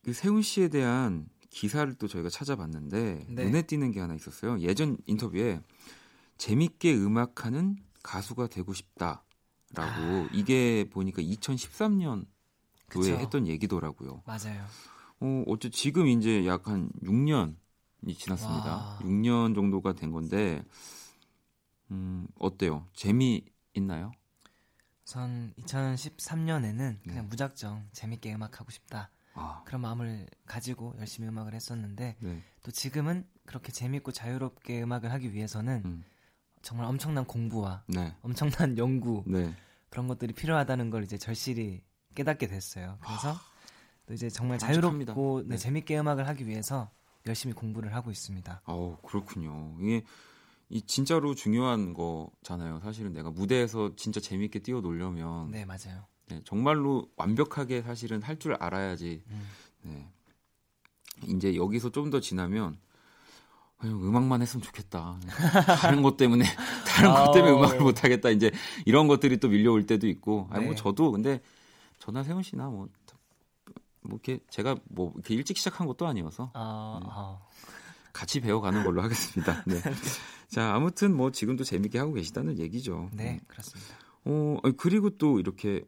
그 0.04 0.14
세운 0.14 0.42
씨에 0.44 0.68
대한 0.70 1.28
기사를 1.50 1.92
또 1.96 2.08
저희가 2.08 2.30
찾아봤는데 2.30 3.26
네. 3.30 3.44
눈에 3.46 3.64
띄는 3.64 3.92
게 3.92 4.00
하나 4.00 4.14
있었어요. 4.14 4.60
예전 4.60 4.98
인터뷰에 5.08 5.60
재밌게 6.38 6.96
음악하는 6.96 7.78
가수가 8.04 8.48
되고 8.48 8.72
싶다 8.74 9.25
라고 9.76 10.28
이게 10.32 10.86
보니까 10.90 11.22
2013년 11.22 12.26
도에 12.90 13.12
아. 13.12 13.16
그쵸. 13.16 13.22
했던 13.24 13.48
얘기더라고요. 13.48 14.22
맞아요. 14.26 14.66
어, 15.20 15.44
어째 15.48 15.70
지금 15.70 16.08
이제 16.08 16.46
약 16.46 16.68
한 16.68 16.90
6년이 17.04 18.18
지났습니다. 18.18 18.76
와. 18.76 19.00
6년 19.02 19.54
정도가 19.56 19.94
된 19.94 20.12
건데, 20.12 20.64
음, 21.92 22.28
어때요? 22.40 22.88
재미 22.94 23.44
있나요? 23.74 24.12
우선 25.06 25.54
2013년에는 25.60 26.78
네. 26.78 27.00
그냥 27.04 27.28
무작정 27.30 27.90
재밌게 27.92 28.34
음악 28.34 28.60
하고 28.60 28.72
싶다. 28.72 29.10
아, 29.36 29.62
그런 29.66 29.82
마음을 29.82 30.28
가지고 30.46 30.96
열심히 30.98 31.28
음악을 31.28 31.54
했었는데 31.54 32.16
네. 32.20 32.42
또 32.64 32.72
지금은 32.72 33.28
그렇게 33.46 33.72
재밌고 33.72 34.12
자유롭게 34.12 34.82
음악을 34.82 35.12
하기 35.12 35.34
위해서는 35.34 35.82
음, 35.86 36.06
정말 36.62 36.88
엄청난 36.88 37.26
공부와 37.26 37.84
네. 37.88 38.16
엄청난 38.22 38.78
연구 38.78 39.24
네. 39.28 39.54
그런 39.96 40.10
것들이 40.10 40.34
필요하다는 40.34 40.90
걸 40.90 41.06
이제 41.06 41.18
절실히 41.18 41.82
깨닫게 42.16 42.48
됐어요. 42.48 42.98
그래서 43.00 43.34
또 44.06 44.14
이제 44.14 44.30
정말 44.30 44.58
깜찍합니다. 44.58 45.14
자유롭고 45.14 45.44
네, 45.44 45.48
네. 45.52 45.58
재밌게 45.58 45.98
음악을 45.98 46.28
하기 46.28 46.48
위해서 46.48 46.92
열심히 47.26 47.54
공부를 47.54 47.96
하고 47.96 48.12
있습니다. 48.12 48.62
어우, 48.66 48.98
그렇군요. 48.98 49.74
이게 49.80 50.04
이 50.68 50.82
진짜로 50.82 51.34
중요한 51.34 51.94
거잖아요. 51.94 52.82
사실은 52.82 53.14
내가 53.14 53.32
무대에서 53.32 53.96
진짜 53.96 54.20
재밌게 54.20 54.60
뛰어놀려면 54.60 55.52
네, 55.52 55.64
맞아요. 55.64 56.06
네, 56.28 56.42
정말로 56.44 57.10
완벽하게 57.16 57.82
사실은 57.82 58.22
할 58.22 58.38
줄 58.38 58.56
알아야지. 58.56 59.24
음. 59.30 59.48
네. 59.84 60.10
이제 61.24 61.56
여기서 61.56 61.90
좀 61.92 62.10
더 62.10 62.20
지나면 62.20 62.78
음악만 63.84 64.42
했으면 64.42 64.64
좋겠다. 64.64 65.20
다른 65.82 66.02
것 66.02 66.18
때문에 66.18 66.46
다른 66.88 67.14
것 67.14 67.32
때문에. 67.32 67.54
음악을 67.54 67.80
못 67.82 68.04
하겠다. 68.04 68.30
이제 68.30 68.52
이런 68.86 69.08
것들이 69.08 69.38
또 69.38 69.50
밀려올 69.50 69.86
때도 69.86 70.08
있고. 70.08 70.48
아니 70.50 70.66
뭐 70.66 70.74
네. 70.74 70.82
저도 70.82 71.12
근데 71.12 71.42
저나 72.00 72.24
세훈 72.24 72.42
씨나 72.42 72.70
뭐, 72.70 72.88
뭐 74.02 74.14
이렇게 74.14 74.40
제가 74.50 74.76
뭐 74.90 75.12
이렇게 75.16 75.34
일찍 75.36 75.58
시작한 75.58 75.88
것도 75.88 76.08
아니어서 76.08 76.52
아, 76.54 77.00
네. 77.02 77.10
아, 77.12 77.40
같이 78.14 78.40
배워가는 78.40 78.84
걸로 78.84 79.02
하겠습니다. 79.04 79.64
네. 79.68 79.82
자 80.48 80.74
아무튼 80.74 81.16
뭐 81.16 81.32
지금도 81.32 81.64
재밌게 81.64 82.00
하고 82.00 82.14
계시다는 82.14 82.60
얘기죠. 82.60 83.10
네, 83.14 83.40
그렇습니다. 83.48 83.96
어, 84.26 84.58
그리고 84.78 85.12
또 85.18 85.40
이렇게 85.40 85.84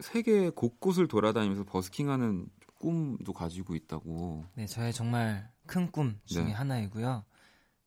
세계 0.00 0.50
곳곳을 0.50 1.08
돌아다니면서 1.08 1.64
버스킹하는 1.64 2.46
꿈도 2.78 3.32
가지고 3.32 3.74
있다고. 3.74 4.44
네, 4.54 4.66
저의 4.66 4.92
정말 4.92 5.50
큰 5.70 5.90
꿈 5.92 6.18
중에 6.24 6.44
네. 6.44 6.52
하나이고요. 6.52 7.24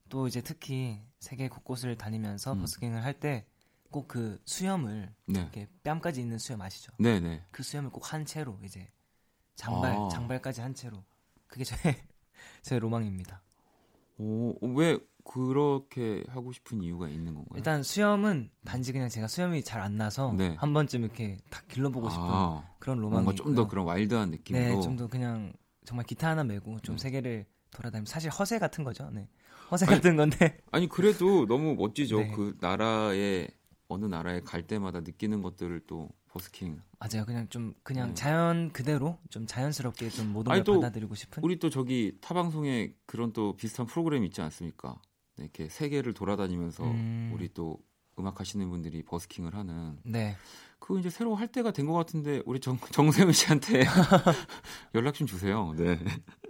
또 0.10 0.28
이제 0.28 0.42
특히 0.42 1.02
세계 1.20 1.48
곳곳을 1.50 1.98
다니면서 1.98 2.54
음. 2.54 2.60
버스킹을 2.62 3.04
할 3.04 3.20
때 3.20 3.46
꼭 3.92 4.08
그 4.08 4.40
수염을 4.46 5.14
네. 5.28 5.40
이렇게 5.42 5.68
뺨까지 5.84 6.20
있는 6.22 6.40
수염 6.40 6.62
아시죠? 6.62 6.92
네, 6.98 7.20
네. 7.20 7.44
그 7.52 7.62
수염을 7.62 7.92
꼭 7.92 8.12
한 8.14 8.26
채로 8.26 8.58
이제 8.64 8.90
장발 9.56 9.92
아. 9.96 10.10
장발까지 10.12 10.62
한 10.62 10.74
채로 10.74 11.04
그게 11.48 11.64
저의 11.64 11.96
제 12.64 12.80
로망입니다. 12.80 13.44
오, 14.18 14.56
왜 14.76 14.98
그렇게 15.26 16.24
하고 16.28 16.52
싶은 16.52 16.82
이유가 16.84 17.08
있는 17.08 17.34
건가요? 17.36 17.56
일단 17.58 17.84
수염은 17.84 18.50
단지 18.66 18.92
그냥 18.92 19.10
제가 19.10 19.28
수염이 19.28 19.64
잘 19.64 19.82
안 19.82 19.96
나서 19.98 20.34
네. 20.34 20.56
한 20.58 20.74
번쯤 20.74 21.04
이렇게 21.04 21.38
다 21.50 21.62
길러보고 21.68 22.10
싶은 22.10 22.24
아, 22.26 22.68
그런 22.80 22.98
로망이 23.00 23.24
뭔가 23.24 23.44
좀 23.44 23.56
더 23.56 23.68
그런 23.68 23.86
와일드한 23.86 24.32
느낌으로. 24.32 24.64
네, 24.76 24.82
좀 24.82 24.98
더 24.98 25.08
그냥 25.08 25.54
정말 25.86 26.06
기타 26.06 26.30
하나 26.30 26.44
메고 26.44 26.80
좀 26.80 26.96
네. 26.98 27.02
세계를 27.04 27.46
돌아다니면 27.74 28.06
사실 28.06 28.30
허세 28.30 28.60
같은 28.60 28.84
거죠. 28.84 29.10
네. 29.12 29.28
허세 29.72 29.86
아니, 29.88 29.96
같은 29.96 30.16
건데 30.16 30.60
아니 30.72 30.88
그래도 30.88 31.46
너무 31.46 31.76
멋지죠. 31.76 32.20
네. 32.20 32.32
그 32.32 32.56
나라에 32.60 33.48
어느 33.88 34.06
나라에 34.06 34.42
갈 34.42 34.66
때마다 34.66 35.02
느끼는 35.02 35.42
것들을 35.42 35.82
또 35.88 36.10
버스킹. 36.28 36.82
맞아요. 37.00 37.26
그냥 37.26 37.48
좀 37.50 37.74
그냥 37.84 38.10
네. 38.10 38.14
자연 38.16 38.72
그대로 38.72 39.20
좀 39.30 39.46
자연스럽게 39.46 40.10
좀 40.10 40.34
모든 40.34 40.52
아니, 40.52 40.60
걸또 40.64 40.80
받아들이고 40.80 41.14
싶은 41.16 41.44
우리 41.44 41.60
또 41.60 41.70
저기 41.70 42.18
타 42.22 42.34
방송에 42.34 42.94
그런 43.06 43.34
또 43.34 43.56
비슷한 43.56 43.86
프로그램 43.86 44.24
있지 44.24 44.42
않습니까? 44.42 45.00
네, 45.38 45.44
이렇게 45.44 45.70
세계를 45.70 46.14
돌아다니면서 46.14 46.84
음. 46.84 47.32
우리 47.34 47.54
또 47.54 47.80
음악 48.20 48.40
하시는 48.40 48.68
분들이 48.70 49.04
버스킹을 49.04 49.56
하는 49.56 49.98
네. 50.04 50.36
그거 50.84 51.00
이제 51.00 51.10
새로 51.10 51.34
할 51.36 51.48
때가 51.48 51.72
된 51.72 51.86
것 51.88 51.94
같은데 51.94 52.42
우리 52.46 52.60
정, 52.60 52.78
정세훈 52.92 53.32
씨한테 53.32 53.84
연락 54.96 55.14
좀 55.14 55.28
주세요. 55.28 55.74
네. 55.78 55.98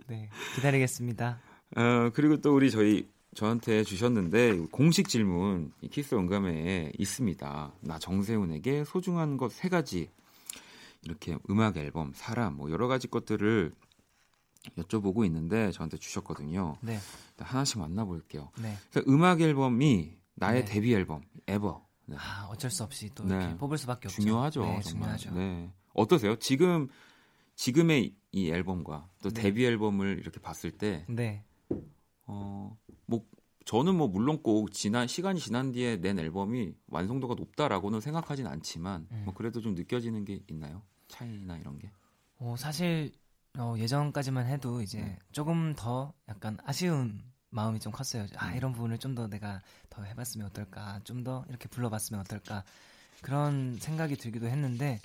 네. 0.08 0.30
기다리겠습니다. 0.56 1.40
어, 1.76 2.10
그리고 2.14 2.38
또 2.38 2.56
우리 2.56 2.72
저희 2.72 3.08
저한테 3.36 3.84
주셨는데 3.84 4.68
공식 4.72 5.08
질문 5.10 5.72
이 5.82 5.88
키스 5.88 6.14
더 6.16 6.35
음감회 6.35 6.91
있습니다. 6.98 7.74
나 7.82 8.00
정세운에게 8.00 8.86
소중한 8.86 9.38
것 9.38 9.52
세 9.52 9.70
가지 9.70 10.10
이렇게 11.04 11.38
음악 11.50 11.78
앨범, 11.78 12.12
사람 12.16 12.56
뭐 12.58 12.72
여러 12.72 12.88
가지 12.88 13.08
것들을 13.08 13.74
여쭤보고 14.78 15.26
있는데 15.26 15.72
저한테 15.72 15.98
주셨거든요. 15.98 16.78
네. 16.82 16.98
하나씩 17.38 17.80
만나볼게요. 17.80 18.50
네. 18.62 18.78
그래서 18.92 19.10
음악 19.12 19.42
앨범이 19.42 20.16
나의 20.36 20.64
네. 20.66 20.74
데뷔 20.74 20.94
앨범 20.94 21.22
Ever 21.48 21.82
네. 21.86 21.93
아, 22.16 22.47
어쩔 22.49 22.70
수 22.70 22.84
없이 22.84 23.10
또 23.16 23.24
네. 23.24 23.36
이렇게 23.36 23.58
뽑을 23.58 23.78
수밖에 23.78 24.08
없죠. 24.08 24.22
중요하죠. 24.22 24.62
네, 24.62 24.82
정말. 24.82 25.18
중요하죠. 25.18 25.32
네. 25.32 25.72
어떠세요? 25.93 26.36
지금 26.38 26.89
지금의 27.56 28.14
이 28.32 28.49
앨범과 28.49 29.10
또 29.22 29.30
네. 29.30 29.41
데뷔 29.41 29.66
앨범을 29.66 30.20
이렇게 30.20 30.39
봤을 30.39 30.72
때 30.72 31.06
네. 31.08 31.43
어, 32.26 32.78
뭐 33.06 33.26
저는 33.66 33.95
뭐 33.95 34.08
물론 34.08 34.41
꼭 34.41 34.72
지난 34.72 35.08
시간이 35.08 35.39
지난 35.39 35.72
뒤에 35.72 35.97
낸 35.97 36.20
앨범이 36.20 36.74
완성도가 36.88 37.36
높다라고는 37.36 38.01
생각하진 38.01 38.47
않지만 38.47 39.08
음. 39.12 39.22
뭐 39.26 39.34
그래도 39.34 39.62
좀 39.62 39.76
느껴지는 39.76 40.26
게 40.26 40.41
있나요? 40.47 40.82
차이나 41.08 41.58
이런 41.58 41.78
게. 41.80 41.91
어, 42.39 42.56
사실 42.58 43.12
어, 43.58 43.76
예전까지만 43.78 44.47
해도 44.47 44.82
이제 44.82 44.99
네. 44.99 45.20
조금 45.32 45.74
더 45.76 46.14
약간 46.28 46.58
아쉬운 46.66 47.22
마음이 47.54 47.80
좀 47.80 47.91
컸어요. 47.91 48.26
아 48.38 48.49
음. 48.49 48.56
이런 48.58 48.74
부분을 48.74 48.97
좀 48.97 49.16
더 49.16 49.28
내가 49.28 49.62
더 49.89 50.04
해봤으면 50.04 50.47
어떨까, 50.47 50.99
좀 51.04 51.24
더 51.24 51.45
이렇게 51.49 51.68
불러봤으면 51.70 52.20
어떨까 52.22 52.64
그런 53.22 53.78
생각이 53.80 54.16
들기도 54.18 54.47
했는데, 54.47 54.99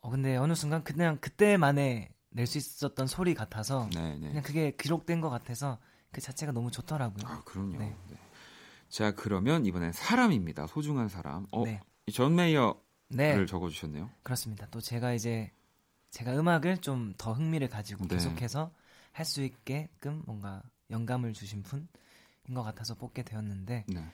어 0.00 0.10
근데 0.10 0.36
어느 0.36 0.54
순간 0.54 0.82
그냥 0.84 1.18
그때만에 1.20 2.10
낼 2.30 2.46
수 2.46 2.58
있었던 2.58 3.06
소리 3.06 3.34
같아서 3.34 3.88
네, 3.94 4.14
네. 4.18 4.28
그냥 4.28 4.42
그게 4.42 4.70
기록된 4.76 5.20
것 5.20 5.30
같아서 5.30 5.78
그 6.12 6.20
자체가 6.20 6.52
너무 6.52 6.70
좋더라고요. 6.70 7.26
아, 7.26 7.42
그럼요. 7.44 7.78
네. 7.78 7.96
네. 8.10 8.16
자, 8.88 9.12
그러면 9.14 9.66
이번엔 9.66 9.92
사람입니다. 9.92 10.66
소중한 10.66 11.08
사람. 11.08 11.46
어, 11.50 11.64
네, 11.64 11.80
이 12.06 12.13
존 12.13 12.34
메이어를 12.36 12.74
네 13.10 13.46
적어 13.46 13.68
주셨네요. 13.68 14.08
그렇습니다. 14.22 14.66
또 14.70 14.80
제가 14.80 15.12
이제 15.12 15.50
제가 16.10 16.38
음악을 16.38 16.78
좀 16.78 17.14
더 17.18 17.32
흥미를 17.32 17.68
가지고 17.68 18.06
네. 18.06 18.14
계속해서 18.16 18.70
할 19.12 19.26
수 19.26 19.42
있게끔 19.42 20.22
뭔가 20.26 20.62
영감을 20.90 21.32
주신 21.32 21.62
분인 21.62 21.88
것 22.54 22.62
같아서 22.62 22.94
뽑게 22.94 23.22
되었는데 23.22 23.84
네. 23.88 24.04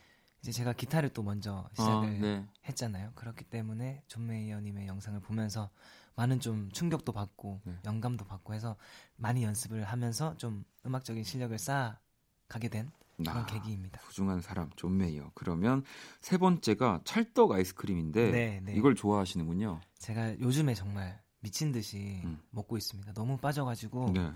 이제 0.40 0.52
제가 0.52 0.72
기타를 0.72 1.10
또 1.10 1.22
먼저 1.22 1.68
아, 1.70 1.74
시작을 1.74 2.20
네. 2.20 2.46
했잖아요. 2.68 3.12
그렇기 3.14 3.44
때문에 3.44 4.02
존 4.08 4.26
메이어님의 4.26 4.86
영상을 4.86 5.18
보면서 5.20 5.70
많은 6.16 6.40
좀 6.40 6.70
충격도 6.70 7.12
받고 7.12 7.60
네. 7.64 7.74
영감도 7.84 8.24
받고 8.24 8.54
해서 8.54 8.76
많이 9.16 9.42
연습을 9.42 9.84
하면서 9.84 10.36
좀 10.36 10.64
음악적인 10.84 11.24
실력을 11.24 11.56
쌓아 11.58 11.98
가게 12.46 12.68
된 12.68 12.90
그런 13.16 13.38
아, 13.38 13.46
계기입니다. 13.46 14.00
소중한 14.02 14.40
사람 14.40 14.70
존 14.76 14.96
메이어. 14.96 15.30
그러면 15.34 15.84
세 16.20 16.36
번째가 16.36 17.02
찰떡 17.04 17.52
아이스크림인데 17.52 18.30
네, 18.30 18.60
네. 18.60 18.74
이걸 18.74 18.94
좋아하시는군요. 18.94 19.80
제가 19.98 20.38
요즘에 20.40 20.74
정말 20.74 21.22
미친 21.40 21.72
듯이 21.72 22.20
음. 22.24 22.38
먹고 22.50 22.76
있습니다. 22.76 23.12
너무 23.12 23.36
빠져가지고 23.38 24.12
네. 24.14 24.32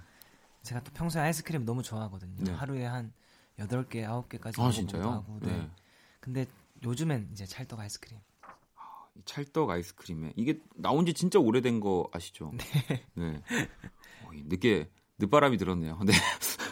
제가 0.62 0.82
또 0.82 0.90
평소에 0.92 1.22
아이스크림 1.22 1.64
너무 1.64 1.82
좋아하거든요. 1.82 2.44
네. 2.44 2.52
하루에 2.52 2.84
한 2.84 3.12
8개, 3.58 4.04
9개까지 4.06 4.60
아, 4.60 4.70
진짜요? 4.70 5.02
하고. 5.02 5.38
네. 5.42 5.56
네. 5.56 5.70
근데 6.20 6.46
요즘엔 6.82 7.30
이제 7.32 7.46
찰떡 7.46 7.80
아이스크림. 7.80 8.18
이 9.16 9.20
찰떡 9.24 9.70
아이스크림에 9.70 10.32
이게 10.36 10.60
나온 10.76 11.06
지 11.06 11.12
진짜 11.14 11.38
오래된 11.38 11.80
거 11.80 12.08
아시죠? 12.12 12.52
네. 13.14 13.42
어, 14.24 14.32
이 14.34 14.42
늦게 14.46 14.90
늦바람이 15.18 15.56
들었네요. 15.56 15.98
네. 16.04 16.12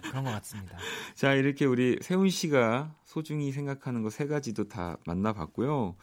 그런 0.03 0.23
것 0.25 0.31
같습니다. 0.33 0.79
자, 1.15 1.33
이렇게 1.35 1.65
우리 1.65 1.99
세훈 2.01 2.31
씨가 2.31 2.95
소중히 3.05 3.51
생각하는 3.51 4.03
거 4.03 4.11
세 4.11 4.27
가지도 4.27 4.69
다 4.69 4.97
만나봤고요. 5.07 5.97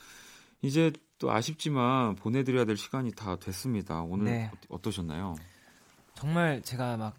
이제 0.61 0.91
또 1.19 1.31
아쉽지만 1.31 2.15
보내드려야 2.15 2.65
될 2.65 2.75
시간이 2.75 3.11
다 3.13 3.38
됐습니다. 3.38 4.01
오늘 4.01 4.25
네. 4.25 4.51
어- 4.69 4.75
어떠셨나요? 4.75 5.36
정말 6.15 6.61
제가 6.61 6.97
막 6.97 7.15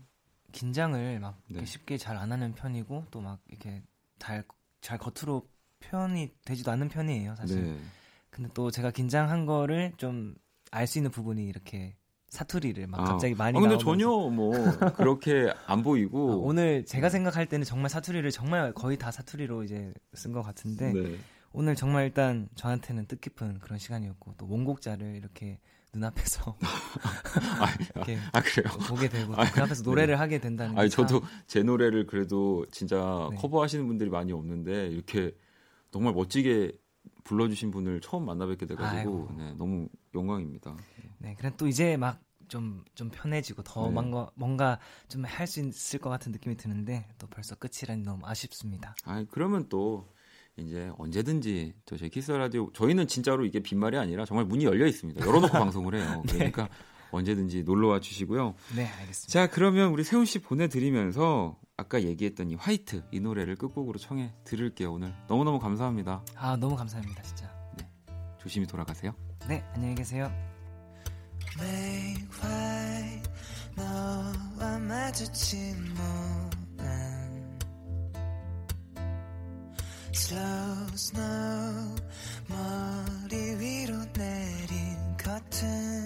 긴장을 0.55 1.21
막 1.21 1.41
네. 1.51 1.65
쉽게 1.65 1.99
잘 1.99 2.17
안 2.17 2.33
하는 2.33 2.55
편이고 2.55 3.07
또 3.11 3.21
막 3.21 3.41
이렇게 3.49 3.83
잘, 4.19 4.45
잘 4.81 4.99
겉으로 4.99 5.47
표현이 5.81 6.31
되지도 6.45 6.71
않는 6.71 6.89
편이에요, 6.89 7.35
사실. 7.37 7.63
네. 7.65 7.79
근데 8.31 8.51
또 8.55 8.71
제가 8.71 8.91
긴장한 8.91 9.47
거를 9.47 9.93
좀 9.99 10.35
알 10.71 10.87
수 10.89 10.99
있는 10.99 11.11
부분이 11.13 11.45
이렇게 11.47 11.95
사투리를 12.31 12.85
막 12.89 13.01
아. 13.01 13.05
갑자기 13.05 13.35
많이 13.35 13.57
아, 13.57 13.61
근데 13.61 13.77
나오면서 13.77 13.85
전혀 13.85 14.09
뭐 14.31 14.51
그렇게 14.97 15.53
안 15.67 15.79
아, 15.79 15.83
보이고 15.83 16.43
오늘 16.43 16.85
제가 16.85 17.09
생각할 17.11 17.47
때는 17.47 17.65
정말 17.65 17.91
사투리를 17.91 18.29
정말 18.33 18.73
거의 18.73 18.97
다 18.99 19.13
사투리로 19.13 19.63
이제 19.63 19.95
쓴 20.15 20.33
것 20.33 20.43
같은데 20.43 20.93
네. 20.93 21.17
오늘 21.53 21.77
정말 21.77 22.07
일단 22.07 22.49
저한테는 22.57 23.07
뜻깊은 23.07 23.61
그런 23.61 23.79
시간이었고 23.79 24.35
또 24.37 24.49
원곡자를 24.49 25.15
이렇게 25.15 25.61
눈앞에서 25.95 26.57
이렇게 27.95 28.19
아 28.33 28.41
그래요. 28.41 28.73
보게 28.89 29.09
되고 29.09 29.35
또 29.35 29.41
아, 29.41 29.51
그 29.51 29.63
앞에서 29.63 29.83
노래를 29.83 30.19
하게 30.21 30.39
된다는 30.39 30.77
아니 30.79 30.91
저도 30.91 31.23
제 31.47 31.63
노래를 31.63 32.07
그래도 32.07 32.67
진짜 32.71 33.29
네. 33.31 33.37
커버하시는 33.37 33.87
분들이 33.87 34.11
많이 34.11 34.33
없는데 34.33 34.89
이렇게 34.89 35.33
정말 35.91 36.13
멋지게 36.15 36.73
불러주신 37.25 37.71
분을 37.71 38.01
처음 38.01 38.27
만나 38.27 38.47
뵙게 38.47 38.67
돼가지고. 38.67 39.31
네, 39.39 39.55
너무 39.55 39.89
영광입니다. 40.15 40.77
네, 41.19 41.35
그래 41.39 41.53
또 41.57 41.67
이제 41.67 41.97
막 41.97 42.21
좀 42.49 42.85
좀 42.95 43.11
편해지고 43.11 43.63
더 43.63 43.87
네. 43.87 43.91
뭔가 43.91 44.31
뭔가 44.35 44.79
좀 45.09 45.25
할 45.25 45.47
수 45.47 45.61
있을 45.61 45.99
것 45.99 46.11
같은 46.11 46.31
느낌이 46.33 46.57
드는데 46.57 47.09
또 47.19 47.27
벌써 47.27 47.55
끝이라니 47.55 48.03
너무 48.03 48.27
아쉽습니다. 48.27 48.95
아 49.05 49.25
그러면 49.31 49.67
또 49.71 50.07
이제 50.57 50.91
언제든지 50.99 51.75
저 51.85 51.97
저희 51.97 52.11
키스 52.11 52.31
라디오 52.33 52.71
저희는 52.73 53.07
진짜로 53.09 53.45
이게 53.45 53.61
빈말이 53.61 53.97
아니라 53.99 54.25
정말 54.25 54.45
문이 54.47 54.65
열려 54.65 54.87
있습니다. 54.87 55.25
열어놓고 55.27 55.53
방송을 55.59 55.95
해요. 55.97 56.23
그러니까 56.29 56.69
언제든지 57.11 57.63
놀러 57.65 57.89
와 57.89 58.01
주시고요. 58.01 58.55
네, 58.77 58.87
알겠습니다. 58.87 59.33
자 59.33 59.47
그러면 59.49 59.91
우리 59.91 60.05
세훈 60.05 60.25
씨 60.25 60.39
보내드리면서 60.41 61.59
아까 61.77 62.03
얘기했던 62.03 62.51
이 62.51 62.55
화이트 62.55 63.03
이 63.11 63.19
노래를 63.21 63.57
끝곡으로 63.57 63.99
청해 63.99 64.33
들을게요 64.45 64.93
오늘 64.93 65.13
너무 65.29 65.43
너무 65.45 65.59
감사합니다. 65.59 66.25
아 66.37 66.57
너무 66.57 66.77
감사합니다, 66.77 67.23
진짜. 67.23 67.53
조심히 68.39 68.67
돌아가세요. 68.67 69.13
네, 69.49 69.65
안녕히 69.75 69.95
계세요. 69.95 70.31
Make 71.59 72.27
white 72.43 73.31
너와 73.77 74.79
마주친 74.81 75.75
moment 75.97 77.24
Slow 80.15 80.95
snow 80.95 81.97
머리 82.47 83.37
위로 83.59 83.97
내린 84.13 85.17
커튼 85.19 86.04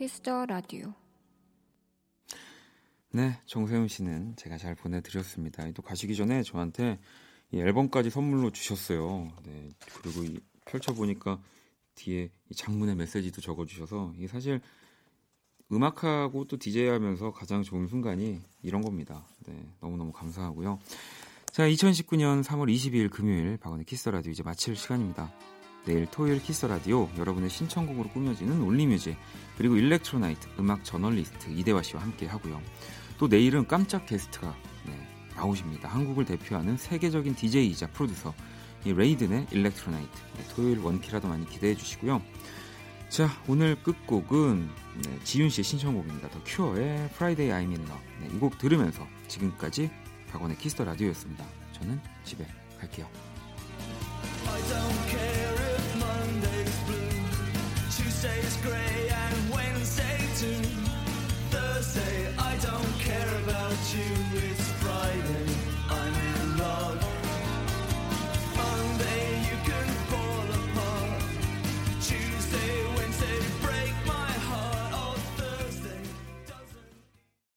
키스 0.00 0.29
더 0.29 0.46
라디오 0.46 0.94
네, 3.10 3.38
정세운 3.44 3.86
씨는 3.86 4.34
제가 4.36 4.56
잘 4.56 4.74
보내드렸습니다. 4.74 5.70
또 5.72 5.82
가시기 5.82 6.16
전에 6.16 6.42
저한테 6.42 6.98
이 7.50 7.60
앨범까지 7.60 8.08
선물로 8.08 8.50
주셨어요. 8.50 9.30
네, 9.44 9.68
그리고 10.00 10.24
이 10.24 10.40
펼쳐보니까 10.64 11.38
뒤에 11.96 12.30
이 12.48 12.54
장문의 12.54 12.94
메시지도 12.94 13.42
적어주셔서 13.42 14.14
이게 14.16 14.26
사실 14.26 14.62
음악하고 15.70 16.46
또 16.46 16.56
DJ 16.56 16.88
하면서 16.88 17.30
가장 17.30 17.62
좋은 17.62 17.86
순간이 17.86 18.40
이런 18.62 18.80
겁니다. 18.80 19.28
네, 19.46 19.54
너무너무 19.82 20.12
감사하고요. 20.12 20.78
자, 21.52 21.68
2019년 21.68 22.42
3월 22.42 22.74
22일 22.74 23.10
금요일 23.10 23.58
박원의 23.58 23.84
키스 23.84 24.08
라디오 24.08 24.32
이제 24.32 24.42
마칠 24.42 24.76
시간입니다. 24.76 25.30
내일 25.84 26.06
토요일 26.06 26.42
키스 26.42 26.66
라디오 26.66 27.08
여러분의 27.16 27.50
신청곡으로 27.50 28.10
꾸며지는 28.10 28.62
Only 28.62 28.86
Music 28.86 29.16
그리고 29.56 29.76
Electro 29.76 30.18
Night 30.18 30.48
음악 30.58 30.84
저널리스트 30.84 31.50
이대화 31.50 31.82
씨와 31.82 32.02
함께 32.02 32.26
하고요. 32.26 32.60
또 33.18 33.28
내일은 33.28 33.66
깜짝 33.66 34.06
게스트가 34.06 34.54
네, 34.86 34.98
나오십니다. 35.36 35.88
한국을 35.88 36.24
대표하는 36.24 36.76
세계적인 36.76 37.34
DJ이자 37.34 37.88
프로듀서 37.88 38.34
이 38.84 38.92
레이든의 38.92 39.48
Electro 39.50 39.85
Night 39.85 40.10
네, 40.36 40.44
토요일 40.54 40.78
원키라도 40.78 41.28
많이 41.28 41.48
기대해 41.48 41.74
주시고요. 41.74 42.22
자 43.08 43.28
오늘 43.48 43.74
끝곡은 43.82 44.70
네, 45.04 45.18
지윤 45.24 45.50
씨의 45.50 45.64
신청곡입니다. 45.64 46.30
더 46.30 46.40
큐어의 46.44 47.10
I'm 47.18 47.52
in 47.52 47.72
Love 47.72 47.98
네, 48.20 48.28
이곡 48.36 48.58
들으면서 48.58 49.06
지금까지 49.28 49.90
박원의 50.30 50.58
키스 50.58 50.74
더 50.74 50.84
라디오였습니다. 50.84 51.44
저는 51.72 52.00
집에 52.24 52.46
갈게요. 52.78 53.08
Tuesday's 58.20 58.56
grey 58.58 59.08
and 59.08 59.50
Wednesday 59.50 60.18
too. 60.36 60.62
Thursday, 61.48 62.28
I 62.38 62.54
don't 62.56 62.98
care 62.98 63.34
about 63.44 63.78
you. 63.94 64.40
It's 64.50 64.59